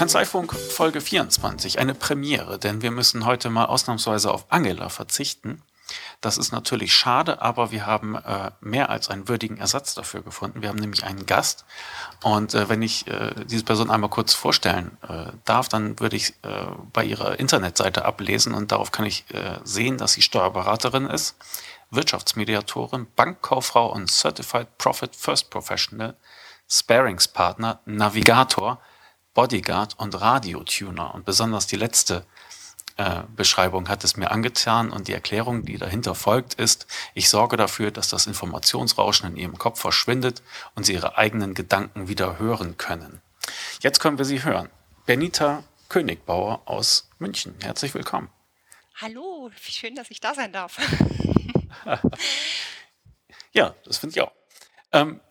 [0.00, 5.60] Kanzleifunk Folge 24, eine Premiere, denn wir müssen heute mal ausnahmsweise auf Angela verzichten.
[6.22, 10.62] Das ist natürlich schade, aber wir haben äh, mehr als einen würdigen Ersatz dafür gefunden.
[10.62, 11.66] Wir haben nämlich einen Gast.
[12.22, 16.30] Und äh, wenn ich äh, diese Person einmal kurz vorstellen äh, darf, dann würde ich
[16.44, 16.64] äh,
[16.94, 21.36] bei ihrer Internetseite ablesen und darauf kann ich äh, sehen, dass sie Steuerberaterin ist,
[21.90, 26.16] Wirtschaftsmediatorin, Bankkauffrau und Certified Profit First Professional,
[26.70, 28.80] Sparingspartner, Navigator,
[29.40, 31.14] Bodyguard und Radiotuner.
[31.14, 32.26] Und besonders die letzte
[32.98, 37.56] äh, Beschreibung hat es mir angetan und die Erklärung, die dahinter folgt, ist, ich sorge
[37.56, 40.42] dafür, dass das Informationsrauschen in Ihrem Kopf verschwindet
[40.74, 43.22] und Sie Ihre eigenen Gedanken wieder hören können.
[43.80, 44.68] Jetzt können wir Sie hören.
[45.06, 47.54] Benita Königbauer aus München.
[47.62, 48.28] Herzlich willkommen.
[48.96, 50.76] Hallo, schön, dass ich da sein darf.
[53.52, 54.32] ja, das finde ich auch.
[54.92, 55.22] Ähm,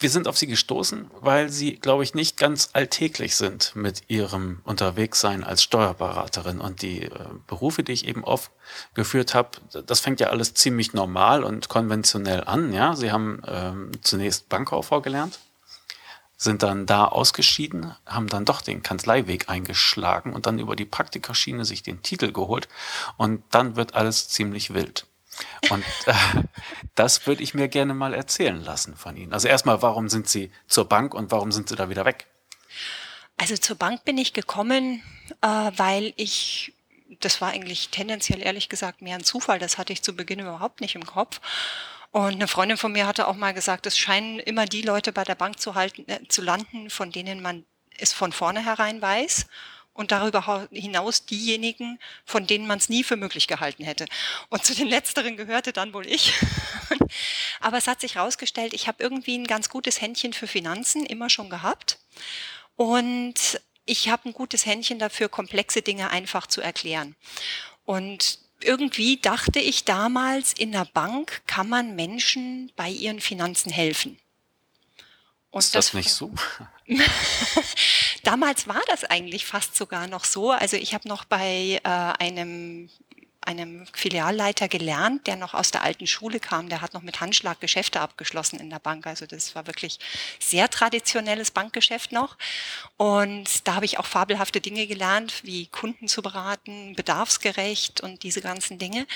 [0.00, 4.60] wir sind auf sie gestoßen, weil sie, glaube ich, nicht ganz alltäglich sind mit ihrem
[4.64, 6.58] Unterwegssein als Steuerberaterin.
[6.58, 7.10] Und die äh,
[7.46, 9.50] Berufe, die ich eben aufgeführt habe,
[9.86, 12.72] das fängt ja alles ziemlich normal und konventionell an.
[12.72, 15.38] Ja, sie haben ähm, zunächst Bankkauffrau gelernt,
[16.38, 21.66] sind dann da ausgeschieden, haben dann doch den Kanzleiweg eingeschlagen und dann über die Praktikerschiene
[21.66, 22.68] sich den Titel geholt.
[23.18, 25.06] Und dann wird alles ziemlich wild.
[25.70, 26.14] Und äh,
[26.94, 29.32] das würde ich mir gerne mal erzählen lassen von Ihnen.
[29.32, 32.26] Also erstmal, warum sind Sie zur Bank und warum sind Sie da wieder weg?
[33.36, 35.02] Also zur Bank bin ich gekommen,
[35.40, 36.74] äh, weil ich,
[37.20, 40.80] das war eigentlich tendenziell ehrlich gesagt mehr ein Zufall, das hatte ich zu Beginn überhaupt
[40.80, 41.40] nicht im Kopf.
[42.12, 45.24] Und eine Freundin von mir hatte auch mal gesagt, es scheinen immer die Leute bei
[45.24, 47.64] der Bank zu halten, äh, zu landen, von denen man
[47.98, 49.46] es von vornherein weiß
[49.92, 54.06] und darüber hinaus diejenigen, von denen man es nie für möglich gehalten hätte.
[54.48, 56.32] Und zu den letzteren gehörte dann wohl ich.
[57.60, 61.28] Aber es hat sich herausgestellt, ich habe irgendwie ein ganz gutes Händchen für Finanzen immer
[61.28, 61.98] schon gehabt.
[62.76, 67.16] Und ich habe ein gutes Händchen dafür, komplexe Dinge einfach zu erklären.
[67.84, 74.18] Und irgendwie dachte ich damals, in der Bank kann man Menschen bei ihren Finanzen helfen.
[75.50, 76.32] Und ist das, das nicht so?
[78.22, 80.50] Damals war das eigentlich fast sogar noch so.
[80.50, 82.88] Also ich habe noch bei äh, einem
[83.42, 86.68] einem Filialleiter gelernt, der noch aus der alten Schule kam.
[86.68, 89.06] Der hat noch mit Handschlag Geschäfte abgeschlossen in der Bank.
[89.06, 89.98] Also das war wirklich
[90.38, 92.36] sehr traditionelles Bankgeschäft noch.
[92.96, 98.42] Und da habe ich auch fabelhafte Dinge gelernt, wie Kunden zu beraten, bedarfsgerecht und diese
[98.42, 99.06] ganzen Dinge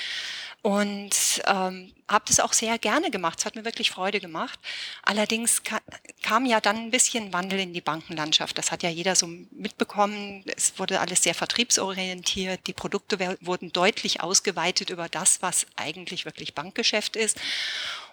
[0.65, 3.37] und ähm, habe das auch sehr gerne gemacht.
[3.37, 4.59] Es hat mir wirklich Freude gemacht.
[5.03, 5.79] Allerdings ka
[6.23, 8.57] kam ja dann ein bisschen Wandel in die Bankenlandschaft.
[8.57, 10.43] Das hat ja jeder so mitbekommen.
[10.57, 12.65] Es wurde alles sehr vertriebsorientiert.
[12.65, 17.39] Die Produkte wurden deutlich ausgeweitet über das, was eigentlich wirklich Bankgeschäft ist.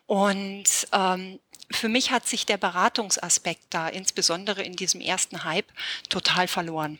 [0.04, 1.38] Und ähm,
[1.70, 5.72] für mich hat sich der Beratungsaspekt da, insbesondere in diesem ersten Hype,
[6.10, 6.98] total verloren.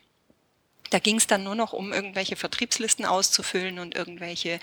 [0.92, 4.60] Da ging es dann nur noch um irgendwelche Vertriebslisten auszufüllen und irgendwelche äh,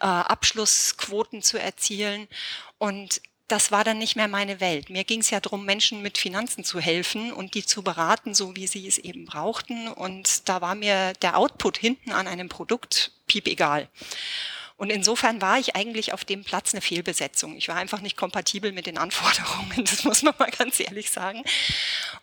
[0.00, 2.26] Abschlussquoten zu erzielen.
[2.78, 4.90] Und das war dann nicht mehr meine Welt.
[4.90, 8.56] Mir ging es ja darum, Menschen mit Finanzen zu helfen und die zu beraten, so
[8.56, 9.88] wie sie es eben brauchten.
[9.88, 13.88] Und da war mir der Output hinten an einem Produkt piep egal.
[14.78, 17.56] Und insofern war ich eigentlich auf dem Platz eine Fehlbesetzung.
[17.56, 21.42] Ich war einfach nicht kompatibel mit den Anforderungen, das muss man mal ganz ehrlich sagen.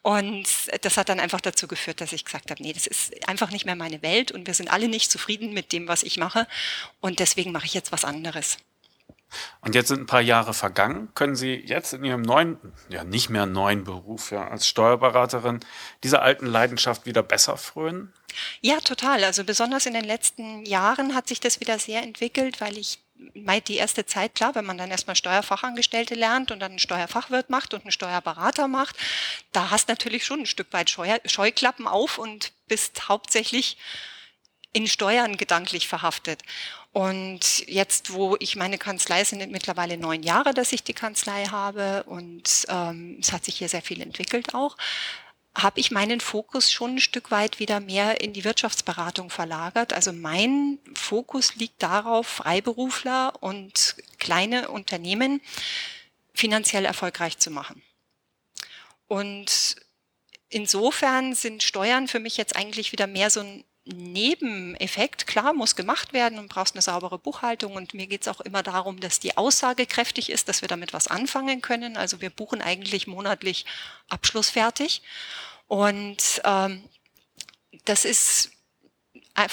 [0.01, 0.47] Und
[0.81, 3.65] das hat dann einfach dazu geführt, dass ich gesagt habe, nee, das ist einfach nicht
[3.65, 6.47] mehr meine Welt und wir sind alle nicht zufrieden mit dem, was ich mache.
[7.01, 8.57] Und deswegen mache ich jetzt was anderes.
[9.61, 11.09] Und jetzt sind ein paar Jahre vergangen.
[11.15, 12.57] Können Sie jetzt in Ihrem neuen,
[12.89, 15.59] ja nicht mehr neuen Beruf ja, als Steuerberaterin
[16.03, 18.13] dieser alten Leidenschaft wieder besser frönen?
[18.61, 19.23] Ja, total.
[19.23, 22.99] Also besonders in den letzten Jahren hat sich das wieder sehr entwickelt, weil ich
[23.67, 27.73] die erste Zeit, klar, wenn man dann erstmal Steuerfachangestellte lernt und dann einen Steuerfachwirt macht
[27.73, 28.97] und einen Steuerberater macht,
[29.53, 33.77] da hast natürlich schon ein Stück weit Scheuklappen auf und bist hauptsächlich
[34.73, 36.43] in Steuern gedanklich verhaftet.
[36.95, 42.03] Und jetzt, wo ich meine Kanzlei sind mittlerweile neun Jahre, dass ich die Kanzlei habe
[42.03, 44.77] und ähm, es hat sich hier sehr viel entwickelt auch,
[45.53, 49.91] habe ich meinen Fokus schon ein Stück weit wieder mehr in die Wirtschaftsberatung verlagert.
[49.91, 55.41] Also mein Fokus liegt darauf, Freiberufler und kleine Unternehmen
[56.33, 57.81] finanziell erfolgreich zu machen.
[59.09, 59.75] Und
[60.47, 65.27] insofern sind Steuern für mich jetzt eigentlich wieder mehr so ein Nebeneffekt.
[65.27, 67.73] Klar, muss gemacht werden und brauchst eine saubere Buchhaltung.
[67.73, 70.91] Und mir geht es auch immer darum, dass die Aussage kräftig ist, dass wir damit
[70.93, 71.95] was anfangen können.
[71.95, 73.65] Also wir buchen eigentlich monatlich
[74.09, 75.03] abschlussfertig.
[75.67, 76.83] Und ähm,
[77.85, 78.51] das ist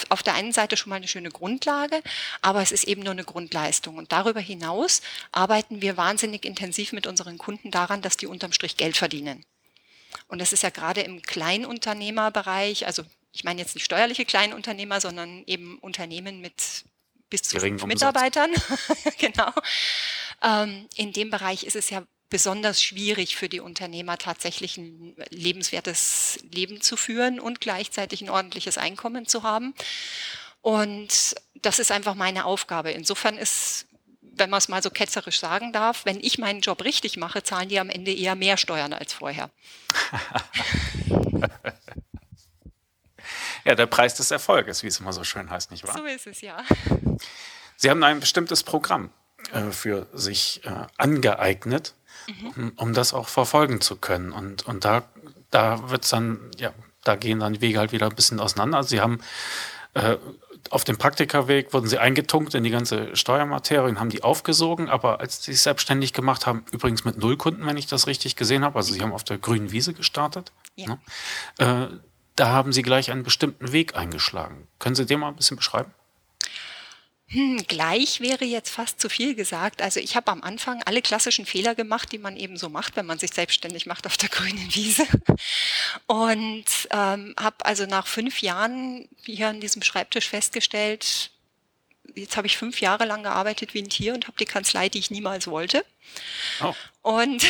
[0.08, 2.02] auf der einen Seite schon mal eine schöne Grundlage,
[2.40, 3.96] aber es ist eben nur eine Grundleistung.
[3.96, 5.02] Und darüber hinaus
[5.32, 9.44] arbeiten wir wahnsinnig intensiv mit unseren Kunden daran, dass die unterm Strich Geld verdienen.
[10.29, 13.02] Und das ist ja gerade im Kleinunternehmerbereich, also
[13.32, 16.84] ich meine jetzt nicht steuerliche Kleinunternehmer, sondern eben Unternehmen mit
[17.31, 18.50] bis zu fünf Mitarbeitern.
[19.19, 19.50] genau.
[20.43, 26.40] Ähm, in dem Bereich ist es ja besonders schwierig für die Unternehmer tatsächlich ein lebenswertes
[26.50, 29.75] Leben zu führen und gleichzeitig ein ordentliches Einkommen zu haben.
[30.61, 32.90] Und das ist einfach meine Aufgabe.
[32.90, 33.87] Insofern ist,
[34.20, 37.69] wenn man es mal so ketzerisch sagen darf, wenn ich meinen Job richtig mache, zahlen
[37.69, 39.50] die am Ende eher mehr Steuern als vorher.
[43.64, 45.96] ja, der Preis des Erfolges, wie es immer so schön heißt, nicht wahr?
[45.96, 46.58] So ist es, ja.
[47.76, 49.10] Sie haben ein bestimmtes Programm
[49.52, 51.94] äh, für sich äh, angeeignet
[52.26, 52.72] mhm.
[52.76, 54.32] um, das auch verfolgen zu können.
[54.32, 55.04] Und, und da,
[55.50, 56.72] da wird's dann, ja,
[57.04, 58.78] da gehen dann die Wege halt wieder ein bisschen auseinander.
[58.78, 59.20] Also sie haben
[59.94, 60.16] äh,
[60.70, 65.20] auf dem Praktikerweg wurden sie eingetunkt in die ganze Steuermaterie und haben die aufgesogen, aber
[65.20, 68.64] als sie sich selbstständig gemacht haben, übrigens mit null Kunden, wenn ich das richtig gesehen
[68.64, 70.86] habe, also sie haben auf der grünen Wiese gestartet, ja.
[70.86, 71.90] ne?
[71.90, 71.96] äh,
[72.37, 74.69] da haben sie gleich einen bestimmten Weg eingeschlagen.
[74.79, 75.93] Können Sie den mal ein bisschen beschreiben?
[77.32, 79.81] Hm, gleich wäre jetzt fast zu viel gesagt.
[79.81, 83.06] Also ich habe am Anfang alle klassischen Fehler gemacht, die man eben so macht, wenn
[83.06, 85.06] man sich selbstständig macht auf der grünen Wiese.
[86.06, 91.31] Und ähm, habe also nach fünf Jahren hier an diesem Schreibtisch festgestellt,
[92.14, 94.99] jetzt habe ich fünf Jahre lang gearbeitet wie ein Tier und habe die Kanzlei, die
[94.99, 95.84] ich niemals wollte.
[96.62, 96.75] Oh.
[97.02, 97.44] Und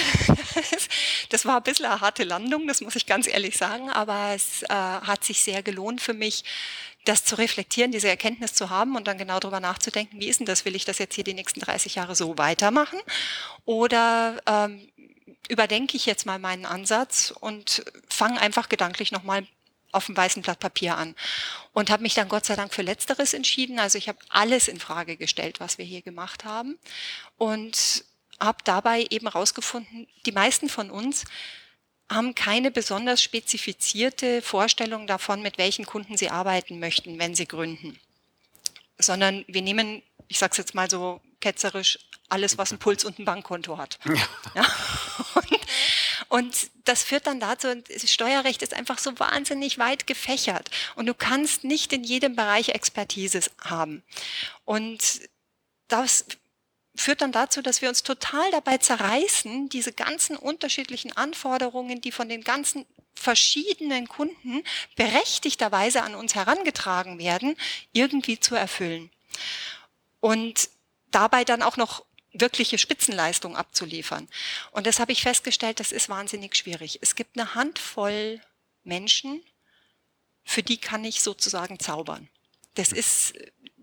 [1.31, 4.63] das war ein bisschen eine harte Landung, das muss ich ganz ehrlich sagen, aber es
[4.63, 6.45] äh, hat sich sehr gelohnt für mich,
[7.05, 10.47] das zu reflektieren, diese Erkenntnis zu haben und dann genau darüber nachzudenken, wie ist denn
[10.47, 13.01] das, will ich das jetzt hier die nächsten 30 Jahre so weitermachen
[13.65, 14.89] oder ähm,
[15.49, 19.47] überdenke ich jetzt mal meinen Ansatz und fange einfach gedanklich nochmal
[19.93, 21.15] auf dem weißen Blatt Papier an
[21.73, 23.79] und habe mich dann Gott sei Dank für letzteres entschieden.
[23.79, 26.79] Also ich habe alles in Frage gestellt, was wir hier gemacht haben
[27.37, 28.05] und
[28.41, 31.25] habe dabei eben rausgefunden, die meisten von uns
[32.11, 37.99] haben keine besonders spezifizierte Vorstellung davon, mit welchen Kunden sie arbeiten möchten, wenn sie gründen.
[38.99, 41.99] Sondern wir nehmen, ich sage es jetzt mal so ketzerisch,
[42.29, 43.99] alles, was einen Puls und ein Bankkonto hat.
[44.05, 44.15] Ja.
[44.55, 44.67] ja?
[45.35, 45.51] Und,
[46.33, 51.13] und, das führt dann dazu, das Steuerrecht ist einfach so wahnsinnig weit gefächert und du
[51.13, 54.03] kannst nicht in jedem Bereich Expertise haben.
[54.65, 55.21] Und
[55.89, 56.25] das
[56.97, 62.31] führt dann dazu, dass wir uns total dabei zerreißen, diese ganzen unterschiedlichen Anforderungen, die von
[62.31, 64.65] den ganzen verschiedenen Kunden
[64.97, 67.59] berechtigterweise an uns herangetragen werden,
[67.93, 69.11] irgendwie zu erfüllen.
[70.21, 70.71] Und
[71.11, 74.29] dabei dann auch noch wirkliche Spitzenleistung abzuliefern.
[74.71, 76.99] Und das habe ich festgestellt, das ist wahnsinnig schwierig.
[77.03, 78.41] Es gibt eine Handvoll
[78.85, 79.43] Menschen,
[80.45, 82.29] für die kann ich sozusagen zaubern.
[82.75, 83.35] Das ist,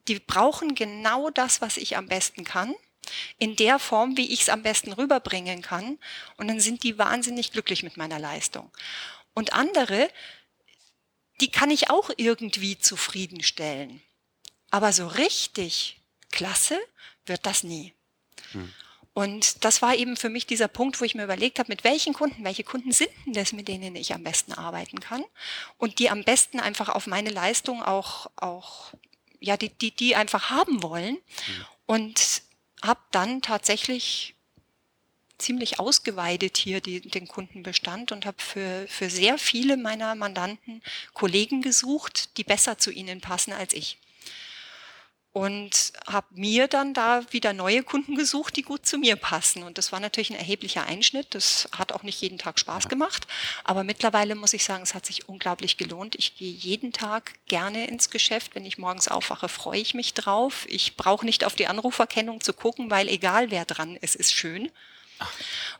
[0.07, 2.74] die brauchen genau das, was ich am besten kann
[3.38, 5.98] in der Form, wie ich es am besten rüberbringen kann.
[6.38, 8.72] Und dann sind die wahnsinnig glücklich mit meiner Leistung.
[9.34, 10.10] Und andere,
[11.42, 14.01] die kann ich auch irgendwie zufriedenstellen.
[14.69, 16.01] Aber so richtig
[16.31, 16.80] klasse
[17.25, 17.94] wird das nie.
[18.51, 18.74] Hm.
[19.13, 22.13] Und das war eben für mich dieser Punkt, wo ich mir überlegt habe, mit welchen
[22.13, 25.24] Kunden, welche Kunden sind denn das, mit denen ich am besten arbeiten kann
[25.78, 28.94] und die am besten einfach auf meine Leistung auch, auch
[29.40, 31.16] ja, die, die, die einfach haben wollen.
[31.16, 31.66] Mhm.
[31.86, 32.42] Und
[32.81, 34.36] habe dann tatsächlich
[35.38, 40.82] ziemlich ausgeweitet hier die, den Kundenbestand und habe für, für sehr viele meiner Mandanten
[41.13, 43.98] Kollegen gesucht, die besser zu ihnen passen als ich
[45.31, 49.62] und habe mir dann da wieder neue Kunden gesucht, die gut zu mir passen.
[49.63, 51.36] Und das war natürlich ein erheblicher Einschnitt.
[51.36, 53.27] Das hat auch nicht jeden Tag Spaß gemacht.
[53.63, 56.15] Aber mittlerweile muss ich sagen, es hat sich unglaublich gelohnt.
[56.15, 58.55] Ich gehe jeden Tag gerne ins Geschäft.
[58.55, 60.65] Wenn ich morgens aufwache, freue ich mich drauf.
[60.67, 64.71] Ich brauche nicht auf die Anruferkennung zu gucken, weil egal wer dran ist, ist schön.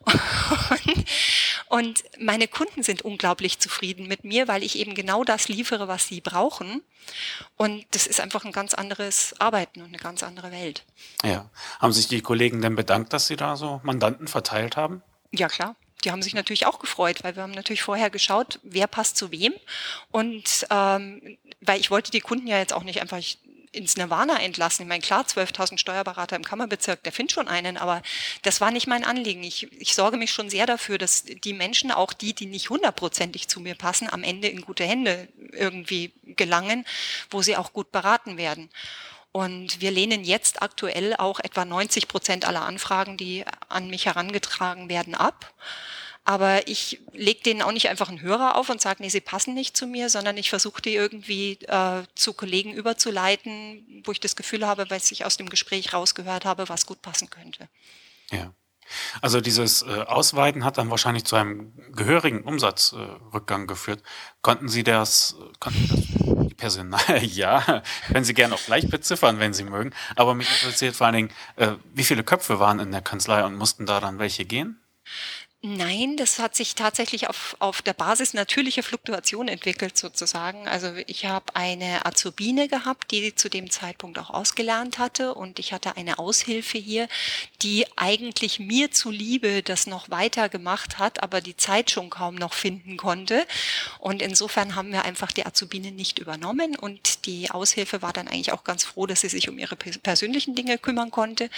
[0.01, 1.05] Und,
[1.67, 6.08] und meine Kunden sind unglaublich zufrieden mit mir, weil ich eben genau das liefere, was
[6.08, 6.81] sie brauchen.
[7.58, 10.86] Und das ist einfach ein ganz anderes Arbeiten und eine ganz andere Welt.
[11.24, 11.50] Ja.
[11.79, 15.03] Haben sich die Kollegen denn bedankt, dass sie da so Mandanten verteilt haben?
[15.31, 18.88] Ja, klar die haben sich natürlich auch gefreut, weil wir haben natürlich vorher geschaut, wer
[18.88, 19.53] passt zu wem.
[20.12, 23.19] Und ähm, weil ich wollte die Kunden ja jetzt auch nicht einfach
[23.72, 24.84] ins Nirvana entlassen.
[24.84, 28.02] Ich meine, klar, 12.000 Steuerberater im Kammerbezirk, der findet schon einen, aber
[28.42, 29.44] das war nicht mein Anliegen.
[29.44, 33.48] Ich, ich sorge mich schon sehr dafür, dass die Menschen, auch die, die nicht hundertprozentig
[33.48, 36.86] zu mir passen, am Ende in gute Hände irgendwie gelangen,
[37.30, 38.70] wo sie auch gut beraten werden.
[39.32, 44.90] Und wir lehnen jetzt aktuell auch etwa 90 Prozent aller Anfragen, die an mich herangetragen
[44.90, 45.54] werden, ab.
[46.30, 49.56] Aber ich lege denen auch nicht einfach einen Hörer auf und sage, nee, sie passen
[49.56, 54.36] nicht zu mir, sondern ich versuche die irgendwie äh, zu Kollegen überzuleiten, wo ich das
[54.36, 57.68] Gefühl habe, weil ich aus dem Gespräch rausgehört habe, was gut passen könnte.
[58.30, 58.54] Ja.
[59.24, 64.04] Also dieses äh, Ausweiten hat dann wahrscheinlich zu einem gehörigen Umsatzrückgang äh, geführt.
[64.44, 69.64] Konnten Sie das, konnten das Personal, ja, können Sie gerne auch gleich beziffern, wenn Sie
[69.64, 69.96] mögen.
[70.16, 73.56] Aber mich interessiert vor allen Dingen, äh, wie viele Köpfe waren in der Kanzlei und
[73.56, 74.80] mussten da dann welche gehen?
[75.62, 80.70] Nein, das hat sich tatsächlich auf, auf der Basis natürlicher Fluktuation entwickelt sozusagen.
[80.70, 85.74] Also ich habe eine Azubine gehabt, die zu dem Zeitpunkt auch ausgelernt hatte und ich
[85.74, 87.10] hatte eine Aushilfe hier,
[87.62, 92.54] die eigentlich mir zuliebe das noch weiter gemacht hat, aber die Zeit schon kaum noch
[92.54, 93.46] finden konnte.
[93.98, 98.54] Und insofern haben wir einfach die Azubine nicht übernommen und die Aushilfe war dann eigentlich
[98.54, 101.50] auch ganz froh, dass sie sich um ihre persönlichen Dinge kümmern konnte.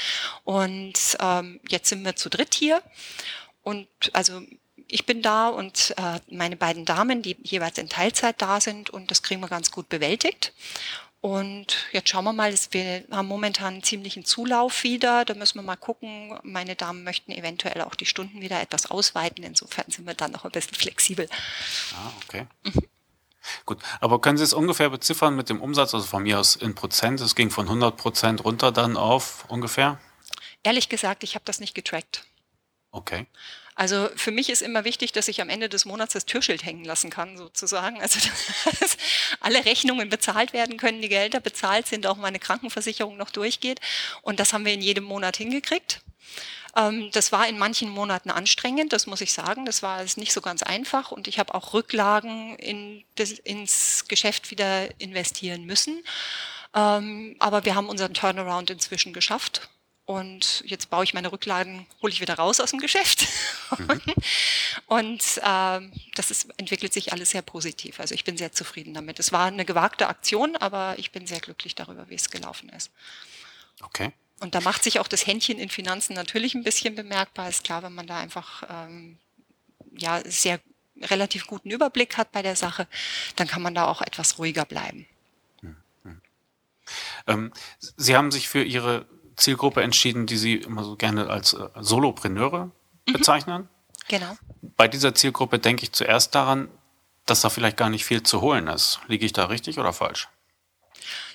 [0.43, 2.81] Und ähm, jetzt sind wir zu dritt hier.
[3.63, 4.41] Und also
[4.87, 9.11] ich bin da und äh, meine beiden Damen, die jeweils in Teilzeit da sind und
[9.11, 10.53] das kriegen wir ganz gut bewältigt.
[11.21, 15.23] Und jetzt schauen wir mal, wir haben momentan einen ziemlichen Zulauf wieder.
[15.23, 16.37] Da müssen wir mal gucken.
[16.41, 19.43] Meine Damen möchten eventuell auch die Stunden wieder etwas ausweiten.
[19.43, 21.29] Insofern sind wir dann noch ein bisschen flexibel.
[21.93, 22.47] Ah, okay.
[22.63, 22.87] Mhm.
[23.65, 26.73] Gut, aber können Sie es ungefähr beziffern mit dem Umsatz, also von mir aus in
[26.73, 27.21] Prozent?
[27.21, 29.99] Es ging von 100 Prozent runter dann auf ungefähr?
[30.63, 32.25] Ehrlich gesagt, ich habe das nicht getrackt.
[32.91, 33.25] Okay.
[33.75, 36.83] Also für mich ist immer wichtig, dass ich am Ende des Monats das Türschild hängen
[36.83, 38.01] lassen kann, sozusagen.
[38.01, 38.19] Also
[38.79, 38.97] dass
[39.39, 43.79] alle Rechnungen bezahlt werden können, die Gelder bezahlt sind, auch meine Krankenversicherung noch durchgeht.
[44.21, 46.01] Und das haben wir in jedem Monat hingekriegt.
[46.75, 49.65] Ähm, das war in manchen Monaten anstrengend, das muss ich sagen.
[49.65, 54.51] Das war nicht so ganz einfach und ich habe auch Rücklagen in das, ins Geschäft
[54.51, 56.03] wieder investieren müssen.
[56.75, 59.69] Ähm, aber wir haben unseren Turnaround inzwischen geschafft
[60.11, 63.27] und jetzt baue ich meine Rücklagen, hole ich wieder raus aus dem Geschäft.
[63.77, 64.01] Mhm.
[64.87, 65.79] und äh,
[66.15, 68.01] das ist, entwickelt sich alles sehr positiv.
[68.01, 69.19] Also ich bin sehr zufrieden damit.
[69.19, 72.91] Es war eine gewagte Aktion, aber ich bin sehr glücklich darüber, wie es gelaufen ist.
[73.81, 74.11] Okay.
[74.41, 77.47] Und da macht sich auch das Händchen in Finanzen natürlich ein bisschen bemerkbar.
[77.47, 79.17] Ist klar, wenn man da einfach ähm,
[79.95, 80.59] ja sehr
[81.03, 82.85] relativ guten Überblick hat bei der Sache,
[83.37, 85.07] dann kann man da auch etwas ruhiger bleiben.
[85.61, 86.21] Mhm.
[87.27, 89.05] Ähm, Sie haben sich für Ihre
[89.41, 92.71] Zielgruppe entschieden, die Sie immer so gerne als äh, Solopreneure
[93.07, 93.13] mhm.
[93.13, 93.69] bezeichnen.
[94.07, 94.37] Genau.
[94.61, 96.69] Bei dieser Zielgruppe denke ich zuerst daran,
[97.25, 98.99] dass da vielleicht gar nicht viel zu holen ist.
[99.07, 100.27] Liege ich da richtig oder falsch?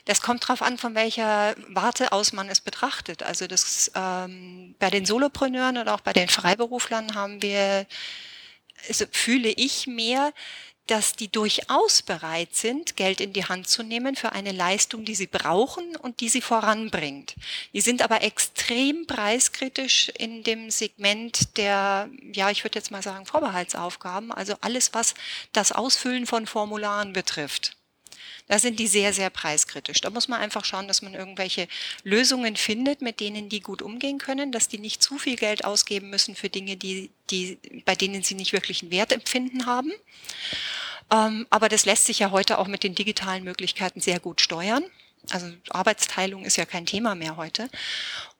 [0.04, 3.24] Das kommt darauf an, von welcher Warte aus man es betrachtet.
[3.24, 7.86] Also das, ähm, bei den Solopreneuren oder auch bei den Freiberuflern haben wir,
[8.88, 10.32] also fühle ich mehr,
[10.86, 15.14] dass die durchaus bereit sind, Geld in die Hand zu nehmen für eine Leistung, die
[15.14, 17.34] sie brauchen und die sie voranbringt.
[17.72, 23.26] Die sind aber extrem preiskritisch in dem Segment der, ja, ich würde jetzt mal sagen,
[23.26, 25.14] Vorbehaltsaufgaben, also alles, was
[25.52, 27.76] das Ausfüllen von Formularen betrifft.
[28.48, 30.00] Da sind die sehr, sehr preiskritisch.
[30.00, 31.66] Da muss man einfach schauen, dass man irgendwelche
[32.04, 36.10] Lösungen findet, mit denen die gut umgehen können, dass die nicht zu viel Geld ausgeben
[36.10, 39.92] müssen für Dinge, die, die, bei denen sie nicht wirklich einen Wert empfinden haben.
[41.10, 44.84] Ähm, aber das lässt sich ja heute auch mit den digitalen Möglichkeiten sehr gut steuern.
[45.30, 47.68] Also Arbeitsteilung ist ja kein Thema mehr heute.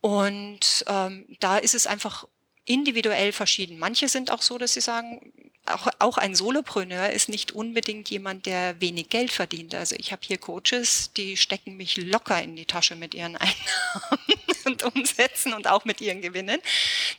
[0.00, 2.26] Und ähm, da ist es einfach
[2.66, 3.78] individuell verschieden.
[3.78, 5.32] Manche sind auch so, dass sie sagen,
[5.66, 9.75] auch, auch ein Solopreneur ist nicht unbedingt jemand, der wenig Geld verdient.
[9.75, 14.25] Also ich habe hier Coaches, die stecken mich locker in die Tasche mit ihren Einnahmen
[14.64, 16.61] und Umsätzen und auch mit ihren Gewinnen.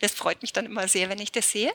[0.01, 1.74] Das freut mich dann immer sehr, wenn ich das sehe.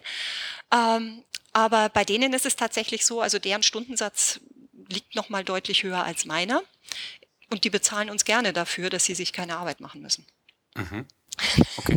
[0.72, 4.40] Ähm, aber bei denen ist es tatsächlich so, also deren Stundensatz
[4.88, 6.62] liegt noch mal deutlich höher als meiner.
[7.50, 10.26] Und die bezahlen uns gerne dafür, dass sie sich keine Arbeit machen müssen.
[10.74, 11.06] Mhm.
[11.76, 11.96] Okay.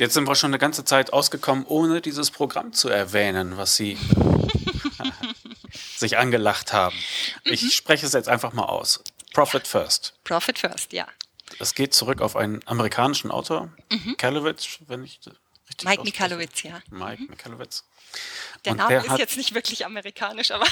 [0.00, 3.98] Jetzt sind wir schon eine ganze Zeit ausgekommen, ohne dieses Programm zu erwähnen, was Sie
[5.98, 6.96] sich angelacht haben.
[7.44, 7.68] Ich mhm.
[7.68, 9.04] spreche es jetzt einfach mal aus.
[9.34, 10.14] Profit First.
[10.24, 11.06] Profit First, ja.
[11.58, 14.16] Es geht zurück auf einen amerikanischen Autor, mhm.
[14.16, 15.20] Kalowitz, wenn ich
[15.68, 16.80] richtig Mike Mikalowitz, ja.
[16.88, 17.28] Mike mhm.
[17.28, 17.84] Mikalowitz.
[18.64, 20.64] Der Und Name der ist jetzt nicht wirklich amerikanisch, aber,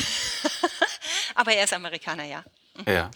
[1.34, 2.44] aber er ist Amerikaner, ja.
[2.78, 2.90] Mhm.
[2.90, 3.10] Ja.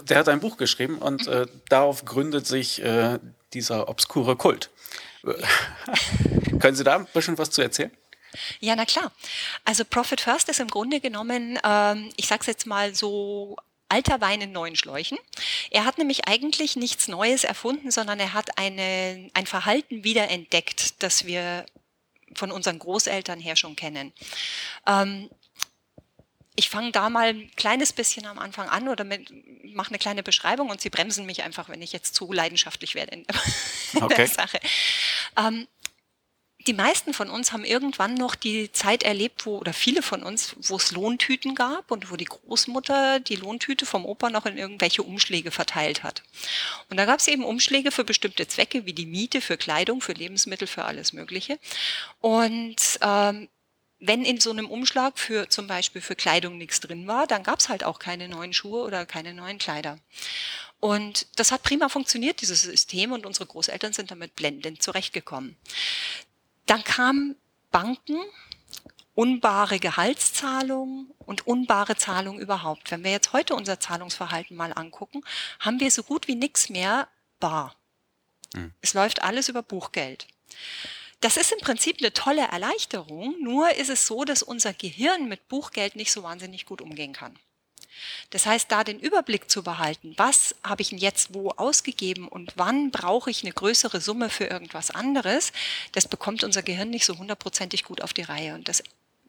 [0.00, 3.18] Der hat ein Buch geschrieben und äh, darauf gründet sich äh,
[3.52, 4.70] dieser obskure Kult.
[6.60, 7.90] Können Sie da ein bisschen was zu erzählen?
[8.60, 9.12] Ja, na klar.
[9.64, 13.56] Also Profit First ist im Grunde genommen, ähm, ich sage es jetzt mal so
[13.88, 15.18] alter Wein in neuen Schläuchen.
[15.70, 21.26] Er hat nämlich eigentlich nichts Neues erfunden, sondern er hat eine, ein Verhalten wiederentdeckt, das
[21.26, 21.66] wir
[22.34, 24.12] von unseren Großeltern her schon kennen.
[24.86, 25.28] Ähm,
[26.54, 30.68] ich fange da mal ein kleines bisschen am Anfang an oder mache eine kleine Beschreibung
[30.68, 33.26] und Sie bremsen mich einfach, wenn ich jetzt zu leidenschaftlich werde in,
[34.02, 34.14] okay.
[34.16, 34.60] der Sache.
[35.36, 35.66] Ähm,
[36.66, 40.54] die meisten von uns haben irgendwann noch die Zeit erlebt, wo, oder viele von uns,
[40.60, 45.02] wo es Lohntüten gab und wo die Großmutter die Lohntüte vom Opa noch in irgendwelche
[45.02, 46.22] Umschläge verteilt hat.
[46.88, 50.12] Und da gab es eben Umschläge für bestimmte Zwecke, wie die Miete, für Kleidung, für
[50.12, 51.58] Lebensmittel, für alles Mögliche.
[52.20, 53.48] Und ähm,
[54.04, 57.60] wenn in so einem Umschlag für zum Beispiel für Kleidung nichts drin war, dann gab
[57.60, 59.98] es halt auch keine neuen Schuhe oder keine neuen Kleider.
[60.80, 65.56] Und das hat prima funktioniert, dieses System, und unsere Großeltern sind damit blendend zurechtgekommen.
[66.66, 67.36] Dann kamen
[67.70, 68.18] Banken,
[69.14, 72.90] unbare Gehaltszahlungen und unbare Zahlungen überhaupt.
[72.90, 75.22] Wenn wir jetzt heute unser Zahlungsverhalten mal angucken,
[75.60, 77.06] haben wir so gut wie nichts mehr
[77.38, 77.76] bar.
[78.54, 78.72] Hm.
[78.80, 80.26] Es läuft alles über Buchgeld.
[81.22, 85.46] Das ist im Prinzip eine tolle Erleichterung, nur ist es so, dass unser Gehirn mit
[85.46, 87.38] Buchgeld nicht so wahnsinnig gut umgehen kann.
[88.30, 92.54] Das heißt, da den Überblick zu behalten, was habe ich denn jetzt wo ausgegeben und
[92.56, 95.52] wann brauche ich eine größere Summe für irgendwas anderes,
[95.92, 98.54] das bekommt unser Gehirn nicht so hundertprozentig gut auf die Reihe.
[98.54, 98.82] Und das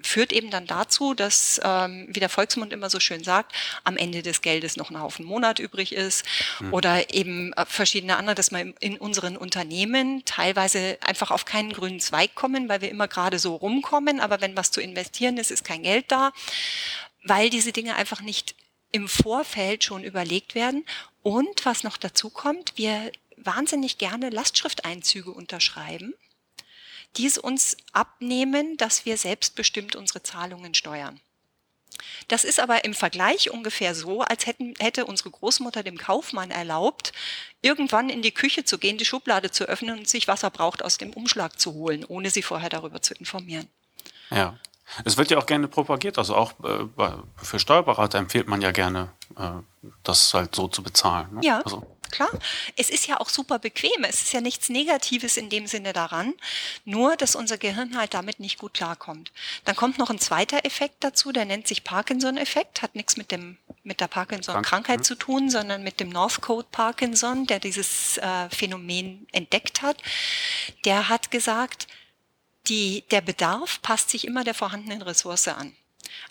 [0.04, 4.22] führt eben dann dazu, dass, ähm, wie der Volksmund immer so schön sagt, am Ende
[4.22, 6.26] des Geldes noch ein Haufen Monat übrig ist
[6.60, 6.74] mhm.
[6.74, 12.00] oder eben äh, verschiedene andere, dass wir in unseren Unternehmen teilweise einfach auf keinen grünen
[12.00, 15.64] Zweig kommen, weil wir immer gerade so rumkommen, aber wenn was zu investieren ist, ist
[15.64, 16.32] kein Geld da,
[17.24, 18.56] weil diese Dinge einfach nicht
[18.92, 20.86] im Vorfeld schon überlegt werden.
[21.24, 26.14] Und was noch dazu kommt, wir wahnsinnig gerne Lastschrifteinzüge unterschreiben,
[27.18, 31.20] die es uns abnehmen, dass wir selbstbestimmt unsere Zahlungen steuern.
[32.28, 37.14] Das ist aber im Vergleich ungefähr so, als hätten, hätte unsere Großmutter dem Kaufmann erlaubt,
[37.62, 40.84] irgendwann in die Küche zu gehen, die Schublade zu öffnen und sich, was er braucht,
[40.84, 43.68] aus dem Umschlag zu holen, ohne sie vorher darüber zu informieren.
[44.32, 44.58] Ja.
[45.06, 49.10] Es wird ja auch gerne propagiert, also auch äh, für Steuerberater empfiehlt man ja gerne,
[49.38, 49.50] äh,
[50.04, 51.28] das halt so zu bezahlen.
[51.36, 51.42] Ne?
[51.44, 51.62] Ja.
[51.62, 51.86] Also.
[52.12, 52.30] Klar,
[52.78, 54.04] es ist ja auch super bequem.
[54.04, 56.36] Es ist ja nichts Negatives in dem Sinne daran,
[56.86, 59.32] nur dass unser Gehirn halt damit nicht gut klarkommt.
[59.66, 63.58] Dann kommt noch ein zweiter Effekt dazu, der nennt sich Parkinson-Effekt, hat nichts mit dem
[63.84, 65.04] mit der Parkinson-Krankheit mhm.
[65.04, 69.98] zu tun, sondern mit dem Northcote Parkinson, der dieses äh, Phänomen entdeckt hat.
[70.86, 71.88] Der hat gesagt,
[72.68, 75.76] die, der Bedarf passt sich immer der vorhandenen Ressource an.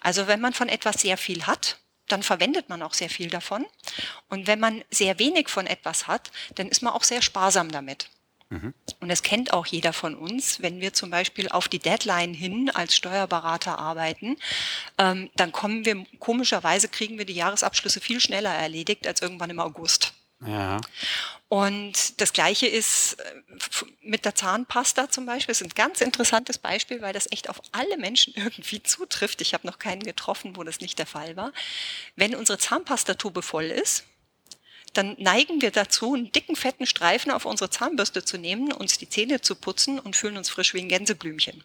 [0.01, 3.67] Also wenn man von etwas sehr viel hat, dann verwendet man auch sehr viel davon.
[4.29, 8.09] Und wenn man sehr wenig von etwas hat, dann ist man auch sehr sparsam damit.
[8.51, 8.75] Mhm.
[9.01, 10.61] Und das kennt auch jeder von uns.
[10.61, 14.37] Wenn wir zum Beispiel auf die Deadline hin als Steuerberater arbeiten,
[14.99, 19.61] ähm, dann kommen wir, komischerweise kriegen wir die Jahresabschlüsse viel schneller erledigt als irgendwann im
[19.61, 20.13] August.
[20.47, 20.81] Ja.
[21.49, 23.43] Und das Gleiche ist äh,
[24.01, 25.53] mit der Zahnpasta zum Beispiel.
[25.53, 29.41] Das ist ein ganz interessantes Beispiel, weil das echt auf alle Menschen irgendwie zutrifft.
[29.43, 31.53] Ich habe noch keinen getroffen, wo das nicht der Fall war.
[32.17, 34.05] Wenn unsere Zahnpastatube voll ist,
[34.95, 39.09] dann neigen wir dazu, einen dicken, fetten Streifen auf unsere Zahnbürste zu nehmen, uns die
[39.09, 41.65] Zähne zu putzen und fühlen uns frisch wie ein Gänseblümchen.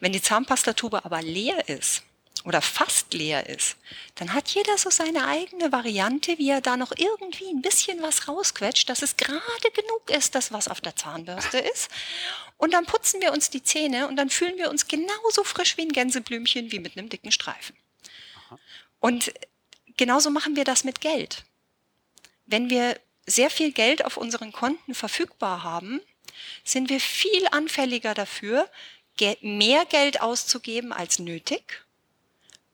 [0.00, 2.02] Wenn die Zahnpastatube aber leer ist,
[2.44, 3.76] oder fast leer ist,
[4.16, 8.26] dann hat jeder so seine eigene Variante, wie er da noch irgendwie ein bisschen was
[8.26, 11.90] rausquetscht, dass es gerade genug ist, das was auf der Zahnbürste ist.
[12.56, 15.82] Und dann putzen wir uns die Zähne und dann fühlen wir uns genauso frisch wie
[15.82, 17.76] ein Gänseblümchen wie mit einem dicken Streifen.
[19.00, 19.32] Und
[19.96, 21.44] genauso machen wir das mit Geld.
[22.46, 26.00] Wenn wir sehr viel Geld auf unseren Konten verfügbar haben,
[26.64, 28.68] sind wir viel anfälliger dafür,
[29.40, 31.84] mehr Geld auszugeben als nötig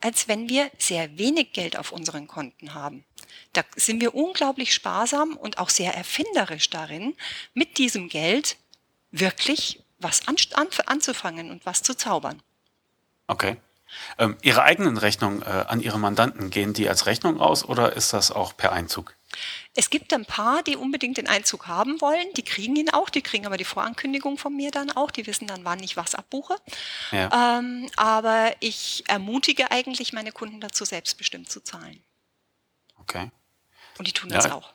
[0.00, 3.04] als wenn wir sehr wenig Geld auf unseren Konten haben.
[3.52, 7.14] Da sind wir unglaublich sparsam und auch sehr erfinderisch darin,
[7.54, 8.56] mit diesem Geld
[9.10, 12.42] wirklich was an, an, anzufangen und was zu zaubern.
[13.26, 13.56] Okay.
[14.18, 18.12] Ähm, Ihre eigenen Rechnungen äh, an Ihre Mandanten, gehen die als Rechnung aus oder ist
[18.12, 19.14] das auch per Einzug?
[19.74, 22.26] Es gibt ein paar, die unbedingt den Einzug haben wollen.
[22.36, 23.10] Die kriegen ihn auch.
[23.10, 25.10] Die kriegen aber die Vorankündigung von mir dann auch.
[25.10, 26.56] Die wissen dann, wann ich was abbuche.
[27.12, 27.58] Ja.
[27.58, 32.02] Ähm, aber ich ermutige eigentlich meine Kunden dazu, selbstbestimmt zu zahlen.
[32.98, 33.30] Okay.
[33.98, 34.54] Und die tun das ja.
[34.54, 34.72] auch.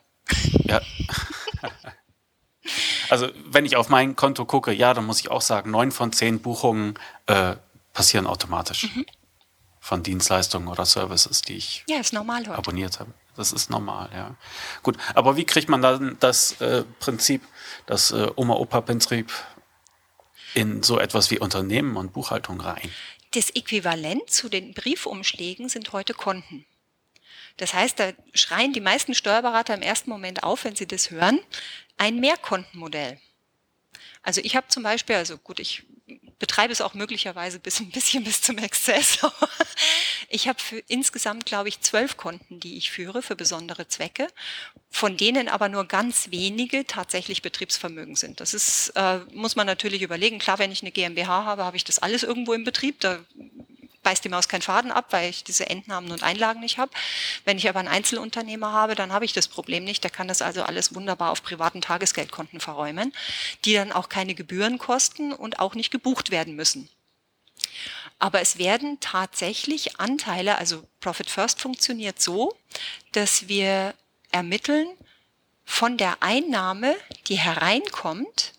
[0.64, 0.80] Ja.
[3.10, 6.12] also wenn ich auf mein Konto gucke, ja, dann muss ich auch sagen, neun von
[6.12, 7.56] zehn Buchungen äh,
[7.92, 8.94] passieren automatisch.
[8.94, 9.06] Mhm.
[9.84, 12.00] Von Dienstleistungen oder Services, die ich ja,
[12.54, 13.12] abonniert habe.
[13.36, 14.34] Das ist normal, ja.
[14.82, 17.42] Gut, aber wie kriegt man dann das äh, Prinzip,
[17.84, 19.30] das äh, Oma-Opa-Prinzip
[20.54, 22.90] in so etwas wie Unternehmen und Buchhaltung rein?
[23.32, 26.64] Das Äquivalent zu den Briefumschlägen sind heute Konten.
[27.58, 31.40] Das heißt, da schreien die meisten Steuerberater im ersten Moment auf, wenn sie das hören,
[31.98, 33.20] ein Mehrkontenmodell.
[34.22, 35.82] Also ich habe zum Beispiel, also gut, ich
[36.38, 39.18] betreibe es auch möglicherweise bis ein bisschen bis zum Exzess.
[40.28, 44.26] Ich habe für insgesamt, glaube ich, zwölf Konten, die ich führe für besondere Zwecke,
[44.90, 48.40] von denen aber nur ganz wenige tatsächlich Betriebsvermögen sind.
[48.40, 50.38] Das ist, äh, muss man natürlich überlegen.
[50.38, 53.00] Klar, wenn ich eine GmbH habe, habe ich das alles irgendwo im Betrieb.
[53.00, 53.20] Da
[54.04, 56.92] beißt die Maus keinen Faden ab, weil ich diese Entnahmen und Einlagen nicht habe.
[57.44, 60.04] Wenn ich aber einen Einzelunternehmer habe, dann habe ich das Problem nicht.
[60.04, 63.12] Der kann das also alles wunderbar auf privaten Tagesgeldkonten verräumen,
[63.64, 66.88] die dann auch keine Gebühren kosten und auch nicht gebucht werden müssen.
[68.18, 72.56] Aber es werden tatsächlich Anteile, also Profit First funktioniert so,
[73.12, 73.94] dass wir
[74.30, 74.88] ermitteln
[75.64, 76.94] von der Einnahme,
[77.26, 78.52] die hereinkommt,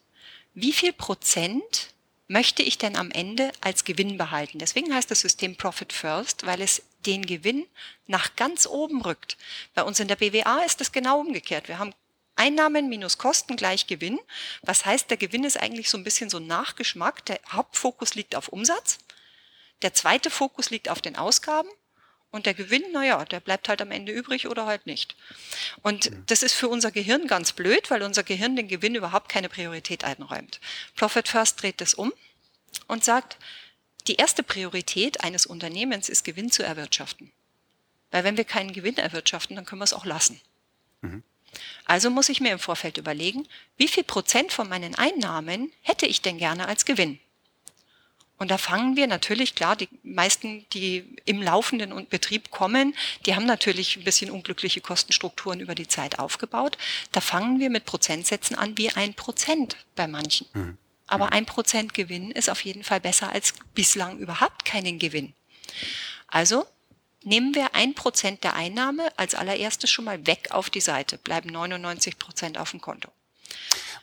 [0.54, 1.94] wie viel Prozent
[2.28, 4.60] möchte ich denn am Ende als Gewinn behalten?
[4.60, 7.66] Deswegen heißt das System Profit First, weil es den Gewinn
[8.08, 9.38] nach ganz oben rückt.
[9.74, 11.68] Bei uns in der BWA ist das genau umgekehrt.
[11.68, 11.94] Wir haben
[12.36, 14.20] Einnahmen minus Kosten gleich Gewinn.
[14.62, 17.26] Was heißt, der Gewinn ist eigentlich so ein bisschen so ein Nachgeschmack.
[17.26, 18.98] Der Hauptfokus liegt auf Umsatz.
[19.82, 21.70] Der zweite Fokus liegt auf den Ausgaben.
[22.36, 25.16] Und der Gewinn, naja, der bleibt halt am Ende übrig oder halt nicht.
[25.84, 29.48] Und das ist für unser Gehirn ganz blöd, weil unser Gehirn den Gewinn überhaupt keine
[29.48, 30.60] Priorität einräumt.
[30.98, 32.12] Profit First dreht das um
[32.90, 33.38] und sagt,
[34.08, 37.32] die erste Priorität eines Unternehmens ist Gewinn zu erwirtschaften.
[38.12, 40.42] Weil wenn wir keinen Gewinn erwirtschaften, dann können wir es auch lassen.
[41.00, 41.24] Mhm.
[41.86, 46.22] Also muss ich mir im Vorfeld überlegen, wie viel Prozent von meinen Einnahmen hätte ich
[46.22, 47.18] denn gerne als Gewinn?
[48.38, 52.94] Und da fangen wir natürlich, klar, die meisten, die im laufenden Betrieb kommen,
[53.26, 56.78] die haben natürlich ein bisschen unglückliche Kostenstrukturen über die Zeit aufgebaut.
[57.14, 60.48] Da fangen wir mit Prozentsätzen an wie ein Prozent bei manchen.
[60.54, 60.78] Mhm.
[61.08, 65.34] Aber ein Prozent Gewinn ist auf jeden Fall besser als bislang überhaupt keinen Gewinn.
[66.28, 66.66] Also
[67.24, 71.52] nehmen wir ein Prozent der Einnahme als allererstes schon mal weg auf die Seite, bleiben
[71.52, 73.10] 99 Prozent auf dem Konto.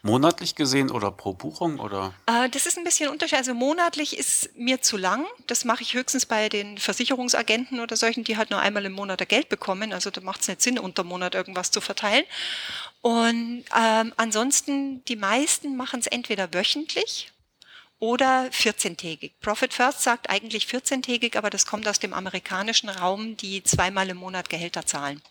[0.05, 2.12] Monatlich gesehen oder pro Buchung oder?
[2.26, 3.38] Äh, das ist ein bisschen unterschiedlich.
[3.38, 5.24] Also monatlich ist mir zu lang.
[5.46, 9.28] Das mache ich höchstens bei den Versicherungsagenten oder solchen, die halt nur einmal im Monat
[9.28, 9.92] Geld bekommen.
[9.92, 12.24] Also da macht es nicht Sinn, unter Monat irgendwas zu verteilen.
[13.00, 17.31] Und ähm, ansonsten, die meisten machen es entweder wöchentlich
[18.00, 19.31] oder 14-tägig.
[19.40, 24.16] Profit First sagt eigentlich 14-tägig, aber das kommt aus dem amerikanischen Raum, die zweimal im
[24.16, 25.22] Monat Gehälter zahlen.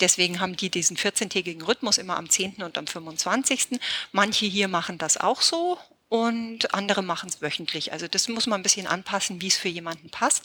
[0.00, 2.62] Deswegen haben die diesen 14-tägigen Rhythmus immer am 10.
[2.62, 3.80] und am 25.
[4.12, 7.92] Manche hier machen das auch so und andere machen es wöchentlich.
[7.92, 10.44] Also das muss man ein bisschen anpassen, wie es für jemanden passt.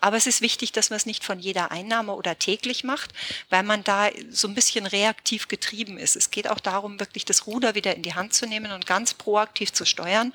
[0.00, 3.12] Aber es ist wichtig, dass man es nicht von jeder Einnahme oder täglich macht,
[3.48, 6.16] weil man da so ein bisschen reaktiv getrieben ist.
[6.16, 9.14] Es geht auch darum, wirklich das Ruder wieder in die Hand zu nehmen und ganz
[9.14, 10.32] proaktiv zu steuern.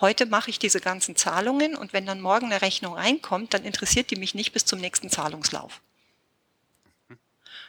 [0.00, 4.10] Heute mache ich diese ganzen Zahlungen und wenn dann morgen eine Rechnung reinkommt, dann interessiert
[4.10, 5.80] die mich nicht bis zum nächsten Zahlungslauf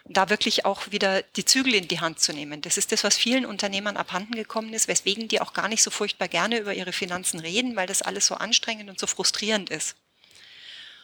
[0.08, 2.62] da wirklich auch wieder die Zügel in die Hand zu nehmen.
[2.62, 5.90] Das ist das, was vielen Unternehmern abhanden gekommen ist, weswegen die auch gar nicht so
[5.90, 9.96] furchtbar gerne über ihre Finanzen reden, weil das alles so anstrengend und so frustrierend ist.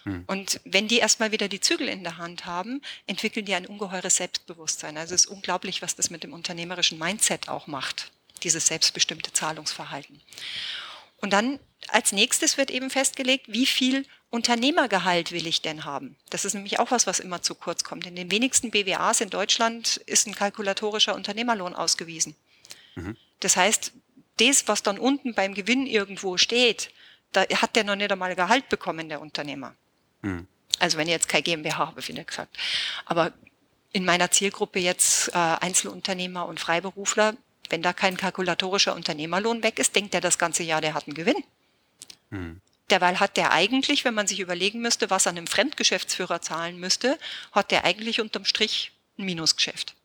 [0.04, 0.24] Hm.
[0.28, 4.18] Und wenn die erstmal wieder die Zügel in der Hand haben, entwickeln die ein ungeheures
[4.18, 4.98] Selbstbewusstsein.
[4.98, 8.12] Also es ist unglaublich, was das mit dem unternehmerischen Mindset auch macht,
[8.44, 10.22] dieses selbstbestimmte Zahlungsverhalten.
[11.18, 16.16] Und dann als nächstes wird eben festgelegt, wie viel Unternehmergehalt will ich denn haben?
[16.30, 18.08] Das ist nämlich auch was, was immer zu kurz kommt.
[18.08, 22.36] In den wenigsten BWAs in Deutschland ist ein kalkulatorischer Unternehmerlohn ausgewiesen.
[22.96, 23.18] Mhm.
[23.42, 23.92] Das heißt,
[24.40, 26.92] das, was dann unten beim Gewinn irgendwo steht,
[27.34, 29.76] da hat der noch nicht einmal Gehalt bekommen, der Unternehmer.
[30.22, 30.48] Mhm.
[30.80, 32.58] Also wenn ich jetzt kein GmbH habe, wie gesagt.
[33.06, 33.34] Aber
[33.92, 37.36] in meiner Zielgruppe jetzt äh, Einzelunternehmer und Freiberufler,
[37.70, 41.16] wenn da kein kalkulatorischer Unternehmerlohn weg ist, denkt er das ganze Jahr, der hat einen
[41.16, 41.44] Gewinn.
[42.30, 42.62] Mhm.
[42.92, 47.18] Derweil hat der eigentlich, wenn man sich überlegen müsste, was er einem Fremdgeschäftsführer zahlen müsste,
[47.52, 49.96] hat der eigentlich unterm Strich ein Minusgeschäft.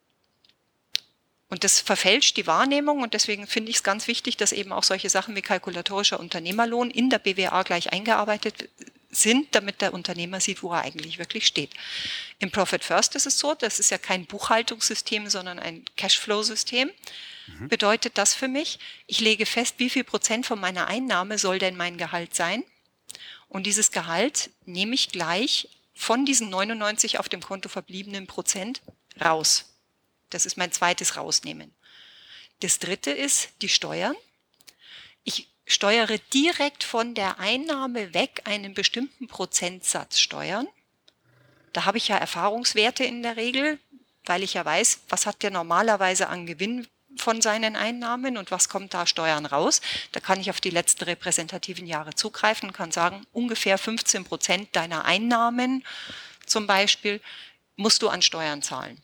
[1.49, 4.83] Und das verfälscht die Wahrnehmung und deswegen finde ich es ganz wichtig, dass eben auch
[4.83, 8.69] solche Sachen wie kalkulatorischer Unternehmerlohn in der BWA gleich eingearbeitet
[9.11, 11.71] sind, damit der Unternehmer sieht, wo er eigentlich wirklich steht.
[12.41, 16.91] Im Profit First ist es so, das ist ja kein Buchhaltungssystem, sondern ein Cashflow-System.
[17.47, 17.69] Mhm.
[17.69, 21.77] Bedeutet das für mich, ich lege fest, wie viel Prozent von meiner Einnahme soll denn
[21.77, 22.65] mein Gehalt sein?
[23.57, 28.83] Und dieses Gehalt nehme ich gleich von diesen 99 auf dem Konto verbliebenen Prozent
[29.19, 29.73] raus.
[30.29, 31.75] Das ist mein zweites Rausnehmen.
[32.61, 34.15] Das dritte ist die Steuern.
[35.25, 40.69] Ich steuere direkt von der Einnahme weg einen bestimmten Prozentsatz Steuern.
[41.73, 43.79] Da habe ich ja Erfahrungswerte in der Regel,
[44.27, 46.87] weil ich ja weiß, was hat der normalerweise an Gewinn
[47.19, 49.81] von seinen Einnahmen und was kommt da Steuern raus.
[50.13, 55.05] Da kann ich auf die letzten repräsentativen Jahre zugreifen, kann sagen, ungefähr 15 Prozent deiner
[55.05, 55.85] Einnahmen
[56.47, 57.21] zum Beispiel
[57.77, 59.01] musst du an Steuern zahlen.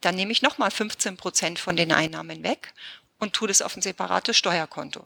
[0.00, 2.74] Dann nehme ich nochmal 15 Prozent von den Einnahmen weg
[3.18, 5.04] und tue das auf ein separates Steuerkonto.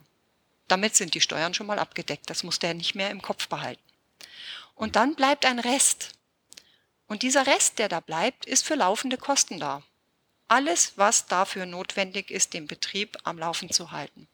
[0.69, 2.29] Damit sind die Steuern schon mal abgedeckt.
[2.29, 3.83] Das muss der nicht mehr im Kopf behalten.
[4.75, 6.11] Und dann bleibt ein Rest.
[7.07, 9.83] Und dieser Rest, der da bleibt, ist für laufende Kosten da.
[10.49, 14.29] Alles, was dafür notwendig ist, den Betrieb am Laufen zu halten.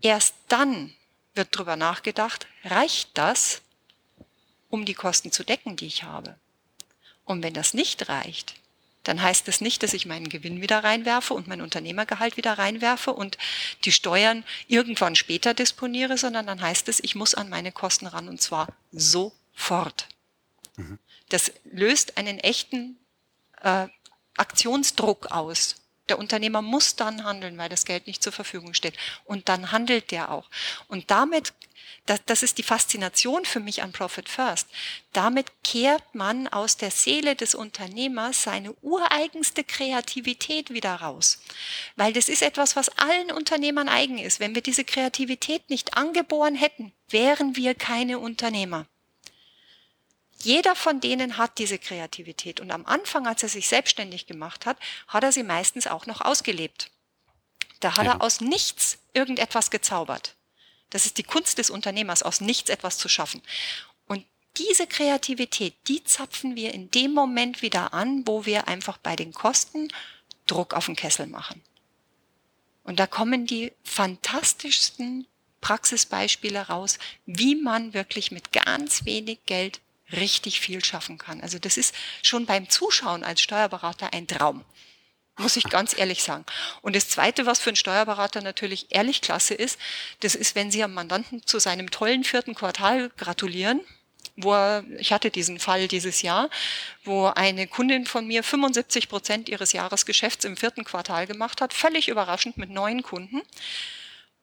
[0.00, 0.94] Erst dann
[1.34, 3.62] wird darüber nachgedacht, reicht das,
[4.68, 6.36] um die Kosten zu decken, die ich habe?
[7.24, 8.54] Und wenn das nicht reicht,
[9.04, 12.58] dann heißt es das nicht, dass ich meinen Gewinn wieder reinwerfe und mein Unternehmergehalt wieder
[12.58, 13.38] reinwerfe und
[13.84, 18.28] die Steuern irgendwann später disponiere, sondern dann heißt es, ich muss an meine Kosten ran
[18.28, 20.08] und zwar sofort.
[20.76, 20.98] Mhm.
[21.28, 22.98] Das löst einen echten
[23.62, 23.88] äh,
[24.36, 25.76] Aktionsdruck aus.
[26.10, 28.94] Der Unternehmer muss dann handeln, weil das Geld nicht zur Verfügung steht.
[29.24, 30.50] Und dann handelt der auch.
[30.88, 31.52] Und damit,
[32.06, 34.66] das, das ist die Faszination für mich an Profit First,
[35.12, 41.38] damit kehrt man aus der Seele des Unternehmers seine ureigenste Kreativität wieder raus.
[41.94, 44.40] Weil das ist etwas, was allen Unternehmern eigen ist.
[44.40, 48.86] Wenn wir diese Kreativität nicht angeboren hätten, wären wir keine Unternehmer.
[50.42, 54.78] Jeder von denen hat diese Kreativität und am Anfang, als er sich selbstständig gemacht hat,
[55.06, 56.90] hat er sie meistens auch noch ausgelebt.
[57.80, 58.12] Da hat ja.
[58.12, 60.36] er aus nichts irgendetwas gezaubert.
[60.90, 63.42] Das ist die Kunst des Unternehmers, aus nichts etwas zu schaffen.
[64.06, 64.24] Und
[64.56, 69.32] diese Kreativität, die zapfen wir in dem Moment wieder an, wo wir einfach bei den
[69.32, 69.88] Kosten
[70.46, 71.62] Druck auf den Kessel machen.
[72.82, 75.26] Und da kommen die fantastischsten
[75.60, 79.80] Praxisbeispiele raus, wie man wirklich mit ganz wenig Geld
[80.12, 81.40] richtig viel schaffen kann.
[81.40, 84.64] Also das ist schon beim Zuschauen als Steuerberater ein Traum,
[85.38, 86.44] muss ich ganz ehrlich sagen.
[86.82, 89.78] Und das Zweite, was für einen Steuerberater natürlich ehrlich klasse ist,
[90.20, 93.80] das ist, wenn Sie am Mandanten zu seinem tollen vierten Quartal gratulieren,
[94.36, 96.50] wo er, ich hatte diesen Fall dieses Jahr,
[97.04, 102.08] wo eine Kundin von mir 75 Prozent ihres Jahresgeschäfts im vierten Quartal gemacht hat, völlig
[102.08, 103.42] überraschend mit neuen Kunden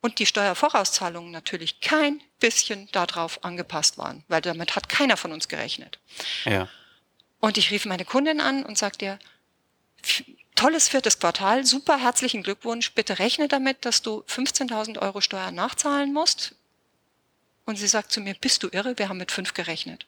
[0.01, 5.47] und die Steuervorauszahlungen natürlich kein bisschen darauf angepasst waren, weil damit hat keiner von uns
[5.47, 5.99] gerechnet.
[6.45, 6.69] Ja.
[7.39, 9.19] Und ich rief meine Kundin an und sagte ihr,
[10.55, 16.13] tolles viertes Quartal, super herzlichen Glückwunsch, bitte rechne damit, dass du 15.000 Euro Steuern nachzahlen
[16.13, 16.55] musst.
[17.65, 20.05] Und sie sagt zu mir, bist du irre, wir haben mit fünf gerechnet.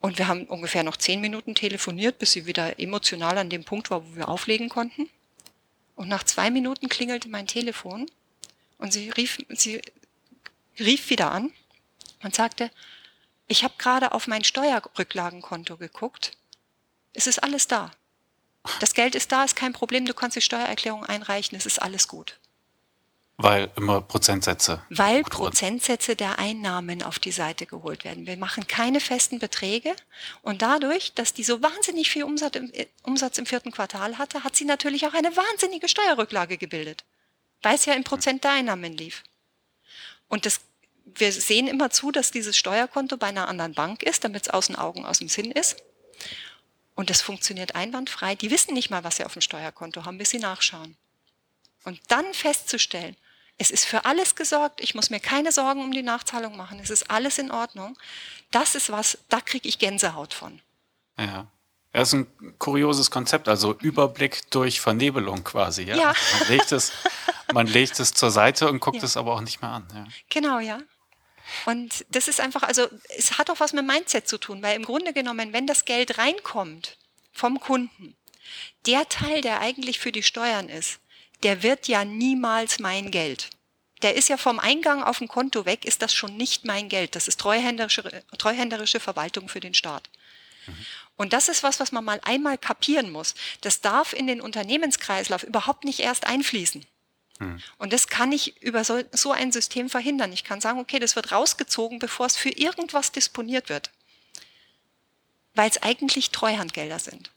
[0.00, 3.90] Und wir haben ungefähr noch zehn Minuten telefoniert, bis sie wieder emotional an dem Punkt
[3.90, 5.10] war, wo wir auflegen konnten.
[6.00, 8.10] Und nach zwei Minuten klingelte mein Telefon
[8.78, 9.82] und sie rief, sie
[10.78, 11.52] rief wieder an
[12.22, 12.70] und sagte,
[13.48, 16.38] ich habe gerade auf mein Steuerrücklagenkonto geguckt.
[17.12, 17.90] Es ist alles da.
[18.80, 22.08] Das Geld ist da, ist kein Problem, du kannst die Steuererklärung einreichen, es ist alles
[22.08, 22.40] gut.
[23.42, 24.82] Weil immer Prozentsätze.
[24.90, 28.26] Weil Prozentsätze der Einnahmen auf die Seite geholt werden.
[28.26, 29.96] Wir machen keine festen Beträge
[30.42, 34.44] und dadurch, dass die so wahnsinnig viel Umsatz im, äh, Umsatz im vierten Quartal hatte,
[34.44, 37.04] hat sie natürlich auch eine wahnsinnige Steuerrücklage gebildet,
[37.62, 39.22] weil es ja im Prozent der Einnahmen lief.
[40.28, 40.60] Und das,
[41.06, 44.66] wir sehen immer zu, dass dieses Steuerkonto bei einer anderen Bank ist, damit es aus
[44.66, 45.82] den Augen, aus dem Sinn ist.
[46.94, 48.34] Und das funktioniert einwandfrei.
[48.34, 50.98] Die wissen nicht mal, was sie auf dem Steuerkonto haben, bis sie nachschauen.
[51.84, 53.16] Und dann festzustellen,
[53.60, 54.80] es ist für alles gesorgt.
[54.80, 56.80] Ich muss mir keine Sorgen um die Nachzahlung machen.
[56.82, 57.94] Es ist alles in Ordnung.
[58.50, 60.62] Das ist was, da kriege ich Gänsehaut von.
[61.18, 61.46] Ja.
[61.92, 65.82] Das ist ein kurioses Konzept, also Überblick durch Vernebelung quasi.
[65.82, 65.96] Ja.
[65.96, 66.14] ja.
[66.38, 66.92] Man, legt es,
[67.52, 69.04] man legt es zur Seite und guckt ja.
[69.04, 69.86] es aber auch nicht mehr an.
[69.94, 70.06] Ja.
[70.30, 70.80] Genau, ja.
[71.66, 72.86] Und das ist einfach, also
[73.18, 76.16] es hat auch was mit Mindset zu tun, weil im Grunde genommen, wenn das Geld
[76.16, 76.96] reinkommt
[77.30, 78.16] vom Kunden,
[78.86, 80.98] der Teil, der eigentlich für die Steuern ist,
[81.42, 83.50] der wird ja niemals mein Geld.
[84.02, 87.16] Der ist ja vom Eingang auf dem Konto weg, ist das schon nicht mein Geld.
[87.16, 90.08] Das ist treuhänderische, treuhänderische Verwaltung für den Staat.
[90.66, 90.86] Mhm.
[91.16, 93.34] Und das ist was, was man mal einmal kapieren muss.
[93.60, 96.86] Das darf in den Unternehmenskreislauf überhaupt nicht erst einfließen.
[97.40, 97.62] Mhm.
[97.76, 100.32] Und das kann ich über so, so ein System verhindern.
[100.32, 103.90] Ich kann sagen, okay, das wird rausgezogen, bevor es für irgendwas disponiert wird.
[105.54, 107.30] Weil es eigentlich Treuhandgelder sind.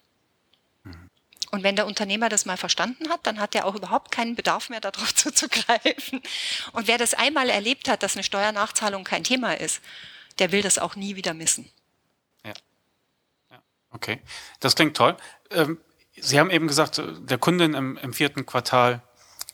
[1.53, 4.69] Und wenn der Unternehmer das mal verstanden hat, dann hat er auch überhaupt keinen Bedarf
[4.69, 6.19] mehr darauf zuzugreifen.
[6.71, 9.79] Und wer das einmal erlebt hat, dass eine Steuernachzahlung kein Thema ist,
[10.39, 11.69] der will das auch nie wieder missen.
[12.43, 12.53] Ja.
[13.51, 13.61] ja.
[13.91, 14.19] Okay,
[14.61, 15.15] das klingt toll.
[15.51, 15.77] Ähm,
[16.15, 19.03] Sie haben eben gesagt, der Kundin im, im vierten Quartal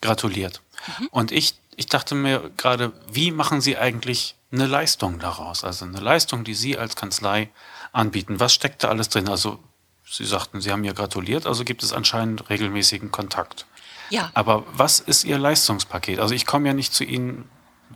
[0.00, 0.62] gratuliert.
[0.98, 1.08] Mhm.
[1.08, 5.64] Und ich, ich dachte mir gerade, wie machen Sie eigentlich eine Leistung daraus?
[5.64, 7.50] Also eine Leistung, die Sie als Kanzlei
[7.92, 8.40] anbieten.
[8.40, 9.28] Was steckt da alles drin?
[9.28, 9.62] Also
[10.10, 13.66] Sie sagten, Sie haben mir gratuliert, also gibt es anscheinend regelmäßigen Kontakt.
[14.10, 14.30] Ja.
[14.34, 16.18] Aber was ist Ihr Leistungspaket?
[16.18, 17.48] Also ich komme ja nicht zu Ihnen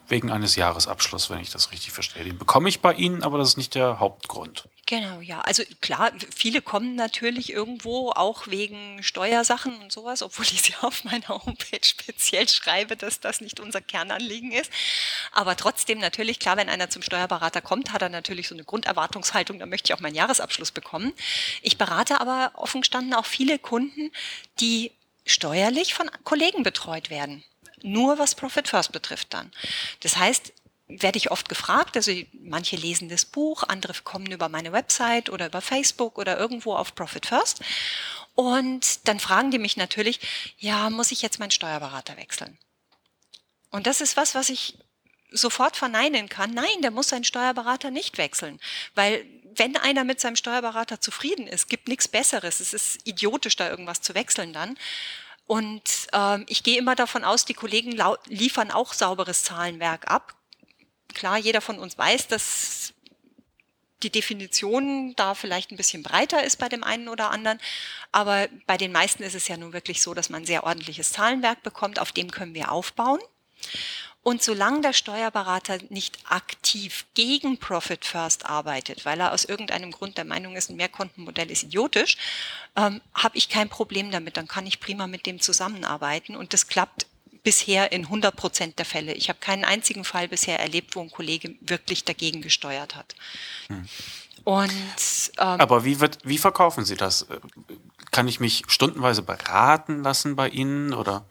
[0.06, 2.24] wegen eines Jahresabschlusses, wenn ich das richtig verstehe.
[2.24, 4.68] Den bekomme ich bei Ihnen, aber das ist nicht der Hauptgrund.
[4.86, 5.40] Genau, ja.
[5.40, 11.04] Also klar, viele kommen natürlich irgendwo auch wegen Steuersachen und sowas, obwohl ich sie auf
[11.04, 14.70] meiner Homepage speziell schreibe, dass das nicht unser Kernanliegen ist.
[15.32, 19.58] Aber trotzdem natürlich, klar, wenn einer zum Steuerberater kommt, hat er natürlich so eine Grunderwartungshaltung,
[19.58, 21.12] da möchte ich auch meinen Jahresabschluss bekommen.
[21.62, 24.10] Ich berate aber offen gestanden auch viele Kunden,
[24.60, 24.92] die
[25.24, 27.42] steuerlich von Kollegen betreut werden.
[27.82, 29.50] Nur was Profit First betrifft dann.
[30.00, 30.52] Das heißt,
[31.00, 31.96] werde ich oft gefragt.
[31.96, 36.74] Also manche lesen das Buch, andere kommen über meine Website oder über Facebook oder irgendwo
[36.74, 37.60] auf Profit First.
[38.34, 40.20] Und dann fragen die mich natürlich,
[40.58, 42.58] ja, muss ich jetzt meinen Steuerberater wechseln?
[43.70, 44.78] Und das ist was, was ich
[45.30, 46.52] sofort verneinen kann.
[46.52, 48.60] Nein, der muss seinen Steuerberater nicht wechseln,
[48.94, 49.26] weil
[49.56, 52.60] wenn einer mit seinem Steuerberater zufrieden ist, gibt nichts Besseres.
[52.60, 54.76] Es ist idiotisch, da irgendwas zu wechseln dann.
[55.46, 60.34] Und ähm, ich gehe immer davon aus, die Kollegen liefern auch sauberes Zahlenwerk ab,
[61.12, 62.94] Klar, jeder von uns weiß, dass
[64.04, 67.58] die Definition da vielleicht ein bisschen breiter ist bei dem einen oder anderen.
[68.12, 71.12] Aber bei den meisten ist es ja nun wirklich so, dass man ein sehr ordentliches
[71.12, 73.20] Zahlenwerk bekommt, auf dem können wir aufbauen.
[74.22, 80.16] Und solange der Steuerberater nicht aktiv gegen Profit First arbeitet, weil er aus irgendeinem Grund
[80.16, 82.16] der Meinung ist, ein Mehrkontenmodell ist idiotisch,
[82.74, 84.38] ähm, habe ich kein Problem damit.
[84.38, 86.36] Dann kann ich prima mit dem zusammenarbeiten.
[86.36, 87.06] Und das klappt
[87.44, 89.12] bisher in 100 Prozent der Fälle.
[89.12, 93.14] Ich habe keinen einzigen Fall bisher erlebt, wo ein Kollege wirklich dagegen gesteuert hat.
[93.68, 93.86] Hm.
[94.42, 94.70] Und,
[95.38, 97.26] ähm, Aber wie, wird, wie verkaufen Sie das?
[98.10, 101.26] Kann ich mich stundenweise beraten lassen bei Ihnen oder?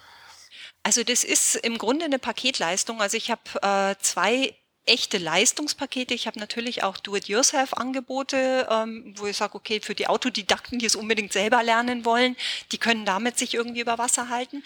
[0.84, 3.02] Also das ist im Grunde eine Paketleistung.
[3.02, 6.14] Also ich habe äh, zwei echte Leistungspakete.
[6.14, 10.96] Ich habe natürlich auch Do-it-yourself-Angebote, ähm, wo ich sage, okay, für die Autodidakten, die es
[10.96, 12.36] unbedingt selber lernen wollen,
[12.72, 14.64] die können damit sich irgendwie über Wasser halten.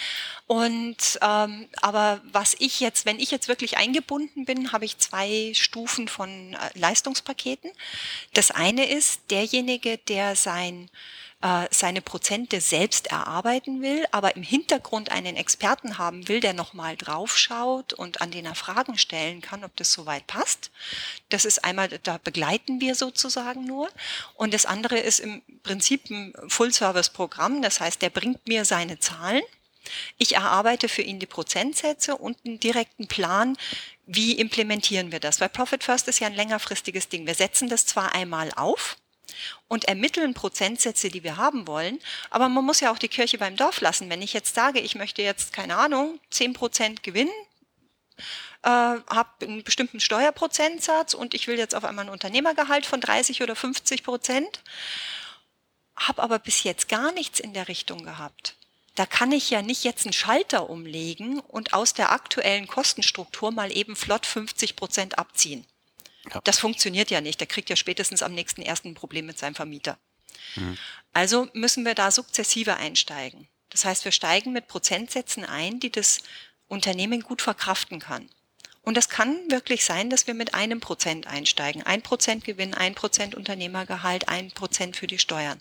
[0.48, 5.52] Und ähm, aber was ich jetzt, wenn ich jetzt wirklich eingebunden bin, habe ich zwei
[5.54, 7.72] Stufen von äh, Leistungspaketen.
[8.34, 10.90] Das eine ist derjenige, der sein
[11.42, 16.98] äh, seine Prozente selbst erarbeiten will, aber im Hintergrund einen Experten haben will, der nochmal
[16.98, 20.72] draufschaut und an den er Fragen stellen kann, ob das soweit passt.
[21.30, 23.88] Das ist einmal, da begleiten wir sozusagen nur.
[24.34, 27.62] Und das andere ist im Prinzip ein Full-Service-Programm.
[27.62, 29.44] Das heißt, der bringt mir seine Zahlen.
[30.18, 33.58] Ich erarbeite für ihn die Prozentsätze und einen direkten Plan,
[34.08, 35.40] wie implementieren wir das?
[35.40, 37.28] Weil Profit First ist ja ein längerfristiges Ding.
[37.28, 38.98] Wir setzen das zwar einmal auf,
[39.68, 42.00] und ermitteln Prozentsätze, die wir haben wollen.
[42.30, 44.10] Aber man muss ja auch die Kirche beim Dorf lassen.
[44.10, 47.32] Wenn ich jetzt sage, ich möchte jetzt, keine Ahnung, 10 Prozent gewinnen,
[48.64, 53.44] äh, habe einen bestimmten Steuerprozentsatz und ich will jetzt auf einmal ein Unternehmergehalt von 30
[53.44, 54.62] oder 50 Prozent,
[55.96, 58.56] habe aber bis jetzt gar nichts in der Richtung gehabt.
[58.96, 63.72] Da kann ich ja nicht jetzt einen Schalter umlegen und aus der aktuellen Kostenstruktur mal
[63.72, 65.66] eben flott 50 Prozent abziehen.
[66.34, 66.42] Ja.
[66.44, 67.40] Das funktioniert ja nicht.
[67.40, 69.98] Der kriegt ja spätestens am nächsten ersten ein Problem mit seinem Vermieter.
[70.56, 70.78] Mhm.
[71.14, 73.48] Also müssen wir da sukzessive einsteigen.
[73.70, 76.20] Das heißt, wir steigen mit Prozentsätzen ein, die das
[76.68, 78.30] Unternehmen gut verkraften kann.
[78.82, 81.84] Und das kann wirklich sein, dass wir mit einem Prozent einsteigen.
[81.84, 85.60] Ein Prozent Gewinn, ein Prozent Unternehmergehalt, ein Prozent für die Steuern.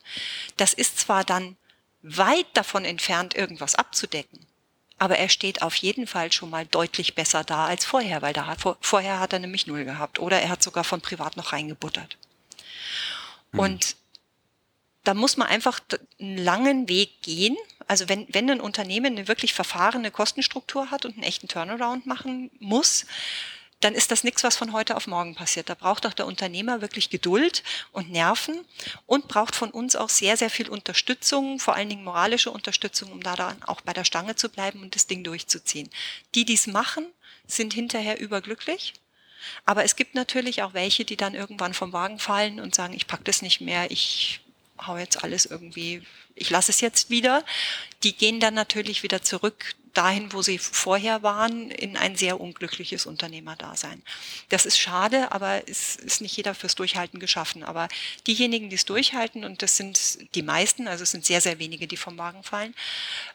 [0.56, 1.56] Das ist zwar dann
[2.02, 4.46] weit davon entfernt, irgendwas abzudecken.
[4.98, 8.54] Aber er steht auf jeden Fall schon mal deutlich besser da als vorher, weil da
[8.56, 12.16] vor, vorher hat er nämlich null gehabt oder er hat sogar von privat noch reingebuttert.
[13.52, 13.58] Mhm.
[13.58, 13.96] Und
[15.04, 15.80] da muss man einfach
[16.18, 17.56] einen langen Weg gehen.
[17.86, 22.50] Also wenn, wenn ein Unternehmen eine wirklich verfahrene Kostenstruktur hat und einen echten Turnaround machen
[22.58, 23.06] muss,
[23.80, 25.68] dann ist das nichts, was von heute auf morgen passiert.
[25.68, 27.62] Da braucht auch der Unternehmer wirklich Geduld
[27.92, 28.64] und Nerven
[29.04, 33.22] und braucht von uns auch sehr, sehr viel Unterstützung, vor allen Dingen moralische Unterstützung, um
[33.22, 35.90] da dann auch bei der Stange zu bleiben und das Ding durchzuziehen.
[36.34, 37.06] Die, die es machen,
[37.46, 38.94] sind hinterher überglücklich.
[39.64, 43.06] Aber es gibt natürlich auch welche, die dann irgendwann vom Wagen fallen und sagen, ich
[43.06, 44.40] pack das nicht mehr, ich
[44.84, 46.02] hau jetzt alles irgendwie,
[46.34, 47.44] ich lasse es jetzt wieder.
[48.02, 53.06] Die gehen dann natürlich wieder zurück dahin, wo sie vorher waren, in ein sehr unglückliches
[53.06, 54.02] Unternehmerdasein.
[54.50, 57.62] Das ist schade, aber es ist nicht jeder fürs Durchhalten geschaffen.
[57.62, 57.88] Aber
[58.26, 61.86] diejenigen, die es durchhalten, und das sind die meisten, also es sind sehr, sehr wenige,
[61.86, 62.74] die vom Wagen fallen,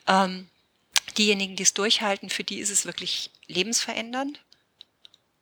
[0.07, 0.47] ähm,
[1.17, 4.39] diejenigen, die es durchhalten, für die ist es wirklich lebensverändernd.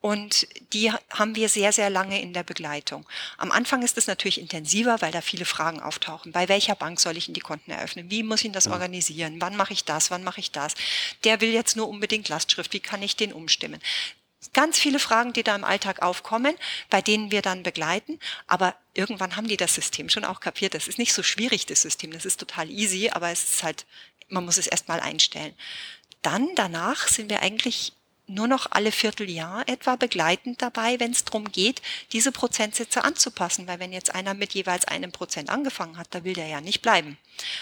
[0.02, 3.06] Und die haben wir sehr, sehr lange in der Begleitung.
[3.38, 6.32] Am Anfang ist es natürlich intensiver, weil da viele Fragen auftauchen.
[6.32, 8.10] Bei welcher Bank soll ich in die Konten eröffnen?
[8.10, 9.42] Wie muss ich das organisieren?
[9.42, 10.10] Wann mache ich das?
[10.10, 10.76] Wann mache ich das?
[11.26, 12.72] Der will jetzt nur unbedingt Lastschrift.
[12.72, 13.82] Wie kann ich den umstimmen?
[14.54, 16.56] Ganz viele Fragen, die da im Alltag aufkommen,
[16.90, 18.20] bei denen wir dann begleiten.
[18.48, 20.76] Aber irgendwann haben die das System schon auch kapiert.
[20.76, 22.12] Das ist nicht so schwierig, das System.
[22.12, 23.86] Das ist total easy, aber es ist halt,
[24.30, 25.54] man muss es erstmal einstellen.
[26.22, 27.92] Dann danach sind wir eigentlich
[28.30, 33.68] nur noch alle Vierteljahr etwa begleitend dabei, wenn es darum geht, diese Prozentsätze anzupassen.
[33.68, 36.82] Weil wenn jetzt einer mit jeweils einem Prozent angefangen hat, da will der ja nicht
[36.82, 37.18] bleiben.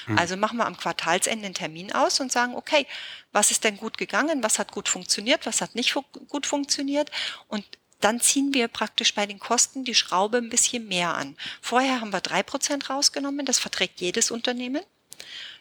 [0.07, 0.18] Mhm.
[0.18, 2.86] Also machen wir am Quartalsende einen Termin aus und sagen, okay,
[3.32, 7.11] was ist denn gut gegangen, was hat gut funktioniert, was hat nicht fu gut funktioniert
[7.47, 7.65] und
[7.99, 11.36] dann ziehen wir praktisch bei den Kosten die Schraube ein bisschen mehr an.
[11.61, 14.82] Vorher haben wir drei Prozent rausgenommen, das verträgt jedes Unternehmen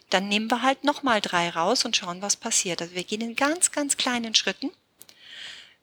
[0.09, 2.81] dann nehmen wir halt nochmal drei raus und schauen, was passiert.
[2.81, 4.71] Also wir gehen in ganz, ganz kleinen Schritten,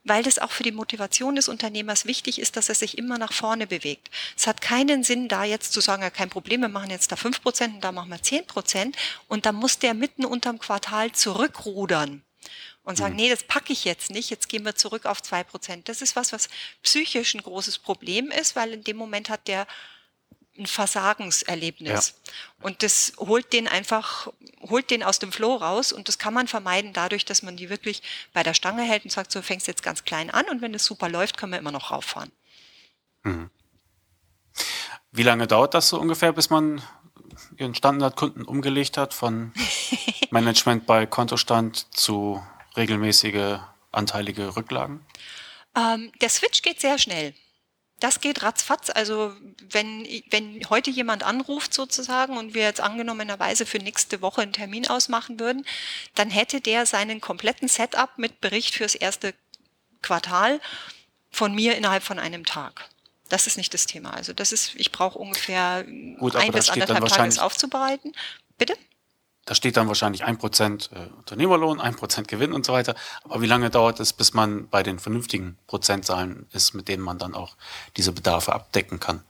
[0.05, 3.33] weil das auch für die Motivation des Unternehmers wichtig ist, dass er sich immer nach
[3.33, 4.11] vorne bewegt.
[4.37, 7.17] Es hat keinen Sinn, da jetzt zu sagen, ja, kein Problem, wir machen jetzt da
[7.17, 8.97] fünf Prozent und da machen wir zehn Prozent
[9.29, 12.23] und dann muss der mitten unterm Quartal zurückrudern
[12.85, 13.21] und sagen, mhm.
[13.21, 15.89] nee, das packe ich jetzt nicht, jetzt gehen wir zurück auf zwei Prozent.
[15.89, 16.49] Das ist was, was
[16.83, 19.67] psychisch ein großes Problem ist, weil in dem Moment hat der
[20.59, 22.15] ein Versagenserlebnis.
[22.17, 22.33] Ja.
[22.63, 24.29] Und das holt den einfach,
[24.63, 27.71] holt den aus dem Flow raus und das kann man vermeiden dadurch, dass man die
[27.71, 28.03] wirklich
[28.33, 30.85] bei der Stange hält und sagt, so fängst jetzt ganz klein an und wenn es
[30.85, 32.31] super läuft, können wir immer noch rauffahren.
[33.25, 33.51] Mhm.
[35.11, 36.83] Wie lange dauert das so ungefähr, bis man
[37.57, 39.53] Ihren Standardkunden umgelegt hat von
[40.31, 42.45] Management bei Kontostand zu
[42.77, 43.59] regelmäßige
[43.91, 45.05] anteilige Rücklagen?
[45.77, 47.35] Ähm, der Switch geht sehr schnell
[48.05, 48.91] das geht ratzfatz.
[48.91, 49.35] Also
[49.71, 54.87] wenn, wenn heute jemand anruft sozusagen und wir jetzt angenommenerweise für nächste Woche einen Termin
[54.87, 55.65] ausmachen würden,
[56.15, 59.33] dann hätte der seinen kompletten Setup mit Bericht fürs erste
[60.03, 60.61] Quartal
[61.31, 62.91] von mir innerhalb von einem Tag.
[63.31, 64.13] Das ist nicht das Thema.
[64.13, 65.85] Also das ist, ich brauche ungefähr
[66.19, 68.13] Gut, ein bis anderthalb Tage, es aufzubereiten.
[68.59, 68.77] Bitte?
[69.45, 72.95] Da steht dann wahrscheinlich ein Prozent äh, Unternehmerlohn, ein Prozent Gewinn und so weiter.
[73.25, 77.19] Aber wie lange dauert es, bis man bei den vernünftigen Prozentzahlen ist, mit denen man
[77.19, 77.57] dann auch
[77.97, 79.23] diese Bedarfe abdecken kann?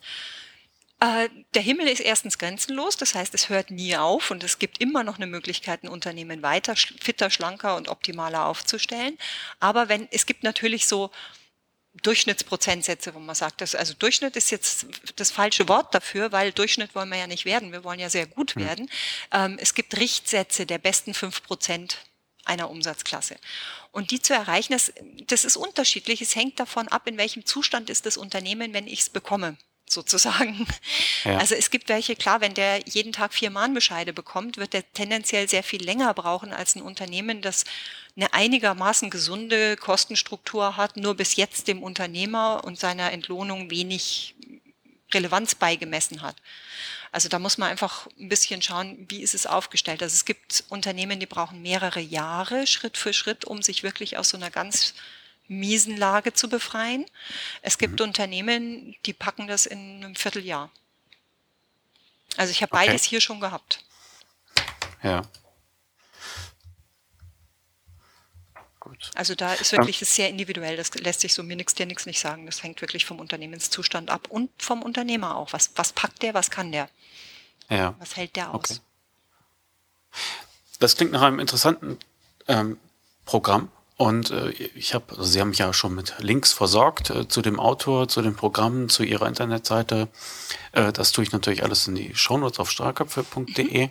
[1.01, 4.81] Äh, der Himmel ist erstens grenzenlos, das heißt, es hört nie auf und es gibt
[4.81, 9.19] immer noch eine Möglichkeit, ein Unternehmen weiter fitter, schlanker und optimaler aufzustellen.
[9.61, 11.11] Aber wenn es gibt natürlich so
[12.05, 14.87] Durchschnittsprozentsätze, wo man sagt, dass, also Durchschnitt ist jetzt
[15.17, 17.73] das falsche Wort dafür, weil Durchschnitt wollen wir ja nicht werden.
[17.73, 18.65] Wir wollen ja sehr gut hm.
[18.65, 18.91] werden.
[19.33, 21.99] Ähm, es gibt Richtsätze der besten fünf Prozent
[22.45, 23.37] einer Umsatzklasse.
[23.91, 24.93] Und die zu erreichen, das,
[25.27, 26.21] das ist unterschiedlich.
[26.21, 30.67] Es hängt davon ab, in welchem Zustand ist das Unternehmen, wenn ich es bekomme sozusagen.
[31.25, 31.39] Ja.
[31.39, 35.49] Also es gibt welche, klar, wenn der jeden Tag vier Mahnbescheide bekommt, wird der tendenziell
[35.49, 37.65] sehr viel länger brauchen als ein Unternehmen, das
[38.17, 44.35] eine einigermaßen gesunde Kostenstruktur hat, nur bis jetzt dem Unternehmer und seiner Entlohnung wenig
[45.13, 46.37] Relevanz beigemessen hat.
[47.13, 50.03] Also da muss man einfach ein bisschen schauen, wie ist es aufgestellt.
[50.03, 54.31] Also es gibt Unternehmen, die brauchen mehrere Jahre Schritt für Schritt, um sich wirklich aus
[54.31, 54.95] so einer ganz
[55.49, 57.07] miesen Lage zu befreien.
[57.63, 58.07] Es gibt mhm.
[58.07, 60.71] Unternehmen, die packen das in einem Vierteljahr.
[62.37, 62.87] Also ich habe okay.
[62.87, 63.85] beides hier schon gehabt.
[65.03, 65.23] Ja.
[68.81, 69.11] Gut.
[69.15, 70.77] Also da ist wirklich ähm, sehr individuell.
[70.77, 72.47] Das lässt sich so mir nichts dir nichts nicht sagen.
[72.47, 75.53] Das hängt wirklich vom Unternehmenszustand ab und vom Unternehmer auch.
[75.53, 76.89] Was, was packt der, was kann der?
[77.71, 77.95] Ja.
[77.99, 78.57] Was hält der aus?
[78.57, 78.81] Okay.
[80.81, 81.99] Das klingt nach einem interessanten
[82.47, 82.79] ähm,
[83.25, 83.71] Programm.
[83.97, 87.43] Und äh, ich habe, also Sie haben mich ja schon mit Links versorgt äh, zu
[87.43, 90.09] dem Autor, zu den Programmen, zu Ihrer Internetseite.
[90.73, 93.87] Äh, das tue ich natürlich alles in die Shownotes auf starköpfe.de.
[93.87, 93.91] Mhm.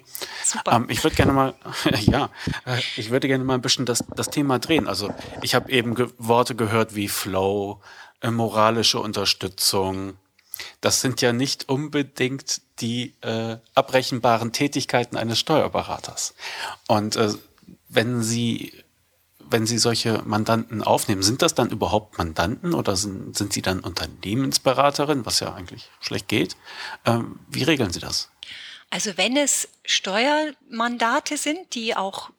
[0.69, 1.53] Ähm, ich würde gerne mal,
[2.01, 2.29] ja,
[2.65, 4.89] äh, ich würde gerne mal ein bisschen das, das Thema drehen.
[4.89, 7.81] Also ich habe eben ge Worte gehört wie Flow,
[8.19, 10.17] äh, moralische Unterstützung.
[10.81, 16.33] Das sind ja nicht unbedingt die äh, abrechenbaren Tätigkeiten eines Steuerberaters.
[16.87, 17.17] Und
[17.87, 18.82] wenn Sie
[19.53, 23.79] wenn Sie solche Mandanten aufnehmen, sind das dann überhaupt Mandanten oder sind, sind Sie dann
[23.79, 26.57] Unternehmensberaterin, was ja eigentlich schlecht geht?
[27.05, 28.29] Ähm, wie regeln Sie das?
[28.89, 32.31] Also wenn es Steuermandate sind, die auch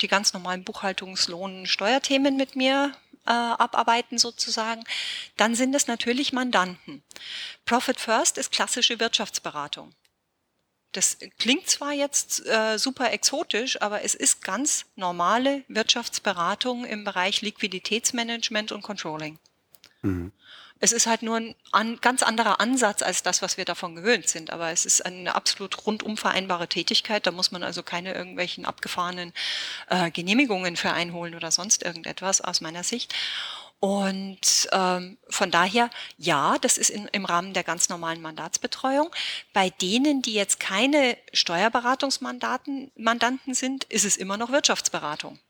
[0.00, 2.92] die ganz normalen Buchhaltungslohn, Steuerthemen mit mir
[3.26, 4.82] äh, abarbeiten sozusagen,
[5.36, 7.02] dann sind es natürlich Mandanten.
[7.66, 9.92] Profit First ist klassische Wirtschaftsberatung.
[10.92, 17.40] Das klingt zwar jetzt äh, super exotisch, aber es ist ganz normale Wirtschaftsberatung im Bereich
[17.40, 19.38] Liquiditätsmanagement und Controlling.
[20.02, 20.32] Mhm.
[20.84, 24.28] Es ist halt nur ein an, ganz anderer Ansatz als das, was wir davon gewöhnt
[24.28, 24.50] sind.
[24.50, 27.24] Aber es ist eine absolut rundum vereinbare Tätigkeit.
[27.24, 29.32] Da muss man also keine irgendwelchen abgefahrenen
[29.88, 33.14] äh, Genehmigungen für einholen oder sonst irgendetwas aus meiner Sicht.
[33.84, 39.10] Und ähm, von daher, ja, das ist in, im Rahmen der ganz normalen Mandatsbetreuung.
[39.52, 45.40] Bei denen, die jetzt keine Steuerberatungsmandaten Mandanten sind, ist es immer noch Wirtschaftsberatung.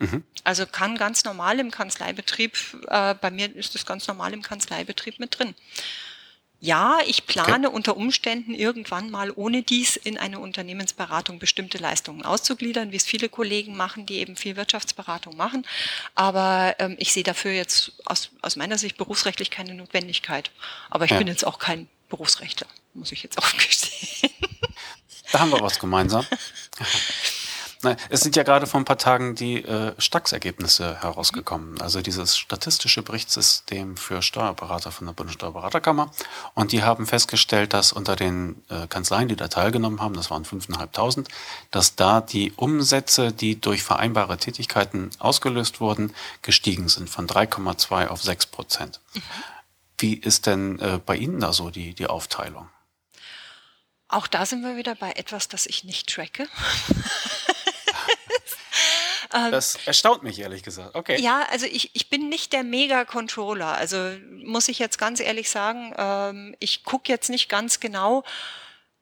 [0.00, 0.22] Mhm.
[0.44, 2.58] Also kann ganz normal im Kanzleibetrieb,
[2.88, 5.54] äh, bei mir ist das ganz normal im Kanzleibetrieb mit drin.
[6.60, 7.76] Ja, ich plane okay.
[7.76, 13.28] unter Umständen irgendwann mal ohne dies in eine Unternehmensberatung bestimmte Leistungen auszugliedern, wie es viele
[13.28, 15.64] Kollegen machen, die eben viel Wirtschaftsberatung machen.
[16.16, 20.50] Aber ähm, ich sehe dafür jetzt aus, aus meiner Sicht berufsrechtlich keine Notwendigkeit.
[20.90, 21.18] Aber ich ja.
[21.18, 24.32] bin jetzt auch kein Berufsrechtler, muss ich jetzt auch gestehen.
[25.30, 26.26] Da haben wir was gemeinsam.
[27.82, 32.36] Nein, es sind ja gerade vor ein paar Tagen die äh, Stax-Ergebnisse herausgekommen, also dieses
[32.36, 36.10] statistische Berichtssystem für Steuerberater von der Bundessteuerberaterkammer.
[36.54, 40.44] Und die haben festgestellt, dass unter den äh, Kanzleien, die da teilgenommen haben, das waren
[40.44, 41.28] 5.500,
[41.70, 46.12] dass da die Umsätze, die durch vereinbare Tätigkeiten ausgelöst wurden,
[46.42, 49.00] gestiegen sind von 3,2 auf 6 Prozent.
[49.14, 49.22] Mhm.
[49.98, 52.68] Wie ist denn äh, bei Ihnen da so die, die Aufteilung?
[54.08, 56.48] Auch da sind wir wieder bei etwas, das ich nicht tracke.
[59.34, 60.94] Ähm, das erstaunt mich ehrlich gesagt.
[60.94, 61.20] Okay.
[61.20, 63.76] Ja, also ich, ich bin nicht der Mega-Controller.
[63.76, 63.96] Also
[64.44, 68.24] muss ich jetzt ganz ehrlich sagen, ähm, ich gucke jetzt nicht ganz genau,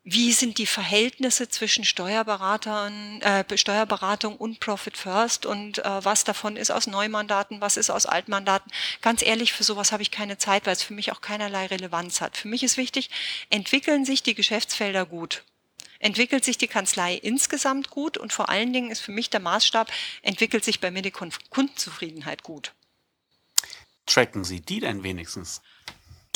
[0.09, 6.55] wie sind die Verhältnisse zwischen Steuerberatern, äh, Steuerberatung und Profit First und äh, was davon
[6.55, 8.71] ist aus Neumandaten, was ist aus Altmandaten.
[9.01, 12.21] Ganz ehrlich, für sowas habe ich keine Zeit, weil es für mich auch keinerlei Relevanz
[12.21, 12.37] hat.
[12.37, 13.09] Für mich ist wichtig,
[13.49, 15.43] entwickeln sich die Geschäftsfelder gut
[15.99, 19.91] entwickelt sich die Kanzlei insgesamt gut und vor allen Dingen ist für mich der Maßstab,
[20.21, 22.73] entwickelt sich bei mir die Kundenzufriedenheit gut.
[24.05, 25.61] Tracken Sie die denn wenigstens?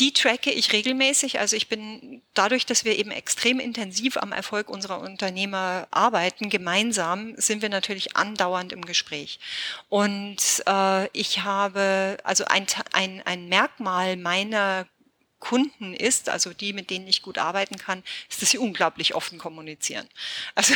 [0.01, 1.39] Die tracke ich regelmäßig.
[1.39, 7.35] Also ich bin dadurch, dass wir eben extrem intensiv am Erfolg unserer Unternehmer arbeiten, gemeinsam
[7.37, 9.39] sind wir natürlich andauernd im Gespräch.
[9.89, 14.87] Und äh, ich habe also ein, ein, ein Merkmal meiner
[15.41, 19.37] Kunden ist, also die, mit denen ich gut arbeiten kann, ist, dass sie unglaublich offen
[19.37, 20.07] kommunizieren.
[20.55, 20.73] Also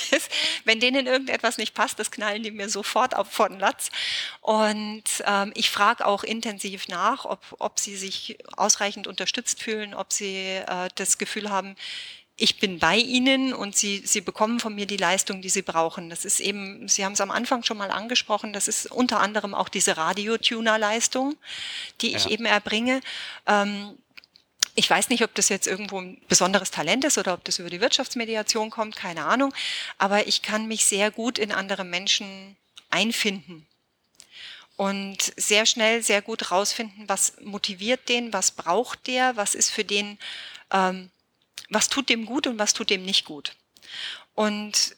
[0.64, 3.90] wenn denen irgendetwas nicht passt, das knallen die mir sofort auf von Latz.
[4.40, 10.12] Und ähm, ich frage auch intensiv nach, ob, ob sie sich ausreichend unterstützt fühlen, ob
[10.12, 11.76] sie äh, das Gefühl haben,
[12.38, 16.10] ich bin bei Ihnen und Sie, Sie bekommen von mir die Leistung, die Sie brauchen.
[16.10, 19.54] Das ist eben, Sie haben es am Anfang schon mal angesprochen, das ist unter anderem
[19.54, 21.36] auch diese Radiotuner-Leistung,
[22.02, 22.32] die ich ja.
[22.32, 23.00] eben erbringe.
[23.46, 23.96] Ähm,
[24.74, 27.70] ich weiß nicht, ob das jetzt irgendwo ein besonderes Talent ist oder ob das über
[27.70, 29.54] die Wirtschaftsmediation kommt, keine Ahnung.
[29.96, 32.56] Aber ich kann mich sehr gut in andere Menschen
[32.90, 33.66] einfinden
[34.76, 39.84] und sehr schnell, sehr gut rausfinden, was motiviert den, was braucht der, was ist für
[39.84, 40.18] den
[40.70, 41.10] ähm,
[41.70, 43.54] was tut dem gut und was tut dem nicht gut.
[44.34, 44.96] Und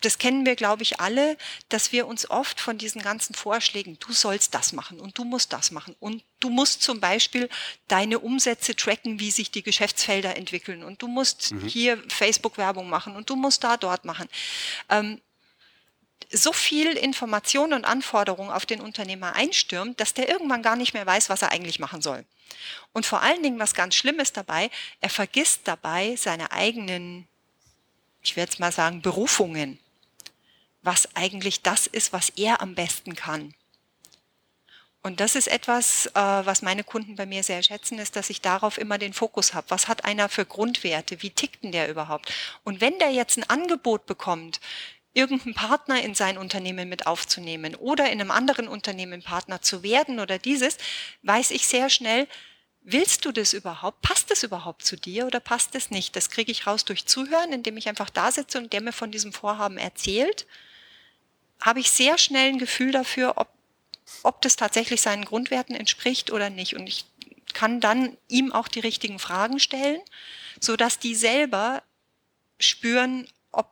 [0.00, 1.36] das kennen wir, glaube ich, alle,
[1.68, 5.52] dass wir uns oft von diesen ganzen Vorschlägen, du sollst das machen und du musst
[5.52, 7.48] das machen und du musst zum Beispiel
[7.88, 11.68] deine Umsätze tracken, wie sich die Geschäftsfelder entwickeln und du musst mhm.
[11.68, 14.28] hier Facebook-Werbung machen und du musst da dort machen.
[14.88, 15.20] Ähm,
[16.30, 21.06] so viel Information und Anforderungen auf den Unternehmer einstürmt, dass der irgendwann gar nicht mehr
[21.06, 22.24] weiß, was er eigentlich machen soll.
[22.92, 27.26] Und vor allen Dingen, was ganz schlimm ist dabei, er vergisst dabei seine eigenen,
[28.22, 29.78] ich werde jetzt mal sagen, Berufungen,
[30.82, 33.54] was eigentlich das ist, was er am besten kann.
[35.06, 38.40] Und das ist etwas, äh, was meine Kunden bei mir sehr schätzen, ist, dass ich
[38.40, 39.70] darauf immer den Fokus habe.
[39.70, 41.22] Was hat einer für Grundwerte?
[41.22, 42.32] Wie tickt denn der überhaupt?
[42.64, 44.58] Und wenn der jetzt ein Angebot bekommt,
[45.16, 50.20] irgendeinen Partner in sein Unternehmen mit aufzunehmen oder in einem anderen Unternehmen Partner zu werden
[50.20, 50.76] oder dieses,
[51.22, 52.28] weiß ich sehr schnell,
[52.82, 54.02] willst du das überhaupt?
[54.02, 56.16] Passt das überhaupt zu dir oder passt es nicht?
[56.16, 59.10] Das kriege ich raus durch Zuhören, indem ich einfach da sitze und der mir von
[59.10, 60.46] diesem Vorhaben erzählt.
[61.60, 63.48] Habe ich sehr schnell ein Gefühl dafür, ob,
[64.22, 66.76] ob das tatsächlich seinen Grundwerten entspricht oder nicht.
[66.76, 67.06] Und ich
[67.54, 70.02] kann dann ihm auch die richtigen Fragen stellen,
[70.60, 71.82] so dass die selber
[72.58, 73.66] spüren, ob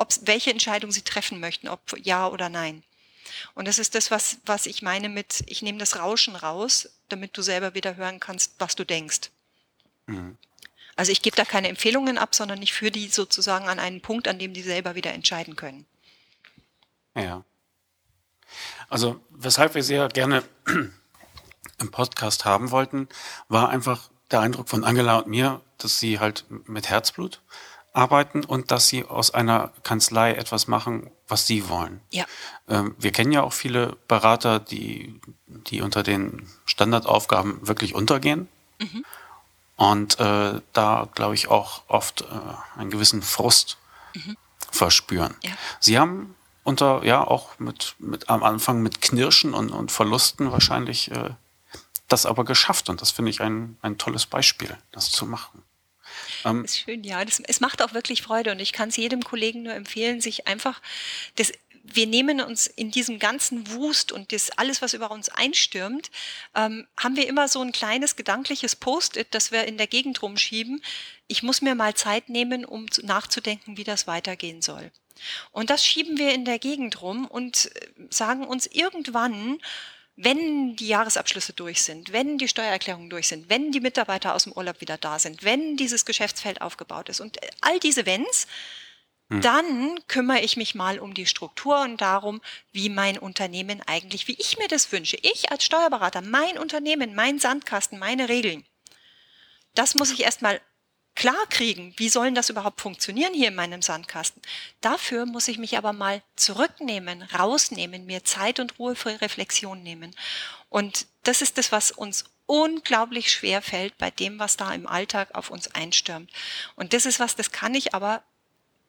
[0.00, 2.82] ob, welche Entscheidung sie treffen möchten, ob ja oder nein.
[3.54, 7.36] Und das ist das, was, was ich meine mit, ich nehme das Rauschen raus, damit
[7.36, 9.30] du selber wieder hören kannst, was du denkst.
[10.06, 10.38] Mhm.
[10.96, 14.26] Also ich gebe da keine Empfehlungen ab, sondern ich führe die sozusagen an einen Punkt,
[14.26, 15.84] an dem die selber wieder entscheiden können.
[17.14, 17.44] Ja.
[18.88, 20.42] Also weshalb wir sehr gerne
[21.78, 23.06] im Podcast haben wollten,
[23.48, 27.42] war einfach der Eindruck von Angela und mir, dass sie halt mit Herzblut
[27.92, 32.00] arbeiten und dass sie aus einer Kanzlei etwas machen, was sie wollen.
[32.10, 32.24] Ja.
[32.68, 38.48] Ähm, wir kennen ja auch viele Berater, die, die unter den Standardaufgaben wirklich untergehen.
[38.78, 39.04] Mhm.
[39.76, 42.26] Und äh, da, glaube ich, auch oft äh,
[42.78, 43.78] einen gewissen Frust
[44.14, 44.36] mhm.
[44.70, 45.34] verspüren.
[45.42, 45.52] Ja.
[45.80, 46.34] Sie haben
[46.64, 51.30] unter, ja, auch mit, mit am Anfang mit Knirschen und, und Verlusten wahrscheinlich äh,
[52.08, 52.88] das aber geschafft.
[52.88, 55.62] Und das finde ich ein, ein tolles Beispiel, das zu machen.
[56.44, 57.24] Ähm, ist schön, ja.
[57.24, 60.46] Das, es macht auch wirklich Freude und ich kann es jedem Kollegen nur empfehlen, sich
[60.46, 60.80] einfach
[61.36, 66.10] das wir nehmen uns in diesem ganzen Wust und das alles, was über uns einstürmt,
[66.54, 70.82] ähm, haben wir immer so ein kleines gedankliches Post-it, das wir in der Gegend rumschieben.
[71.26, 74.90] Ich muss mir mal Zeit nehmen, um nachzudenken, wie das weitergehen soll.
[75.52, 79.58] Und das schieben wir in der Gegend rum und äh, sagen uns irgendwann,
[80.16, 84.52] wenn die Jahresabschlüsse durch sind, wenn die Steuererklärungen durch sind, wenn die Mitarbeiter aus dem
[84.52, 88.46] Urlaub wieder da sind, wenn dieses Geschäftsfeld aufgebaut ist und all diese Wenns,
[89.30, 89.40] hm.
[89.40, 92.42] dann kümmere ich mich mal um die Struktur und darum,
[92.72, 95.16] wie mein Unternehmen eigentlich, wie ich mir das wünsche.
[95.22, 98.64] Ich als Steuerberater, mein Unternehmen, mein Sandkasten, meine Regeln.
[99.74, 100.60] Das muss ich erstmal
[101.14, 104.40] klar kriegen, wie sollen das überhaupt funktionieren hier in meinem Sandkasten.
[104.80, 110.14] Dafür muss ich mich aber mal zurücknehmen, rausnehmen, mir Zeit und Ruhe für Reflexion nehmen.
[110.68, 115.34] Und das ist das, was uns unglaublich schwer fällt bei dem, was da im Alltag
[115.34, 116.30] auf uns einstürmt.
[116.74, 118.22] Und das ist was, das kann ich aber,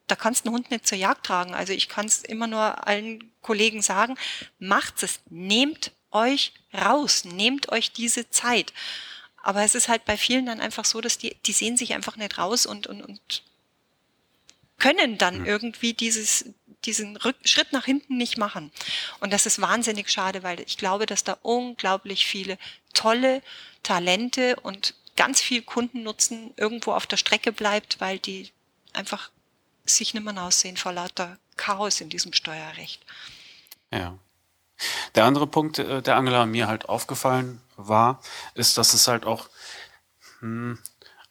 [0.08, 1.54] da kannst du einen Hund nicht zur Jagd tragen.
[1.54, 4.16] Also ich kann es immer nur allen Kollegen sagen,
[4.58, 8.72] macht es, nehmt euch raus, nehmt euch diese Zeit.
[9.42, 12.16] Aber es ist halt bei vielen dann einfach so, dass die, die sehen sich einfach
[12.16, 13.42] nicht raus und, und, und
[14.78, 15.46] können dann mhm.
[15.46, 16.46] irgendwie dieses,
[16.84, 18.72] diesen Rück Schritt nach hinten nicht machen.
[19.20, 22.58] Und das ist wahnsinnig schade, weil ich glaube, dass da unglaublich viele
[22.94, 23.42] tolle
[23.82, 28.50] Talente und ganz viel Kundennutzen irgendwo auf der Strecke bleibt, weil die
[28.92, 29.30] einfach
[29.84, 33.04] sich nicht mehr aussehen vor lauter Chaos in diesem Steuerrecht.
[33.90, 34.16] Ja.
[35.14, 38.20] Der andere Punkt, äh, der Angela mir halt aufgefallen war,
[38.54, 39.48] ist, dass es halt auch,
[40.40, 40.78] hm,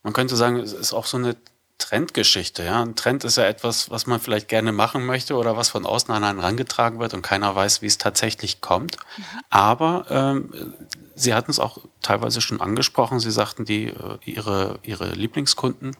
[0.04, 1.36] man könnte sagen, es ist auch so eine
[1.78, 2.64] Trendgeschichte.
[2.64, 2.82] Ja?
[2.82, 6.14] Ein Trend ist ja etwas, was man vielleicht gerne machen möchte oder was von außen
[6.14, 8.98] an einen herangetragen wird und keiner weiß, wie es tatsächlich kommt.
[9.18, 9.24] Mhm.
[9.50, 10.74] Aber ähm,
[11.22, 13.20] Sie hatten es auch teilweise schon angesprochen.
[13.20, 15.96] Sie sagten, die, äh, ihre, ihre Lieblingskunden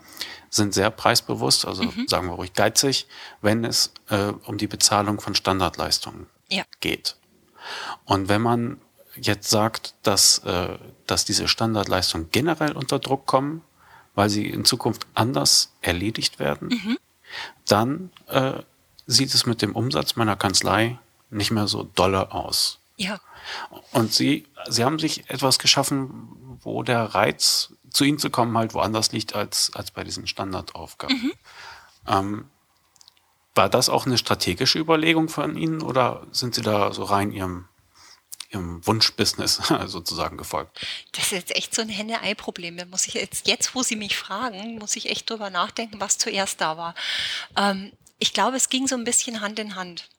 [0.50, 2.08] sind sehr preisbewusst, also mhm.
[2.08, 3.08] sagen wir ruhig geizig,
[3.42, 6.64] wenn es äh, um die Bezahlung von Standardleistungen ja.
[6.80, 7.18] geht.
[8.06, 8.82] Und wenn man
[9.16, 13.62] jetzt sagt, dass, äh, dass diese Standardleistungen generell unter Druck kommen,
[14.16, 16.98] weil sie in Zukunft anders erledigt werden, mhm.
[17.68, 18.64] dann äh,
[19.08, 21.00] sieht es mit dem Umsatz meiner Kanzlei
[21.30, 22.80] nicht mehr so dolle aus.
[22.98, 23.20] Ja.
[23.92, 28.74] Und sie, sie haben sich etwas geschaffen, wo der Reiz, zu ihnen zu kommen, halt
[28.74, 31.18] woanders liegt als, als bei diesen Standardaufgaben.
[31.18, 31.34] Mhm.
[32.08, 32.46] Ähm,
[33.56, 37.66] war das auch eine strategische Überlegung von Ihnen oder sind Sie da so rein Ihrem,
[38.52, 40.86] Ihrem Wunschbusiness sozusagen gefolgt?
[41.14, 42.78] Das ist jetzt echt so ein Henne-Ei-Problem.
[42.78, 46.18] Da muss ich jetzt, jetzt, wo Sie mich fragen, muss ich echt drüber nachdenken, was
[46.18, 46.96] zuerst da war.
[47.58, 50.10] Ähm, ich glaube, es ging so ein bisschen Hand in Hand.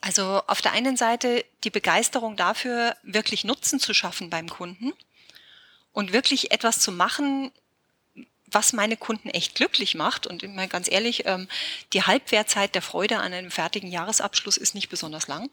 [0.00, 4.92] Also auf der einen Seite die Begeisterung dafür, wirklich Nutzen zu schaffen beim Kunden
[5.92, 7.50] und wirklich etwas zu machen,
[8.50, 10.26] was meine Kunden echt glücklich macht.
[10.26, 11.48] Und ich meine ganz ehrlich, ähm,
[11.92, 15.50] die Halbwertzeit der Freude an einem fertigen Jahresabschluss ist nicht besonders lang.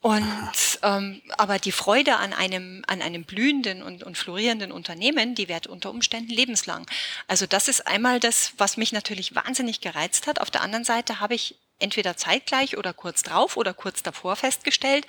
[0.00, 5.48] Und ähm, aber die Freude an einem an einem blühenden und, und florierenden Unternehmen, die
[5.48, 6.86] wird unter Umständen lebenslang.
[7.26, 10.40] Also das ist einmal das, was mich natürlich wahnsinnig gereizt hat.
[10.40, 15.06] Auf der anderen Seite habe ich entweder zeitgleich oder kurz drauf oder kurz davor festgestellt,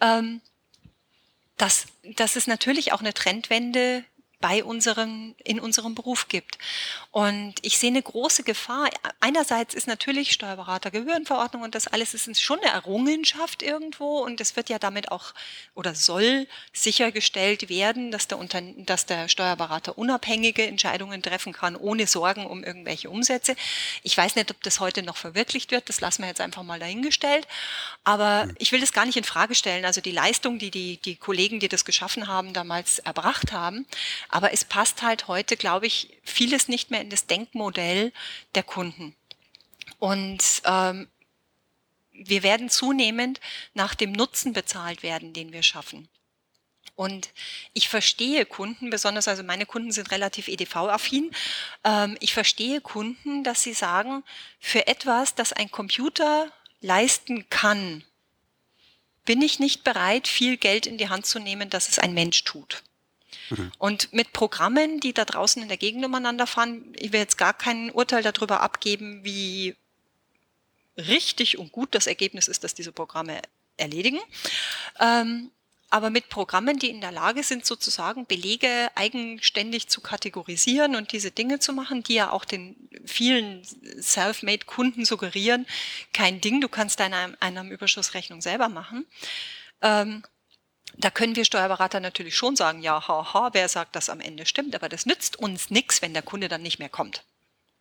[0.00, 0.40] ähm,
[1.56, 1.86] dass,
[2.16, 4.04] dass es natürlich auch eine Trendwende
[4.40, 6.58] bei unserem, in unserem Beruf gibt.
[7.10, 8.88] Und ich sehe eine große Gefahr.
[9.18, 14.68] Einerseits ist natürlich Steuerberatergebührenverordnung und das alles ist schon eine Errungenschaft irgendwo und es wird
[14.68, 15.34] ja damit auch
[15.74, 22.06] oder soll sichergestellt werden, dass der, Unter dass der Steuerberater unabhängige Entscheidungen treffen kann, ohne
[22.06, 23.56] Sorgen um irgendwelche Umsätze.
[24.02, 26.78] Ich weiß nicht, ob das heute noch verwirklicht wird, das lassen wir jetzt einfach mal
[26.78, 27.48] dahingestellt.
[28.04, 28.54] Aber hm.
[28.58, 29.84] ich will das gar nicht in Frage stellen.
[29.84, 33.86] Also die Leistung, die die, die Kollegen, die das geschaffen haben, damals erbracht haben.
[34.28, 38.12] Aber es passt halt heute, glaube ich, vieles nicht mehr in das Denkmodell
[38.54, 39.14] der Kunden.
[39.98, 41.08] Und ähm,
[42.12, 43.40] wir werden zunehmend
[43.74, 46.08] nach dem Nutzen bezahlt werden, den wir schaffen.
[46.94, 47.30] Und
[47.74, 51.30] ich verstehe Kunden, besonders also meine Kunden sind relativ EDV-affin.
[51.84, 54.24] Ähm, ich verstehe Kunden, dass sie sagen,
[54.58, 56.50] für etwas, das ein Computer
[56.80, 58.02] leisten kann,
[59.24, 62.42] bin ich nicht bereit, viel Geld in die Hand zu nehmen, dass es ein Mensch
[62.44, 62.82] tut.
[63.50, 63.72] Mhm.
[63.78, 67.54] Und mit Programmen, die da draußen in der Gegend umeinander fahren, ich will jetzt gar
[67.54, 69.76] kein Urteil darüber abgeben, wie
[70.96, 73.40] richtig und gut das Ergebnis ist, dass diese Programme
[73.76, 74.18] erledigen.
[74.98, 75.50] Ähm,
[75.90, 81.30] aber mit Programmen, die in der Lage sind, sozusagen Belege eigenständig zu kategorisieren und diese
[81.30, 82.76] Dinge zu machen, die ja auch den
[83.06, 83.62] vielen
[83.98, 85.66] Self-Made-Kunden suggerieren,
[86.12, 89.06] kein Ding, du kannst deine Einnahmenüberschussrechnung selber machen.
[89.80, 90.22] Ähm,
[90.98, 94.74] da können wir Steuerberater natürlich schon sagen, ja, haha, wer sagt, dass am Ende stimmt,
[94.74, 97.22] aber das nützt uns nichts, wenn der Kunde dann nicht mehr kommt.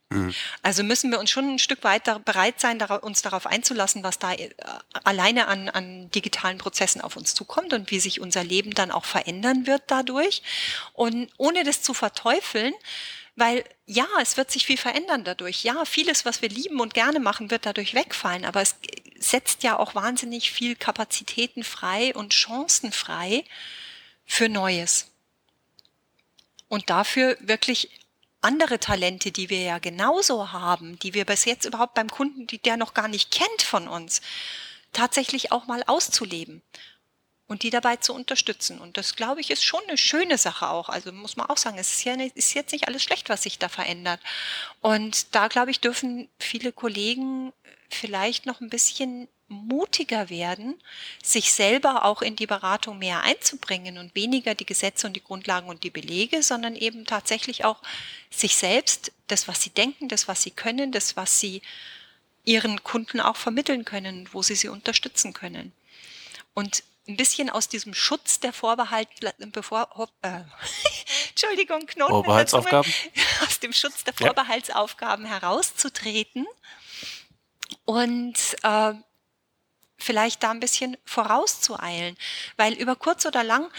[0.10, 0.34] Mhm.
[0.62, 4.34] Also müssen wir uns schon ein Stück weiter bereit sein, uns darauf einzulassen, was da
[4.34, 4.52] äh,
[5.04, 9.06] alleine an, an digitalen Prozessen auf uns zukommt und wie sich unser Leben dann auch
[9.06, 10.44] verändern wird dadurch.
[10.94, 12.74] Und ohne das zu verteufeln,
[13.38, 15.64] weil ja, es wird sich viel verändern dadurch.
[15.64, 18.46] Ja, vieles, was wir lieben und gerne machen, wird dadurch wegfallen.
[18.46, 18.76] Aber es
[19.20, 23.46] setzt ja auch wahnsinnig viel Kapazitäten frei und Chancen frei
[24.26, 25.12] für Neues.
[26.68, 27.92] Und dafür wirklich
[28.42, 32.58] andere Talente, die wir ja genauso haben, die wir bis jetzt überhaupt beim Kunden, die
[32.58, 34.22] der noch gar nicht kennt von uns,
[34.94, 36.64] tatsächlich auch mal auszuleben
[37.48, 38.80] und die dabei zu unterstützen.
[38.80, 40.90] Und das, glaube ich, ist schon eine schöne Sache auch.
[40.90, 43.44] Also muss man auch sagen, es ist, ja nicht, ist jetzt nicht alles schlecht, was
[43.44, 44.20] sich da verändert.
[44.82, 47.54] Und da, glaube ich, dürfen viele Kollegen
[47.90, 50.76] vielleicht noch ein bisschen mutiger werden,
[51.24, 55.70] sich selber auch in die Beratung mehr einzubringen und weniger die Gesetze und die Grundlagen
[55.70, 57.82] und die Belege, sondern eben tatsächlich auch
[58.30, 61.62] sich selbst, das, was sie denken, das, was sie können, das, was sie
[62.44, 65.72] ihren Kunden auch vermitteln können, wo sie sie unterstützen können.
[66.54, 69.10] Und ein bisschen aus diesem Schutz der Vorbehalt,
[69.52, 70.42] bevor, äh,
[71.30, 72.92] Entschuldigung, Knoten Vorbehaltsaufgaben?
[73.46, 75.32] aus dem Schutz der Vorbehaltsaufgaben ja.
[75.32, 76.46] herauszutreten
[77.86, 78.94] und äh,
[79.98, 82.18] vielleicht da ein bisschen vorauszueilen,
[82.56, 83.72] weil über kurz oder lang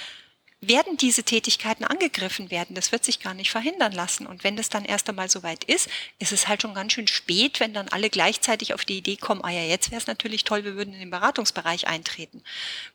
[0.60, 2.74] werden diese Tätigkeiten angegriffen werden.
[2.74, 4.26] Das wird sich gar nicht verhindern lassen.
[4.26, 5.88] Und wenn das dann erst einmal soweit ist,
[6.18, 9.44] ist es halt schon ganz schön spät, wenn dann alle gleichzeitig auf die Idee kommen,
[9.44, 12.42] ah ja, jetzt wäre es natürlich toll, wir würden in den Beratungsbereich eintreten.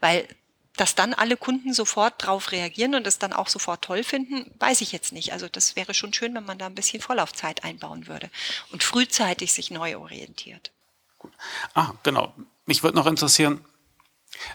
[0.02, 0.28] Weil
[0.76, 4.82] dass dann alle Kunden sofort drauf reagieren und es dann auch sofort toll finden, weiß
[4.82, 5.32] ich jetzt nicht.
[5.32, 8.30] Also das wäre schon schön, wenn man da ein bisschen Vorlaufzeit einbauen würde
[8.72, 10.72] und frühzeitig sich neu orientiert.
[11.20, 11.32] Gut.
[11.76, 12.34] Ah, genau.
[12.66, 13.64] Mich würde noch interessieren,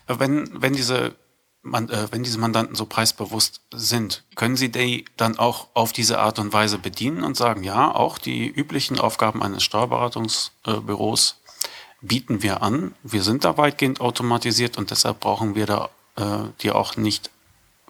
[0.09, 1.15] wenn, wenn diese
[1.63, 6.19] man, äh, wenn diese Mandanten so preisbewusst sind, können Sie die dann auch auf diese
[6.19, 12.43] Art und Weise bedienen und sagen, ja, auch die üblichen Aufgaben eines Steuerberatungsbüros äh, bieten
[12.43, 12.95] wir an.
[13.03, 17.31] Wir sind da weitgehend automatisiert und deshalb brauchen wir da äh, die auch nicht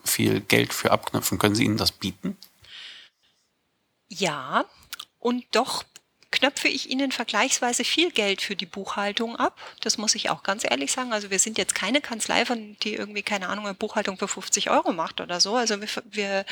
[0.04, 1.38] viel Geld für abknüpfen.
[1.38, 2.36] Können Sie ihnen das bieten?
[4.08, 4.64] Ja,
[5.18, 5.84] und doch
[6.30, 9.58] knöpfe ich Ihnen vergleichsweise viel Geld für die Buchhaltung ab.
[9.80, 11.12] Das muss ich auch ganz ehrlich sagen.
[11.12, 14.70] Also wir sind jetzt keine Kanzlei, von die irgendwie, keine Ahnung, eine Buchhaltung für 50
[14.70, 15.56] Euro macht oder so.
[15.56, 16.44] Also wir, wir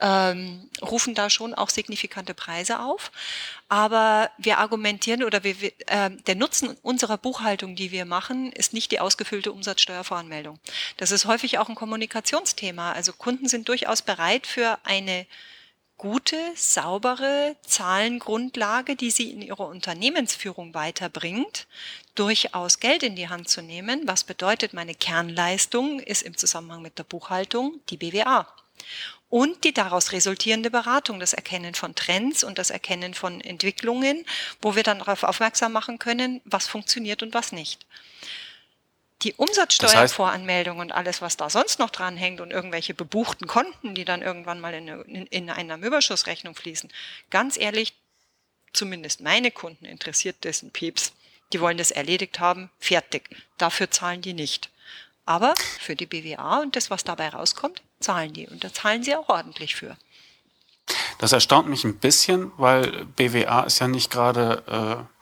[0.00, 3.12] ähm, rufen da schon auch signifikante Preise auf.
[3.68, 5.56] Aber wir argumentieren oder wir,
[5.86, 10.58] äh, der Nutzen unserer Buchhaltung, die wir machen, ist nicht die ausgefüllte Umsatzsteuervoranmeldung.
[10.96, 12.92] Das ist häufig auch ein Kommunikationsthema.
[12.92, 15.26] Also Kunden sind durchaus bereit für eine
[16.02, 21.68] gute, saubere Zahlengrundlage, die sie in ihrer Unternehmensführung weiterbringt,
[22.16, 24.00] durchaus Geld in die Hand zu nehmen.
[24.06, 28.48] Was bedeutet, meine Kernleistung ist im Zusammenhang mit der Buchhaltung die BWA.
[29.28, 34.26] Und die daraus resultierende Beratung, das Erkennen von Trends und das Erkennen von Entwicklungen,
[34.60, 37.86] wo wir dann darauf aufmerksam machen können, was funktioniert und was nicht
[39.22, 44.04] die Umsatzsteuervoranmeldung und alles, was da sonst noch dran hängt und irgendwelche bebuchten Konten, die
[44.04, 46.90] dann irgendwann mal in, in, in einer Überschussrechnung fließen,
[47.30, 47.94] ganz ehrlich,
[48.72, 51.12] zumindest meine Kunden interessiert dessen Pieps.
[51.52, 53.28] Die wollen das erledigt haben, fertig.
[53.58, 54.70] Dafür zahlen die nicht.
[55.24, 58.48] Aber für die BWA und das, was dabei rauskommt, zahlen die.
[58.48, 59.96] Und da zahlen sie auch ordentlich für.
[61.18, 65.12] Das erstaunt mich ein bisschen, weil BWA ist ja nicht gerade äh,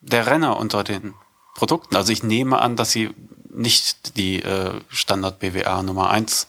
[0.00, 1.14] der Renner unter den
[1.58, 1.96] Produkten.
[1.96, 3.10] Also ich nehme an, dass Sie
[3.50, 6.46] nicht die äh, Standard BWA Nummer 1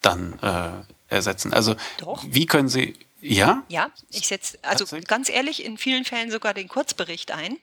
[0.00, 1.52] dann äh, ersetzen.
[1.54, 2.24] Also Doch.
[2.26, 3.62] wie können Sie ja?
[3.68, 7.56] Ja, ich setze also ganz ehrlich in vielen Fällen sogar den Kurzbericht ein.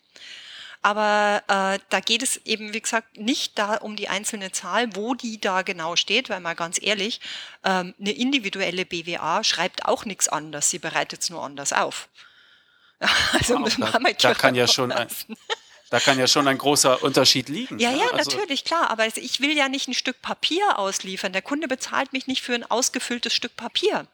[0.82, 5.16] Aber äh, da geht es eben, wie gesagt, nicht da um die einzelne Zahl, wo
[5.16, 7.20] die da genau steht, weil mal ganz ehrlich,
[7.66, 12.08] ähm, eine individuelle BWA schreibt auch nichts anders, sie bereitet es nur anders auf.
[13.34, 15.08] Also wow, da, da kann ja schon ein,
[15.90, 17.80] da kann ja schon ein großer Unterschied liegen.
[17.80, 18.90] Ja, ja, also natürlich, klar.
[18.92, 21.34] Aber ich will ja nicht ein Stück Papier ausliefern.
[21.34, 24.08] Der Kunde bezahlt mich nicht für ein ausgefülltes Stück Papier.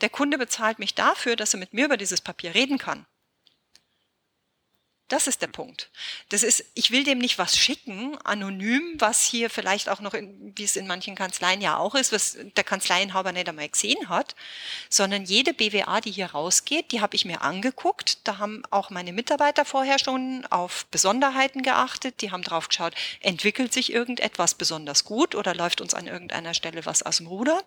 [0.00, 3.06] Der Kunde bezahlt mich dafür, dass er mit mir über dieses Papier reden kann.
[5.12, 5.90] Das ist der Punkt.
[6.30, 10.54] Das ist, ich will dem nicht was schicken, anonym, was hier vielleicht auch noch, in,
[10.56, 14.34] wie es in manchen Kanzleien ja auch ist, was der Kanzleienhaber nicht einmal gesehen hat,
[14.88, 18.26] sondern jede BWA, die hier rausgeht, die habe ich mir angeguckt.
[18.26, 22.22] Da haben auch meine Mitarbeiter vorher schon auf Besonderheiten geachtet.
[22.22, 26.86] Die haben drauf geschaut, entwickelt sich irgendetwas besonders gut oder läuft uns an irgendeiner Stelle
[26.86, 27.62] was aus dem Ruder?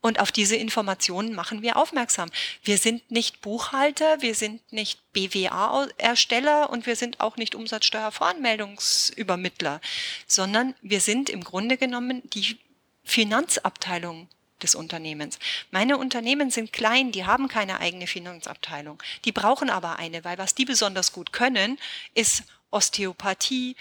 [0.00, 2.30] Und auf diese Informationen machen wir aufmerksam.
[2.64, 9.82] Wir sind nicht Buchhalter, wir sind nicht BWA-Ersteller und wir sind auch nicht Umsatzsteuervoranmeldungsübermittler,
[10.26, 12.58] sondern wir sind im Grunde genommen die
[13.04, 14.28] Finanzabteilung
[14.62, 15.38] des Unternehmens.
[15.70, 19.02] Meine Unternehmen sind klein, die haben keine eigene Finanzabteilung.
[19.24, 21.78] Die brauchen aber eine, weil was die besonders gut können,
[22.14, 23.76] ist Osteopathie,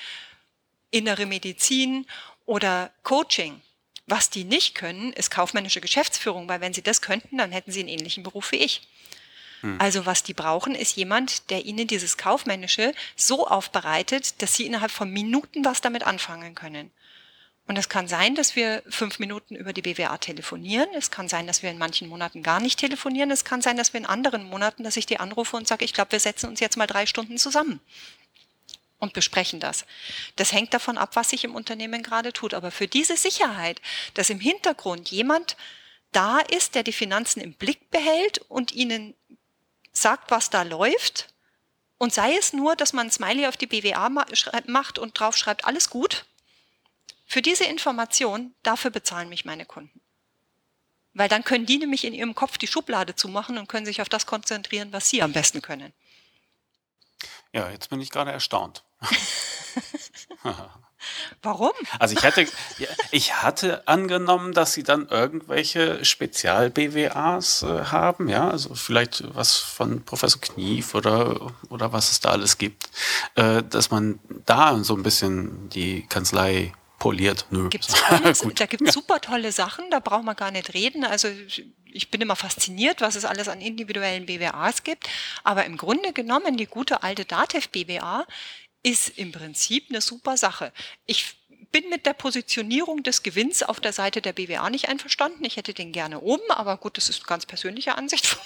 [0.91, 2.05] innere Medizin
[2.45, 3.61] oder Coaching.
[4.07, 7.81] Was die nicht können, ist kaufmännische Geschäftsführung, weil wenn sie das könnten, dann hätten sie
[7.81, 8.81] einen ähnlichen Beruf wie ich.
[9.61, 9.77] Hm.
[9.79, 14.91] Also was die brauchen, ist jemand, der ihnen dieses Kaufmännische so aufbereitet, dass sie innerhalb
[14.91, 16.91] von Minuten was damit anfangen können.
[17.69, 20.89] Und es kann sein, dass wir fünf Minuten über die BWA telefonieren.
[20.95, 23.29] Es kann sein, dass wir in manchen Monaten gar nicht telefonieren.
[23.29, 25.93] Es kann sein, dass wir in anderen Monaten, dass ich die anrufe und sage, ich
[25.93, 27.79] glaube, wir setzen uns jetzt mal drei Stunden zusammen
[28.97, 29.85] und besprechen das.
[30.35, 32.55] Das hängt davon ab, was sich im Unternehmen gerade tut.
[32.55, 33.81] Aber für diese Sicherheit,
[34.15, 35.55] dass im Hintergrund jemand
[36.11, 39.13] da ist, der die Finanzen im Blick behält und ihnen
[40.01, 41.33] sagt, was da läuft,
[41.97, 44.09] und sei es nur, dass man ein Smiley auf die BWA
[44.67, 46.25] macht und drauf schreibt, alles gut,
[47.25, 50.01] für diese Information, dafür bezahlen mich meine Kunden.
[51.13, 54.09] Weil dann können die nämlich in ihrem Kopf die Schublade zumachen und können sich auf
[54.09, 55.93] das konzentrieren, was sie am besten können.
[57.51, 58.83] Ja, jetzt bin ich gerade erstaunt.
[61.41, 61.71] Warum?
[61.99, 62.47] Also ich hatte,
[63.11, 70.03] ich hatte angenommen, dass sie dann irgendwelche Spezial-BWAs äh, haben, ja, also vielleicht was von
[70.03, 72.89] Professor Knief oder, oder was es da alles gibt,
[73.35, 77.45] äh, dass man da so ein bisschen die Kanzlei poliert.
[77.49, 77.69] Nö.
[77.69, 81.05] Gibt's alles, da gibt es super tolle Sachen, da braucht man gar nicht reden.
[81.05, 81.29] Also
[81.91, 85.09] ich bin immer fasziniert, was es alles an individuellen BWAs gibt.
[85.43, 88.25] Aber im Grunde genommen, die gute alte DATEV BWA
[88.83, 90.71] ist im Prinzip eine super Sache.
[91.05, 91.38] Ich
[91.71, 95.45] bin mit der Positionierung des Gewinns auf der Seite der BWA nicht einverstanden.
[95.45, 98.39] Ich hätte den gerne oben, aber gut, das ist ganz persönliche Ansicht von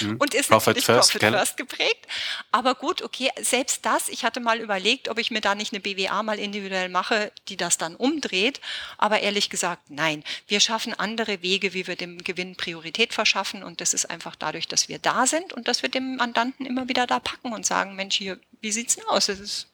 [0.00, 0.16] mir mhm.
[0.16, 2.06] und ist Profit natürlich first, Profit First geprägt.
[2.50, 5.80] Aber gut, okay, selbst das, ich hatte mal überlegt, ob ich mir da nicht eine
[5.80, 8.60] BWA mal individuell mache, die das dann umdreht.
[8.96, 10.24] Aber ehrlich gesagt, nein.
[10.46, 14.68] Wir schaffen andere Wege, wie wir dem Gewinn Priorität verschaffen und das ist einfach dadurch,
[14.68, 17.94] dass wir da sind und dass wir dem Mandanten immer wieder da packen und sagen,
[17.94, 19.26] Mensch, hier, wie sieht's denn aus?
[19.26, 19.66] Das ist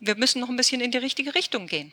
[0.00, 1.92] wir müssen noch ein bisschen in die richtige Richtung gehen.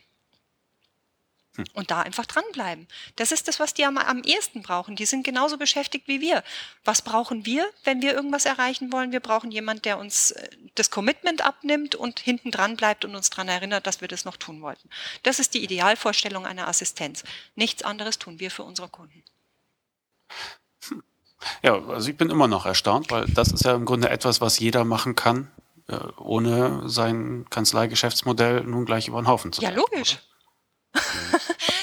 [1.56, 1.66] Hm.
[1.74, 2.88] Und da einfach dranbleiben.
[3.16, 4.96] Das ist das, was die am, am ehesten brauchen.
[4.96, 6.44] Die sind genauso beschäftigt wie wir.
[6.84, 9.12] Was brauchen wir, wenn wir irgendwas erreichen wollen?
[9.12, 13.30] Wir brauchen jemand, der uns äh, das Commitment abnimmt und hinten dran bleibt und uns
[13.30, 14.90] daran erinnert, dass wir das noch tun wollten.
[15.22, 17.24] Das ist die Idealvorstellung einer Assistenz.
[17.56, 19.24] Nichts anderes tun wir für unsere Kunden.
[20.90, 21.04] Hm.
[21.62, 24.58] Ja, also ich bin immer noch erstaunt, weil das ist ja im Grunde etwas, was
[24.58, 25.52] jeder machen kann,
[26.18, 30.20] ohne sein Kanzleigeschäftsmodell nun gleich über den Haufen zu Ja, logisch.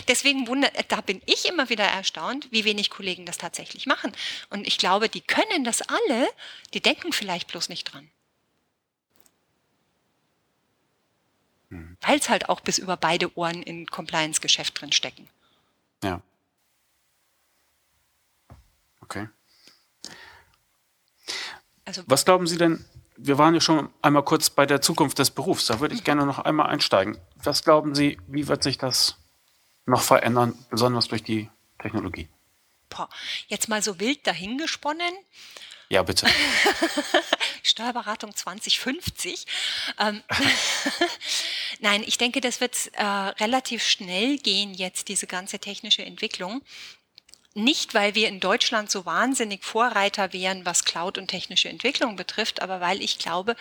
[0.09, 4.13] Deswegen wundert, da bin ich immer wieder erstaunt, wie wenig Kollegen das tatsächlich machen.
[4.49, 6.29] Und ich glaube, die können das alle,
[6.75, 8.11] die denken vielleicht bloß nicht dran.
[11.71, 11.97] Hm.
[12.01, 15.29] Weil es halt auch bis über beide Ohren in Compliance-Geschäft drin stecken.
[16.03, 16.23] Ja.
[19.01, 19.29] Okay.
[21.85, 22.85] Also, Was glauben Sie denn,
[23.23, 25.67] wir waren ja schon einmal kurz bei der Zukunft des Berufs.
[25.67, 27.19] Da würde ich gerne noch einmal einsteigen.
[27.37, 29.17] Was glauben Sie, wie wird sich das
[29.87, 31.51] noch verändern, besonders durch die
[31.81, 32.29] Technologie?
[32.89, 33.09] Boah,
[33.49, 35.13] jetzt mal so wild dahingesponnen.
[35.89, 36.27] Ja, bitte.
[37.63, 39.47] Steuerberatung 2050.
[39.99, 40.23] Ähm,
[41.81, 46.63] Nein, ich denke, das wird äh, relativ schnell gehen jetzt, diese ganze technische Entwicklung.
[47.55, 52.63] Nicht, weil wir in Deutschland so wahnsinnig Vorreiter wären, was Cloud und technische Entwicklung betrifft,
[52.63, 53.57] aber weil ich glaube,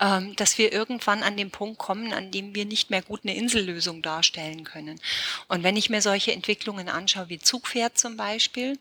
[0.00, 3.36] ähm, dass wir irgendwann an den Punkt kommen, an dem wir nicht mehr gut eine
[3.36, 5.00] Insellösung darstellen können.
[5.46, 8.76] Und wenn ich mir solche Entwicklungen anschaue, wie Zugpferd zum Beispiel,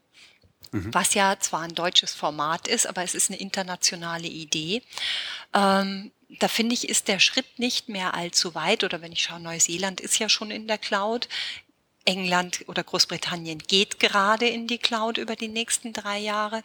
[0.71, 0.91] mhm.
[0.91, 4.81] was ja zwar ein deutsches Format ist, aber es ist eine internationale Idee,
[5.53, 8.83] ähm, da finde ich, ist der Schritt nicht mehr allzu weit.
[8.83, 11.29] Oder wenn ich schaue, Neuseeland ist ja schon in der Cloud.
[12.07, 16.63] England oder Großbritannien geht gerade in die Cloud über die nächsten drei Jahre.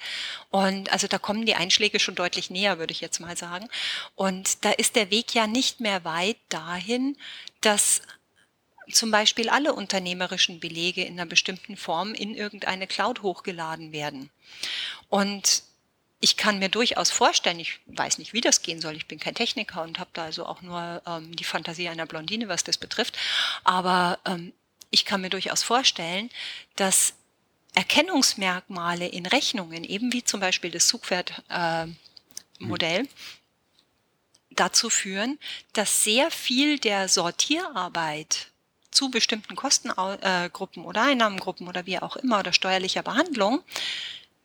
[0.51, 3.68] Und also da kommen die Einschläge schon deutlich näher, würde ich jetzt mal sagen.
[4.14, 7.16] Und da ist der Weg ja nicht mehr weit dahin,
[7.61, 8.03] dass
[8.90, 14.30] zum Beispiel alle unternehmerischen Belege in einer bestimmten Form in irgendeine Cloud hochgeladen werden.
[15.09, 15.64] Und
[16.20, 19.34] ich kann mir durchaus vorstellen, ich weiß nicht, wie das gehen soll, ich bin kein
[19.34, 23.18] Techniker und habe da also auch nur ähm, die Fantasie einer Blondine, was das betrifft,
[23.64, 24.53] aber ähm,
[24.93, 26.30] ich kann mir durchaus vorstellen,
[26.76, 27.14] dass
[27.74, 33.09] Erkennungsmerkmale in Rechnungen, eben wie zum Beispiel das Zugpferd-Modell, äh,
[34.51, 35.38] dazu führen,
[35.72, 38.49] dass sehr viel der Sortierarbeit
[38.90, 43.62] zu bestimmten Kostengruppen äh, oder Einnahmengruppen oder wie auch immer oder steuerlicher Behandlung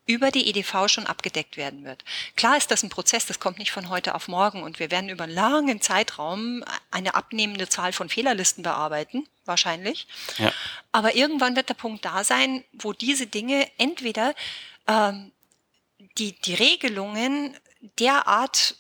[0.06, 2.06] über die EDV schon abgedeckt werden wird.
[2.38, 5.10] Klar ist das ein Prozess, das kommt nicht von heute auf morgen und wir werden
[5.10, 10.08] über einen langen Zeitraum eine abnehmende Zahl von Fehlerlisten bearbeiten wahrscheinlich.
[10.38, 10.52] Ja.
[10.92, 14.34] Aber irgendwann wird der Punkt da sein, wo diese Dinge entweder
[14.88, 15.32] ähm,
[16.18, 17.56] die, die Regelungen
[18.00, 18.76] derart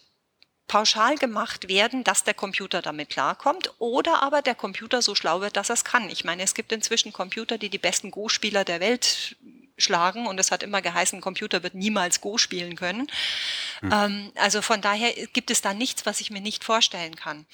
[0.67, 5.55] pauschal gemacht werden, dass der Computer damit klarkommt oder aber der Computer so schlau wird,
[5.55, 6.09] dass er es kann.
[6.09, 9.37] Ich meine, es gibt inzwischen Computer, die die besten Go-Spieler der Welt
[9.77, 13.07] schlagen und es hat immer geheißen, Computer wird niemals Go spielen können.
[13.81, 13.91] Mhm.
[13.93, 17.45] Ähm, also von daher gibt es da nichts, was ich mir nicht vorstellen kann.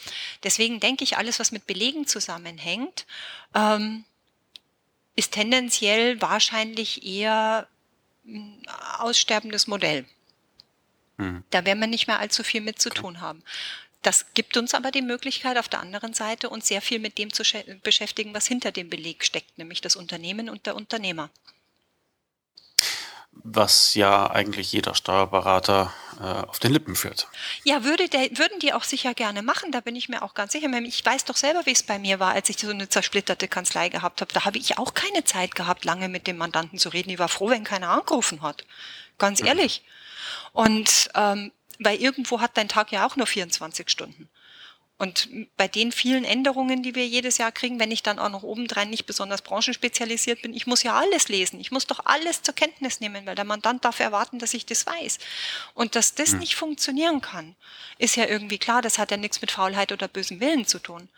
[0.43, 3.05] Deswegen denke ich, alles, was mit Belegen zusammenhängt,
[3.53, 4.05] ähm,
[5.15, 7.67] ist tendenziell wahrscheinlich eher
[8.25, 8.63] ein
[8.97, 10.05] aussterbendes Modell.
[11.17, 11.43] Mhm.
[11.49, 13.43] Da werden wir nicht mehr allzu viel mit zu tun haben.
[14.01, 17.31] Das gibt uns aber die Möglichkeit, auf der anderen Seite uns sehr viel mit dem
[17.31, 17.43] zu
[17.83, 21.29] beschäftigen, was hinter dem Beleg steckt, nämlich das Unternehmen und der Unternehmer.
[23.45, 27.27] Was ja eigentlich jeder Steuerberater äh, auf den Lippen führt.
[27.63, 30.51] Ja, würde der, würden die auch sicher gerne machen, da bin ich mir auch ganz
[30.51, 30.69] sicher.
[30.83, 33.89] Ich weiß doch selber, wie es bei mir war, als ich so eine zersplitterte Kanzlei
[33.89, 34.31] gehabt habe.
[34.33, 37.09] Da habe ich auch keine Zeit gehabt, lange mit dem Mandanten zu reden.
[37.09, 38.65] Ich war froh, wenn keiner angerufen hat.
[39.17, 39.47] Ganz mhm.
[39.47, 39.83] ehrlich.
[40.53, 44.29] Und ähm, weil irgendwo hat dein Tag ja auch nur 24 Stunden.
[45.03, 45.27] Und
[45.57, 48.89] bei den vielen Änderungen, die wir jedes Jahr kriegen, wenn ich dann auch noch obendrein
[48.89, 51.59] nicht besonders branchenspezialisiert bin, ich muss ja alles lesen.
[51.59, 54.87] Ich muss doch alles zur Kenntnis nehmen, weil der Mandant darf erwarten, dass ich das
[54.87, 55.19] weiß.
[55.73, 56.39] Und dass das hm.
[56.39, 57.53] nicht funktionieren kann,
[57.97, 58.81] ist ja irgendwie klar.
[58.81, 61.09] Das hat ja nichts mit Faulheit oder bösem Willen zu tun.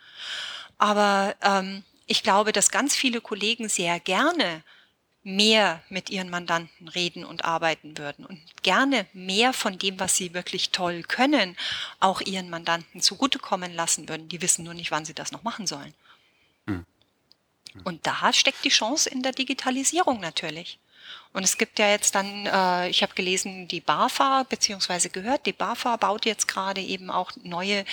[0.78, 4.64] Aber ähm, ich glaube, dass ganz viele Kollegen sehr gerne
[5.26, 10.34] mehr mit ihren Mandanten reden und arbeiten würden und gerne mehr von dem, was sie
[10.34, 11.56] wirklich toll können,
[11.98, 14.28] auch ihren Mandanten zugutekommen lassen würden.
[14.28, 15.92] Die wissen nur nicht, wann sie das noch machen sollen.
[16.68, 16.86] Hm.
[17.82, 20.78] Und da steckt die Chance in der Digitalisierung natürlich.
[21.32, 25.52] Und es gibt ja jetzt dann, äh, ich habe gelesen, die BAFA, beziehungsweise gehört, die
[25.52, 27.84] BAFA baut jetzt gerade eben auch neue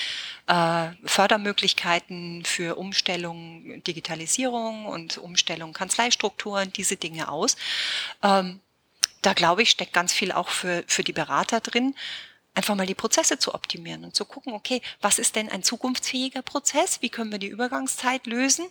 [0.48, 7.58] äh, Fördermöglichkeiten für Umstellung Digitalisierung und Umstellung Kanzleistrukturen, diese Dinge aus.
[8.22, 8.62] Ähm,
[9.22, 11.96] da glaube ich, steckt ganz viel auch für, für die Berater drin
[12.56, 16.42] einfach mal die Prozesse zu optimieren und zu gucken, okay, was ist denn ein zukunftsfähiger
[16.42, 17.02] Prozess?
[17.02, 18.66] Wie können wir die Übergangszeit lösen?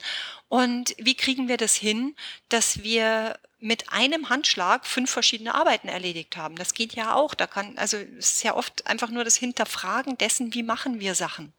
[0.49, 2.14] Und wie kriegen wir das hin,
[2.49, 6.57] dass wir mit einem Handschlag fünf verschiedene Arbeiten erledigt haben?
[6.57, 7.35] Das geht ja auch.
[7.35, 11.14] Da kann, also es ist ja oft einfach nur das Hinterfragen dessen, wie machen wir
[11.14, 11.53] Sachen.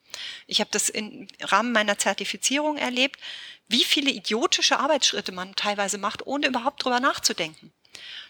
[0.48, 3.20] Ich habe das im Rahmen meiner Zertifizierung erlebt,
[3.68, 7.74] wie viele idiotische Arbeitsschritte man teilweise macht, ohne überhaupt drüber nachzudenken.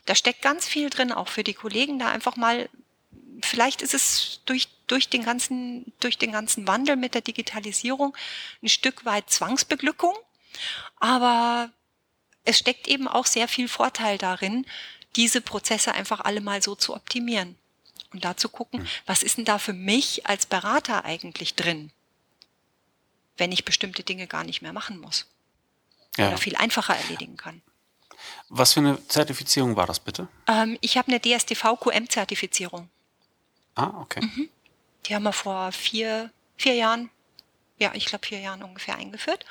[0.06, 2.70] Da steckt ganz viel drin, auch für die Kollegen, da einfach mal
[3.42, 8.16] vielleicht ist es durch, durch, den ganzen, durch den ganzen Wandel mit der Digitalisierung
[8.62, 10.16] ein Stück weit Zwangsbeglückung.
[11.00, 11.72] Aber
[12.44, 14.66] es steckt eben auch sehr viel Vorteil darin,
[15.16, 17.58] diese Prozesse einfach alle mal so zu optimieren.
[18.12, 18.88] Und da zu gucken, hm.
[19.06, 21.92] was ist denn da für mich als Berater eigentlich drin,
[23.38, 25.26] wenn ich bestimmte Dinge gar nicht mehr machen muss.
[26.18, 26.28] Ja.
[26.28, 27.62] Oder viel einfacher erledigen kann.
[28.50, 30.28] Was für eine Zertifizierung war das bitte?
[30.48, 32.90] Ähm, ich habe eine DSTV-QM-Zertifizierung.
[33.76, 34.21] Ah, okay.
[34.21, 34.49] Mhm.
[35.05, 37.09] Die haben wir vor vier, vier Jahren,
[37.78, 39.45] ja, ich glaube vier Jahren ungefähr eingeführt.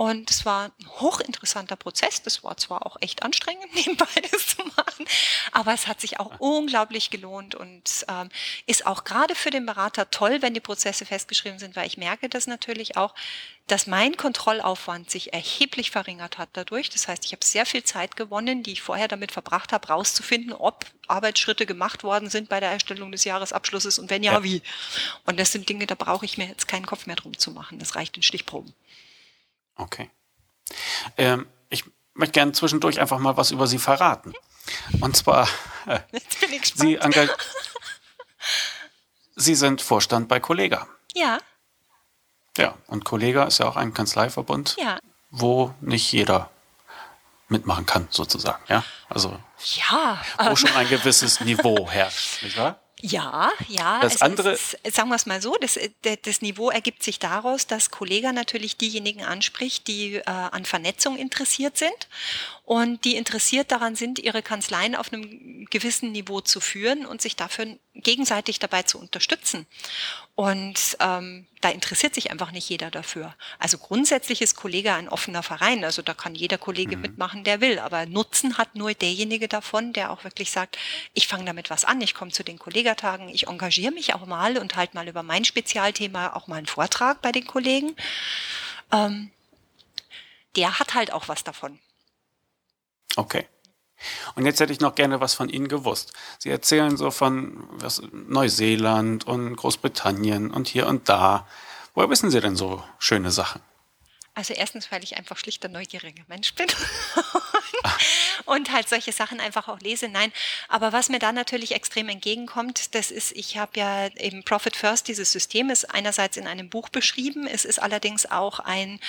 [0.00, 2.22] Und es war ein hochinteressanter Prozess.
[2.22, 5.04] Das war zwar auch echt anstrengend, nebenbei das zu machen,
[5.52, 8.30] aber es hat sich auch unglaublich gelohnt und ähm,
[8.64, 12.30] ist auch gerade für den Berater toll, wenn die Prozesse festgeschrieben sind, weil ich merke
[12.30, 13.14] das natürlich auch,
[13.66, 16.88] dass mein Kontrollaufwand sich erheblich verringert hat dadurch.
[16.88, 20.54] Das heißt, ich habe sehr viel Zeit gewonnen, die ich vorher damit verbracht habe, rauszufinden,
[20.54, 24.42] ob Arbeitsschritte gemacht worden sind bei der Erstellung des Jahresabschlusses und wenn ja, ja.
[24.42, 24.62] wie.
[25.26, 27.78] Und das sind Dinge, da brauche ich mir jetzt keinen Kopf mehr drum zu machen.
[27.78, 28.72] Das reicht in Stichproben.
[29.80, 30.10] Okay.
[31.16, 34.34] Ähm, ich möchte gerne zwischendurch einfach mal was über Sie verraten.
[35.00, 35.48] Und zwar,
[35.86, 36.00] äh,
[36.74, 36.98] Sie,
[39.36, 40.86] Sie sind Vorstand bei Kollega.
[41.14, 41.38] Ja.
[42.56, 44.98] Ja, und Kollega ist ja auch ein Kanzleiverbund, ja.
[45.30, 46.50] wo nicht jeder
[47.48, 48.62] mitmachen kann, sozusagen.
[48.68, 49.36] Ja, also
[49.74, 52.80] ja, wo schon ein gewisses Niveau herrscht, nicht wahr?
[53.02, 54.00] Ja, ja.
[54.00, 55.78] Das andere, ist, sagen wir es mal so, das,
[56.22, 61.76] das, Niveau ergibt sich daraus, dass Kollega natürlich diejenigen anspricht, die äh, an Vernetzung interessiert
[61.78, 62.08] sind
[62.70, 67.34] und die interessiert daran sind, ihre Kanzleien auf einem gewissen Niveau zu führen und sich
[67.34, 69.66] dafür gegenseitig dabei zu unterstützen.
[70.36, 73.34] Und ähm, da interessiert sich einfach nicht jeder dafür.
[73.58, 75.82] Also grundsätzlich ist Kollege ein offener Verein.
[75.82, 77.02] Also da kann jeder Kollege mhm.
[77.02, 77.80] mitmachen, der will.
[77.80, 80.78] Aber Nutzen hat nur derjenige davon, der auch wirklich sagt,
[81.12, 84.58] ich fange damit was an, ich komme zu den Kollegatagen, ich engagiere mich auch mal
[84.58, 87.96] und halt mal über mein Spezialthema auch mal einen Vortrag bei den Kollegen.
[88.92, 89.32] Ähm,
[90.54, 91.80] der hat halt auch was davon.
[93.16, 93.46] Okay.
[94.34, 96.12] Und jetzt hätte ich noch gerne was von Ihnen gewusst.
[96.38, 101.46] Sie erzählen so von was, Neuseeland und Großbritannien und hier und da.
[101.94, 103.60] Woher wissen Sie denn so schöne Sachen?
[104.34, 106.68] Also erstens, weil ich einfach schlichter neugieriger Mensch bin
[108.46, 110.08] und halt solche Sachen einfach auch lese.
[110.08, 110.32] Nein,
[110.68, 115.08] aber was mir da natürlich extrem entgegenkommt, das ist, ich habe ja eben Profit First,
[115.08, 119.00] dieses System ist einerseits in einem Buch beschrieben, es ist allerdings auch ein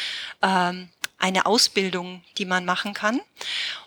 [0.42, 0.90] ähm,
[1.22, 3.22] eine Ausbildung, die man machen kann.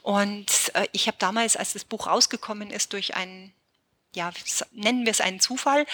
[0.03, 3.53] Und äh, ich habe damals, als das Buch rausgekommen ist, durch einen
[4.17, 4.31] ja,
[4.71, 5.87] nennen wir es einen Zufall,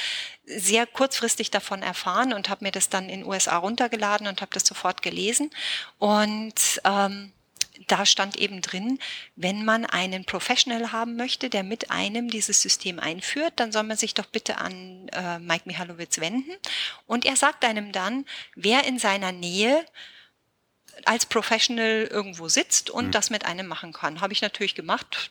[0.45, 4.66] sehr kurzfristig davon erfahren und habe mir das dann in USA runtergeladen und habe das
[4.66, 5.51] sofort gelesen.
[5.99, 7.32] Und ähm,
[7.86, 8.99] da stand eben drin,
[9.36, 13.97] wenn man einen Professional haben möchte, der mit einem dieses System einführt, dann soll man
[13.97, 16.53] sich doch bitte an äh, Mike Michalowitz wenden.
[17.07, 19.84] Und er sagt einem dann, wer in seiner Nähe
[21.07, 23.11] als Professional irgendwo sitzt und mhm.
[23.12, 24.20] das mit einem machen kann.
[24.20, 25.30] Habe ich natürlich gemacht,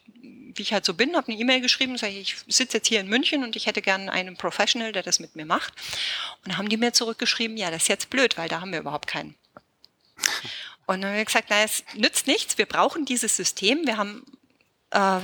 [0.59, 2.99] wie ich halt so bin, habe eine E-Mail geschrieben, sage ich, ich sitze jetzt hier
[2.99, 5.73] in München und ich hätte gerne einen Professional, der das mit mir macht.
[6.37, 8.79] Und dann haben die mir zurückgeschrieben, ja, das ist jetzt blöd, weil da haben wir
[8.79, 9.35] überhaupt keinen.
[10.85, 13.85] Und dann haben wir gesagt, na, es nützt nichts, wir brauchen dieses System.
[13.85, 14.25] Wir haben
[14.91, 15.19] äh,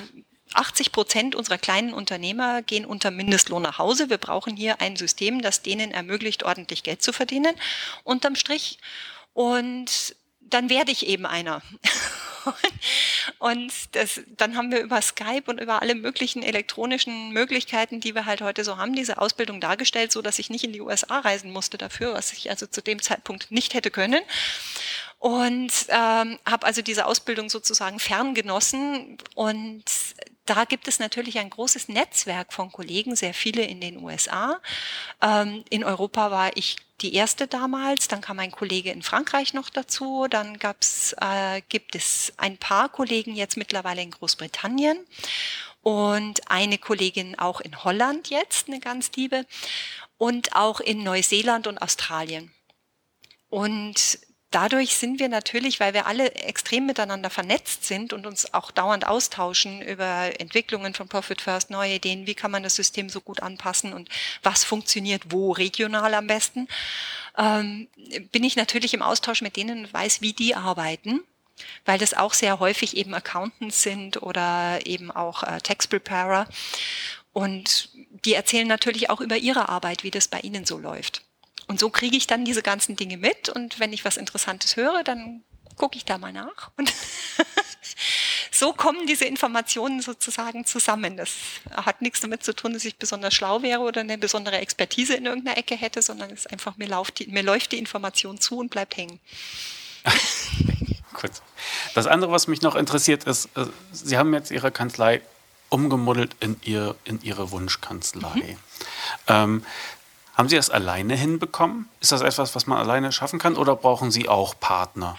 [0.53, 4.09] 80 Prozent unserer kleinen Unternehmer gehen unter Mindestlohn nach Hause.
[4.09, 7.55] Wir brauchen hier ein System, das denen ermöglicht, ordentlich Geld zu verdienen,
[8.03, 8.79] unterm Strich.
[9.33, 10.15] Und
[10.49, 11.61] dann werde ich eben einer.
[13.39, 18.25] und das, dann haben wir über Skype und über alle möglichen elektronischen Möglichkeiten, die wir
[18.25, 21.51] halt heute so haben, diese Ausbildung dargestellt, so dass ich nicht in die USA reisen
[21.51, 24.21] musste dafür, was ich also zu dem Zeitpunkt nicht hätte können.
[25.19, 29.83] Und ähm, habe also diese Ausbildung sozusagen ferngenossen und
[30.45, 34.59] da gibt es natürlich ein großes Netzwerk von Kollegen, sehr viele in den USA.
[35.21, 39.69] Ähm, in Europa war ich die erste damals, dann kam ein Kollege in Frankreich noch
[39.69, 44.99] dazu, dann gab's, äh, gibt es ein paar Kollegen jetzt mittlerweile in Großbritannien
[45.81, 49.45] und eine Kollegin auch in Holland jetzt, eine ganz liebe,
[50.17, 52.51] und auch in Neuseeland und Australien.
[53.49, 54.19] Und
[54.51, 59.07] dadurch sind wir natürlich, weil wir alle extrem miteinander vernetzt sind und uns auch dauernd
[59.07, 63.41] austauschen über Entwicklungen von Profit First, neue Ideen, wie kann man das System so gut
[63.41, 64.09] anpassen und
[64.43, 66.67] was funktioniert wo regional am besten,
[67.37, 67.87] ähm,
[68.31, 71.21] bin ich natürlich im Austausch mit denen und weiß, wie die arbeiten
[71.85, 76.47] weil das auch sehr häufig eben Accountants sind oder eben auch äh, Text Preparer.
[77.33, 77.89] Und
[78.25, 81.23] die erzählen natürlich auch über ihre Arbeit, wie das bei ihnen so läuft.
[81.67, 85.03] Und so kriege ich dann diese ganzen Dinge mit und wenn ich was Interessantes höre,
[85.03, 85.43] dann
[85.77, 86.71] gucke ich da mal nach.
[86.77, 86.93] Und
[88.51, 91.17] so kommen diese Informationen sozusagen zusammen.
[91.17, 91.31] Das
[91.71, 95.25] hat nichts damit zu tun, dass ich besonders schlau wäre oder eine besondere Expertise in
[95.25, 98.59] irgendeiner Ecke hätte, sondern es ist einfach, mir, läuft die, mir läuft die Information zu
[98.59, 99.19] und bleibt hängen.
[101.13, 101.31] Gut.
[101.93, 105.21] Das andere, was mich noch interessiert, ist, äh, Sie haben jetzt Ihre Kanzlei
[105.69, 108.35] umgemoddelt in, ihr, in Ihre Wunschkanzlei.
[108.35, 108.57] Mhm.
[109.27, 109.65] Ähm,
[110.35, 111.89] haben Sie das alleine hinbekommen?
[112.01, 115.17] Ist das etwas, was man alleine schaffen kann oder brauchen Sie auch Partner?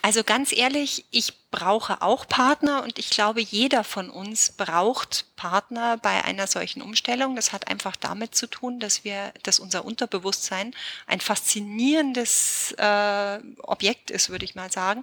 [0.00, 5.96] Also ganz ehrlich, ich brauche auch Partner und ich glaube, jeder von uns braucht Partner
[5.96, 7.34] bei einer solchen Umstellung.
[7.34, 10.74] Das hat einfach damit zu tun, dass wir, dass unser Unterbewusstsein
[11.06, 15.02] ein faszinierendes äh, Objekt ist, würde ich mal sagen,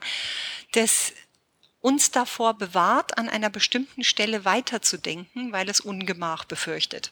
[0.71, 1.11] das
[1.81, 7.11] uns davor bewahrt, an einer bestimmten Stelle weiterzudenken, weil es Ungemach befürchtet.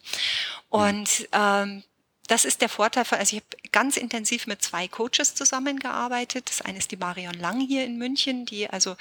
[0.69, 1.83] Und ähm,
[2.27, 6.49] das ist der Vorteil von, also ich habe ganz intensiv mit zwei Coaches zusammengearbeitet.
[6.49, 8.95] Das eine ist die Marion Lang hier in München, die also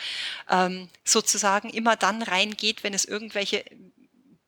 [0.51, 3.65] ähm, sozusagen immer dann reingeht, wenn es irgendwelche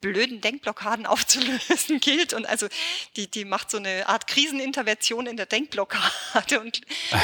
[0.04, 2.34] blöden Denkblockaden aufzulösen gilt.
[2.34, 2.68] Und also
[3.16, 6.82] die, die macht so eine Art Krisenintervention in der Denkblockade und,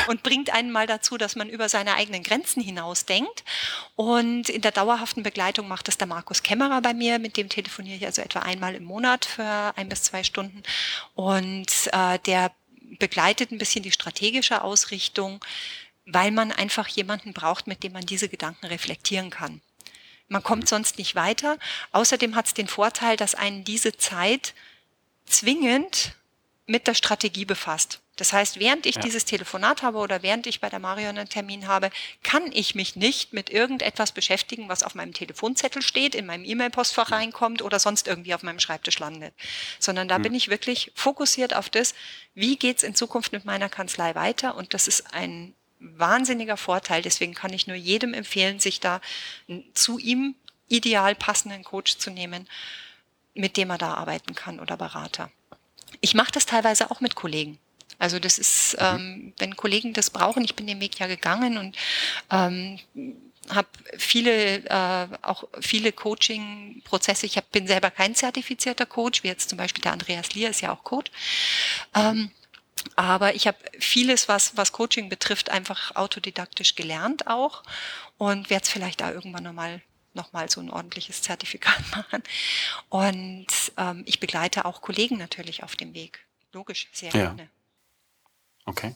[0.09, 3.45] und bringt einen mal dazu, dass man über seine eigenen Grenzen hinaus denkt.
[3.97, 7.97] Und in der dauerhaften Begleitung macht das der Markus Kämmerer bei mir, mit dem telefoniere
[7.97, 10.63] ich also etwa einmal im Monat für ein bis zwei Stunden.
[11.15, 12.53] Und äh, der
[12.99, 15.45] begleitet ein bisschen die strategische Ausrichtung,
[16.07, 19.61] weil man einfach jemanden braucht, mit dem man diese Gedanken reflektieren kann.
[20.31, 21.59] Man kommt sonst nicht weiter.
[21.91, 24.55] Außerdem hat es den Vorteil, dass einen diese Zeit
[25.27, 26.15] zwingend
[26.67, 28.01] mit der Strategie befasst.
[28.15, 29.01] Das heißt, während ich ja.
[29.01, 31.91] dieses Telefonat habe oder während ich bei der Marion einen Termin habe,
[32.23, 37.11] kann ich mich nicht mit irgendetwas beschäftigen, was auf meinem Telefonzettel steht, in meinem E-Mail-Postfach
[37.11, 39.35] reinkommt oder sonst irgendwie auf meinem Schreibtisch landet.
[39.81, 40.23] Sondern da hm.
[40.23, 41.95] bin ich wirklich fokussiert auf das,
[42.35, 44.55] wie geht's in Zukunft mit meiner Kanzlei weiter.
[44.55, 47.03] Und das ist ein wahnsinniger Vorteil.
[47.03, 49.01] Deswegen kann ich nur jedem empfehlen, sich da
[49.75, 50.35] zu ihm
[50.69, 52.49] ideal passenden Coach zu nehmen,
[53.35, 55.31] mit dem er da arbeiten kann oder Berater.
[56.01, 57.59] Ich mache das teilweise auch mit Kollegen.
[57.99, 58.87] Also das ist, mhm.
[58.87, 61.77] ähm, wenn Kollegen das brauchen, ich bin den Weg ja gegangen und
[62.31, 62.79] ähm,
[63.49, 67.27] habe viele, äh, auch viele Coaching-Prozesse.
[67.27, 70.61] Ich hab, bin selber kein zertifizierter Coach, wie jetzt zum Beispiel der Andreas Lier ist
[70.61, 71.11] ja auch Coach.
[71.95, 72.31] Ähm,
[73.01, 77.63] Aber ich habe vieles, was, was Coaching betrifft, einfach autodidaktisch gelernt auch
[78.19, 79.81] und werde es vielleicht da irgendwann nochmal
[80.13, 82.23] noch mal so ein ordentliches Zertifikat machen.
[82.91, 83.47] Und
[83.79, 86.27] ähm, ich begleite auch Kollegen natürlich auf dem Weg.
[86.53, 87.27] Logisch, sehr ja.
[87.27, 87.49] gerne.
[88.67, 88.95] Okay.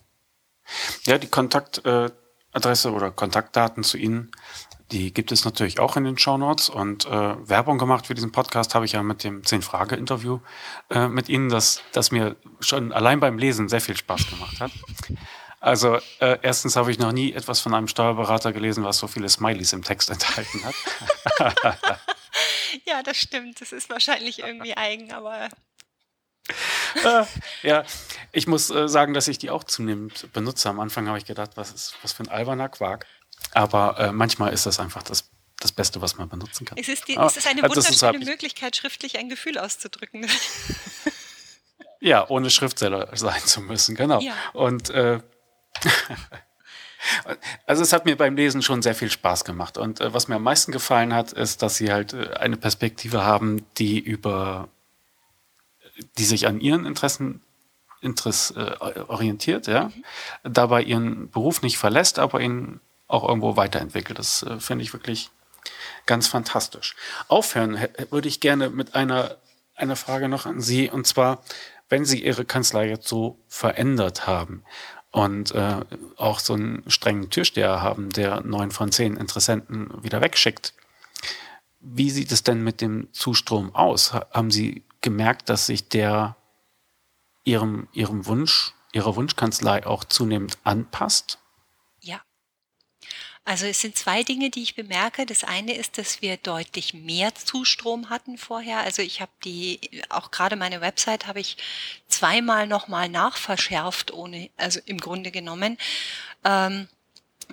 [1.05, 4.33] Ja, die Kontaktadresse oder Kontaktdaten zu Ihnen
[4.95, 8.77] die gibt es natürlich auch in den Shownotes und äh, Werbung gemacht für diesen Podcast
[8.77, 10.39] habe ich ja mit dem Zehn-Frage-Interview
[10.89, 14.71] äh, mit Ihnen, das, das mir schon allein beim Lesen sehr viel Spaß gemacht hat.
[15.61, 19.29] Also äh, erstens habe ich noch nie etwas von einem Steuerberater gelesen, was so viele
[19.29, 20.75] Smileys im Text enthalten hat.
[22.87, 23.61] ja, das stimmt.
[23.61, 25.49] Das ist wahrscheinlich irgendwie eigen, aber
[27.03, 27.25] äh,
[27.63, 27.85] ja,
[28.33, 30.69] ich muss äh, sagen, dass ich die auch zunehmend benutze.
[30.69, 33.07] Am Anfang habe ich gedacht, was ist was für ein alberner Quark.
[33.53, 35.31] Aber äh, manchmal ist das einfach das,
[35.61, 36.79] das Beste, was man benutzen kann.
[36.79, 40.27] Es ist, die, es ist eine wunderschöne ist, Möglichkeit, schriftlich ein Gefühl auszudrücken.
[42.01, 44.21] ja, ohne Schriftsteller sein zu müssen, genau.
[44.21, 44.35] Ja.
[44.53, 45.21] Und äh,
[47.67, 49.79] also es hat mir beim Lesen schon sehr viel Spaß gemacht.
[49.79, 53.25] Und äh, was mir am meisten gefallen hat, ist, dass sie halt äh, eine Perspektive
[53.25, 54.69] haben, die über,
[56.19, 57.41] die sich an ihren Interessen
[58.05, 58.77] Interess, äh,
[59.09, 60.05] orientiert, ja, mhm.
[60.45, 64.19] dabei ihren Beruf nicht verlässt, aber ihn auch irgendwo weiterentwickelt.
[64.19, 65.31] Das äh, finde ich wirklich
[66.07, 66.95] ganz fantastisch.
[67.29, 67.79] Aufhören
[68.11, 69.37] würde ich gerne mit einer,
[69.75, 71.43] einer Frage noch an Sie, und zwar,
[71.89, 74.65] wenn Sie Ihre Kanzlei jetzt so verändert haben
[75.11, 75.81] und äh,
[76.17, 80.75] auch so einen strengen Türsteher haben, der neun von zehn Interessenten wieder wegschickt,
[81.81, 84.15] wie sieht es denn mit dem Zustrom aus?
[84.15, 86.37] Haben Sie gemerkt, dass sich der
[87.45, 91.39] Ihrem, Ihrem Wunsch, Ihrer Wunschkanzlei auch zunehmend anpasst?
[93.47, 95.27] Also es sind zwei Dinge, die ich bemerke.
[95.27, 98.79] Das eine ist, dass wir deutlich mehr Zustrom hatten vorher.
[98.79, 101.59] Also ich habe die, auch gerade meine Website habe ich
[102.09, 105.77] zweimal nochmal nachverschärft, ohne, also im Grunde genommen.
[106.43, 106.89] Ähm,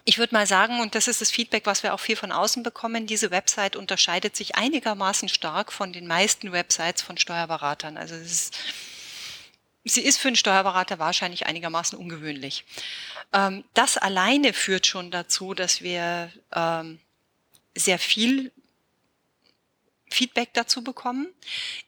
[0.05, 2.63] ich würde mal sagen, und das ist das Feedback, was wir auch viel von außen
[2.63, 7.97] bekommen, diese Website unterscheidet sich einigermaßen stark von den meisten Websites von Steuerberatern.
[7.97, 8.57] Also es ist
[9.84, 12.66] sie ist für einen Steuerberater wahrscheinlich einigermaßen ungewöhnlich.
[13.34, 16.99] Ähm, das alleine führt schon dazu, dass wir ähm,
[17.76, 18.52] sehr viel
[20.10, 21.28] Feedback dazu bekommen.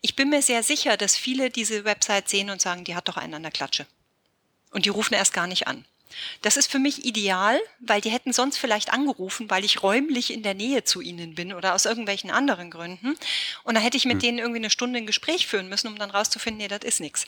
[0.01, 3.17] Ich bin mir sehr sicher, dass viele diese Website sehen und sagen, die hat doch
[3.17, 3.85] einen an der Klatsche.
[4.71, 5.85] Und die rufen erst gar nicht an.
[6.41, 10.43] Das ist für mich ideal, weil die hätten sonst vielleicht angerufen, weil ich räumlich in
[10.43, 13.15] der Nähe zu ihnen bin oder aus irgendwelchen anderen Gründen.
[13.63, 14.19] Und da hätte ich mit hm.
[14.19, 17.25] denen irgendwie eine Stunde ein Gespräch führen müssen, um dann rauszufinden, nee, das ist nichts.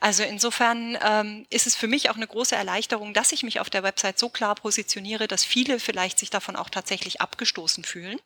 [0.00, 3.70] Also insofern ähm, ist es für mich auch eine große Erleichterung, dass ich mich auf
[3.70, 8.18] der Website so klar positioniere, dass viele vielleicht sich davon auch tatsächlich abgestoßen fühlen.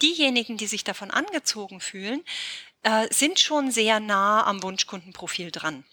[0.00, 2.22] Diejenigen, die sich davon angezogen fühlen,
[2.82, 5.84] äh, sind schon sehr nah am Wunschkundenprofil dran.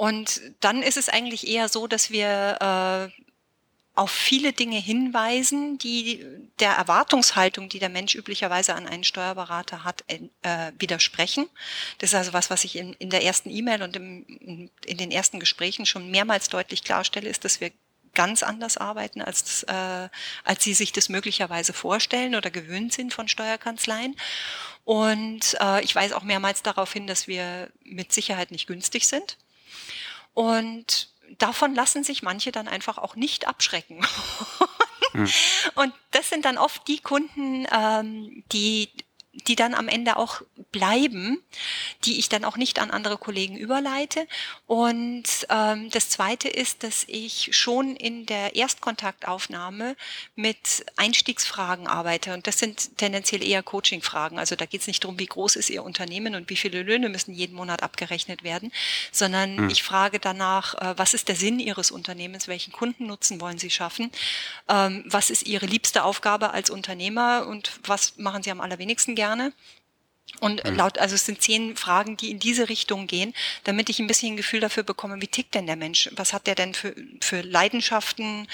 [0.00, 2.56] Und dann ist es eigentlich eher so, dass wir
[3.12, 3.22] äh,
[3.94, 6.24] auf viele Dinge hinweisen, die
[6.58, 11.50] der Erwartungshaltung, die der Mensch üblicherweise an einen Steuerberater hat, äh, widersprechen.
[11.98, 15.10] Das ist also was, was ich in, in der ersten E-Mail und im, in den
[15.10, 17.70] ersten Gesprächen schon mehrmals deutlich klarstelle, ist, dass wir
[18.14, 20.08] ganz anders arbeiten, als, äh,
[20.44, 24.16] als sie sich das möglicherweise vorstellen oder gewöhnt sind von Steuerkanzleien.
[24.86, 29.36] Und äh, ich weise auch mehrmals darauf hin, dass wir mit Sicherheit nicht günstig sind.
[30.34, 34.04] Und davon lassen sich manche dann einfach auch nicht abschrecken.
[35.12, 35.28] hm.
[35.74, 38.90] Und das sind dann oft die Kunden, ähm, die
[39.32, 40.42] die dann am Ende auch
[40.72, 41.40] bleiben,
[42.04, 44.26] die ich dann auch nicht an andere Kollegen überleite.
[44.66, 49.96] Und ähm, das Zweite ist, dass ich schon in der Erstkontaktaufnahme
[50.34, 52.34] mit Einstiegsfragen arbeite.
[52.34, 54.38] Und das sind tendenziell eher Coachingfragen.
[54.38, 57.08] Also da geht es nicht darum, wie groß ist Ihr Unternehmen und wie viele Löhne
[57.08, 58.72] müssen jeden Monat abgerechnet werden,
[59.12, 59.70] sondern mhm.
[59.70, 64.10] ich frage danach, äh, was ist der Sinn Ihres Unternehmens, welchen Kundennutzen wollen Sie schaffen,
[64.68, 69.52] ähm, was ist Ihre liebste Aufgabe als Unternehmer und was machen Sie am allerwenigsten gerne.
[70.40, 70.76] Und mhm.
[70.76, 73.34] laut, also es sind zehn Fragen, die in diese Richtung gehen,
[73.64, 76.08] damit ich ein bisschen ein Gefühl dafür bekomme, wie tickt denn der Mensch?
[76.12, 78.48] Was hat der denn für, für Leidenschaften?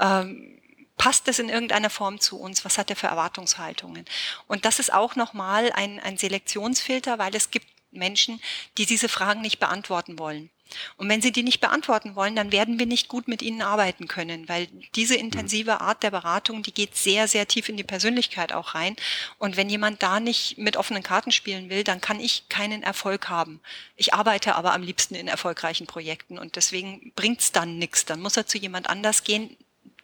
[0.00, 0.58] Ähm,
[0.96, 2.64] passt das in irgendeiner Form zu uns?
[2.64, 4.04] Was hat er für Erwartungshaltungen?
[4.48, 8.40] Und das ist auch nochmal ein, ein Selektionsfilter, weil es gibt Menschen,
[8.76, 10.50] die diese Fragen nicht beantworten wollen.
[10.96, 14.08] Und wenn Sie die nicht beantworten wollen, dann werden wir nicht gut mit Ihnen arbeiten
[14.08, 15.20] können, weil diese mhm.
[15.20, 18.96] intensive Art der Beratung, die geht sehr, sehr tief in die Persönlichkeit auch rein.
[19.38, 23.28] Und wenn jemand da nicht mit offenen Karten spielen will, dann kann ich keinen Erfolg
[23.28, 23.60] haben.
[23.96, 28.04] Ich arbeite aber am liebsten in erfolgreichen Projekten und deswegen bringt's dann nichts.
[28.04, 29.56] Dann muss er zu jemand anders gehen,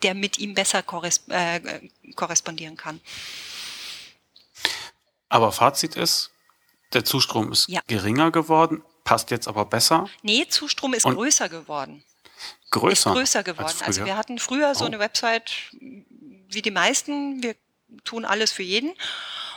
[0.02, 0.82] der mit ihm besser
[1.28, 1.60] äh,
[2.14, 3.00] korrespondieren kann.
[5.28, 6.30] Aber Fazit ist,
[6.94, 7.80] der Zustrom ist ja.
[7.86, 10.08] geringer geworden, passt jetzt aber besser.
[10.22, 12.04] Nee, Zustrom ist Und- größer geworden.
[12.70, 13.10] Größer.
[13.10, 13.76] Ist größer geworden.
[13.84, 14.86] Also wir hatten früher so Oh.
[14.86, 17.42] eine Website wie die meisten.
[17.42, 17.54] Wir
[18.04, 18.92] tun alles für jeden.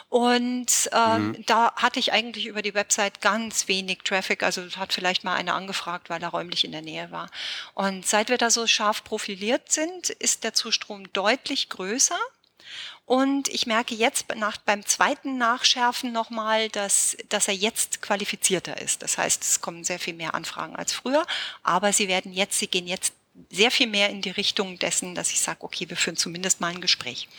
[0.09, 1.45] Und ähm, Mhm.
[1.47, 4.41] da hatte ich eigentlich über die Website ganz wenig Traffic.
[4.43, 7.29] Also hat vielleicht mal einer angefragt, weil er räumlich in der Nähe war.
[7.73, 12.17] Und seit wir da so scharf profiliert sind, ist der Zustrom deutlich größer.
[13.07, 19.01] Und ich merke jetzt nach, beim zweiten Nachschärfen nochmal, dass, dass er jetzt qualifizierter ist.
[19.01, 21.25] Das heißt, es kommen sehr viel mehr Anfragen als früher,
[21.63, 23.13] aber sie werden jetzt, sie gehen jetzt
[23.49, 26.73] sehr viel mehr in die Richtung dessen, dass ich sage, okay, wir führen zumindest mal
[26.73, 27.29] ein Gespräch.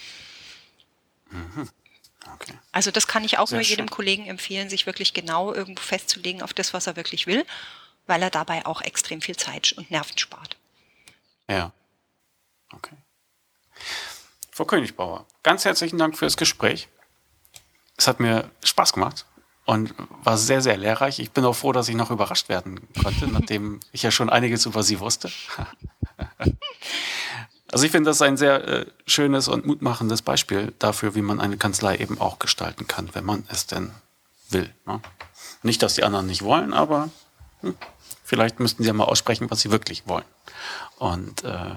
[2.34, 2.54] Okay.
[2.72, 3.90] Also das kann ich auch Sehr nur jedem schön.
[3.90, 7.44] Kollegen empfehlen, sich wirklich genau irgendwo festzulegen auf das, was er wirklich will,
[8.06, 10.56] weil er dabei auch extrem viel Zeit und Nerven spart.
[11.46, 11.72] Ja.
[12.72, 12.96] Okay.
[14.58, 16.88] Frau Königbauer, ganz herzlichen Dank für das Gespräch.
[17.96, 19.24] Es hat mir Spaß gemacht
[19.66, 19.94] und
[20.24, 21.20] war sehr, sehr lehrreich.
[21.20, 24.66] Ich bin auch froh, dass ich noch überrascht werden konnte, nachdem ich ja schon einiges
[24.66, 25.30] über Sie wusste.
[27.70, 31.58] Also ich finde das ein sehr äh, schönes und mutmachendes Beispiel dafür, wie man eine
[31.58, 33.92] Kanzlei eben auch gestalten kann, wenn man es denn
[34.48, 34.72] will.
[34.86, 35.02] Ne?
[35.62, 37.10] Nicht, dass die anderen nicht wollen, aber
[37.60, 37.76] hm,
[38.24, 40.24] vielleicht müssten sie ja mal aussprechen, was sie wirklich wollen.
[40.96, 41.74] Und äh,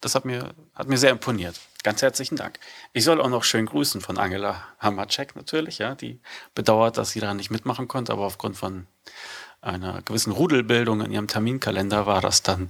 [0.00, 1.60] das hat mir, hat mir sehr imponiert.
[1.82, 2.58] Ganz herzlichen Dank.
[2.92, 6.20] Ich soll auch noch schön grüßen von Angela Hammercheck natürlich, ja, die
[6.54, 8.86] bedauert, dass sie da nicht mitmachen konnte, aber aufgrund von
[9.60, 12.68] einer gewissen Rudelbildung in ihrem Terminkalender war das dann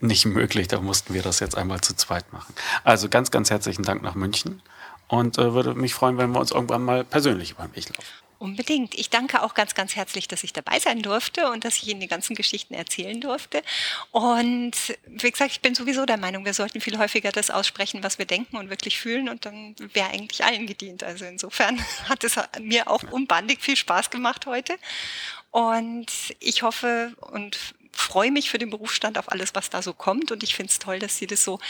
[0.00, 0.68] nicht möglich.
[0.68, 2.54] Da mussten wir das jetzt einmal zu zweit machen.
[2.82, 4.62] Also ganz, ganz herzlichen Dank nach München
[5.08, 8.23] und äh, würde mich freuen, wenn wir uns irgendwann mal persönlich über Weg laufen.
[8.38, 8.94] Unbedingt.
[8.94, 12.00] Ich danke auch ganz, ganz herzlich, dass ich dabei sein durfte und dass ich Ihnen
[12.00, 13.62] die ganzen Geschichten erzählen durfte.
[14.10, 14.72] Und
[15.06, 18.26] wie gesagt, ich bin sowieso der Meinung, wir sollten viel häufiger das aussprechen, was wir
[18.26, 21.04] denken und wirklich fühlen und dann wäre eigentlich allen gedient.
[21.04, 24.76] Also insofern hat es mir auch unbandig viel Spaß gemacht heute.
[25.50, 26.06] Und
[26.40, 27.58] ich hoffe und
[27.92, 30.32] freue mich für den Berufsstand auf alles, was da so kommt.
[30.32, 31.60] Und ich finde es toll, dass Sie das so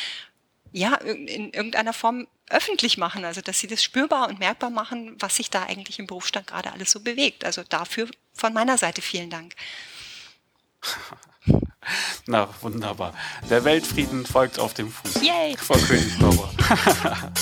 [0.73, 5.37] ja, in irgendeiner Form öffentlich machen, also dass sie das spürbar und merkbar machen, was
[5.37, 7.45] sich da eigentlich im Berufsstand gerade alles so bewegt.
[7.45, 9.55] Also dafür von meiner Seite vielen Dank.
[12.27, 13.15] Na, wunderbar.
[13.51, 15.23] Der Weltfrieden folgt auf dem Fuß.
[15.23, 15.57] Yay!
[15.57, 16.51] Frau Königbauer.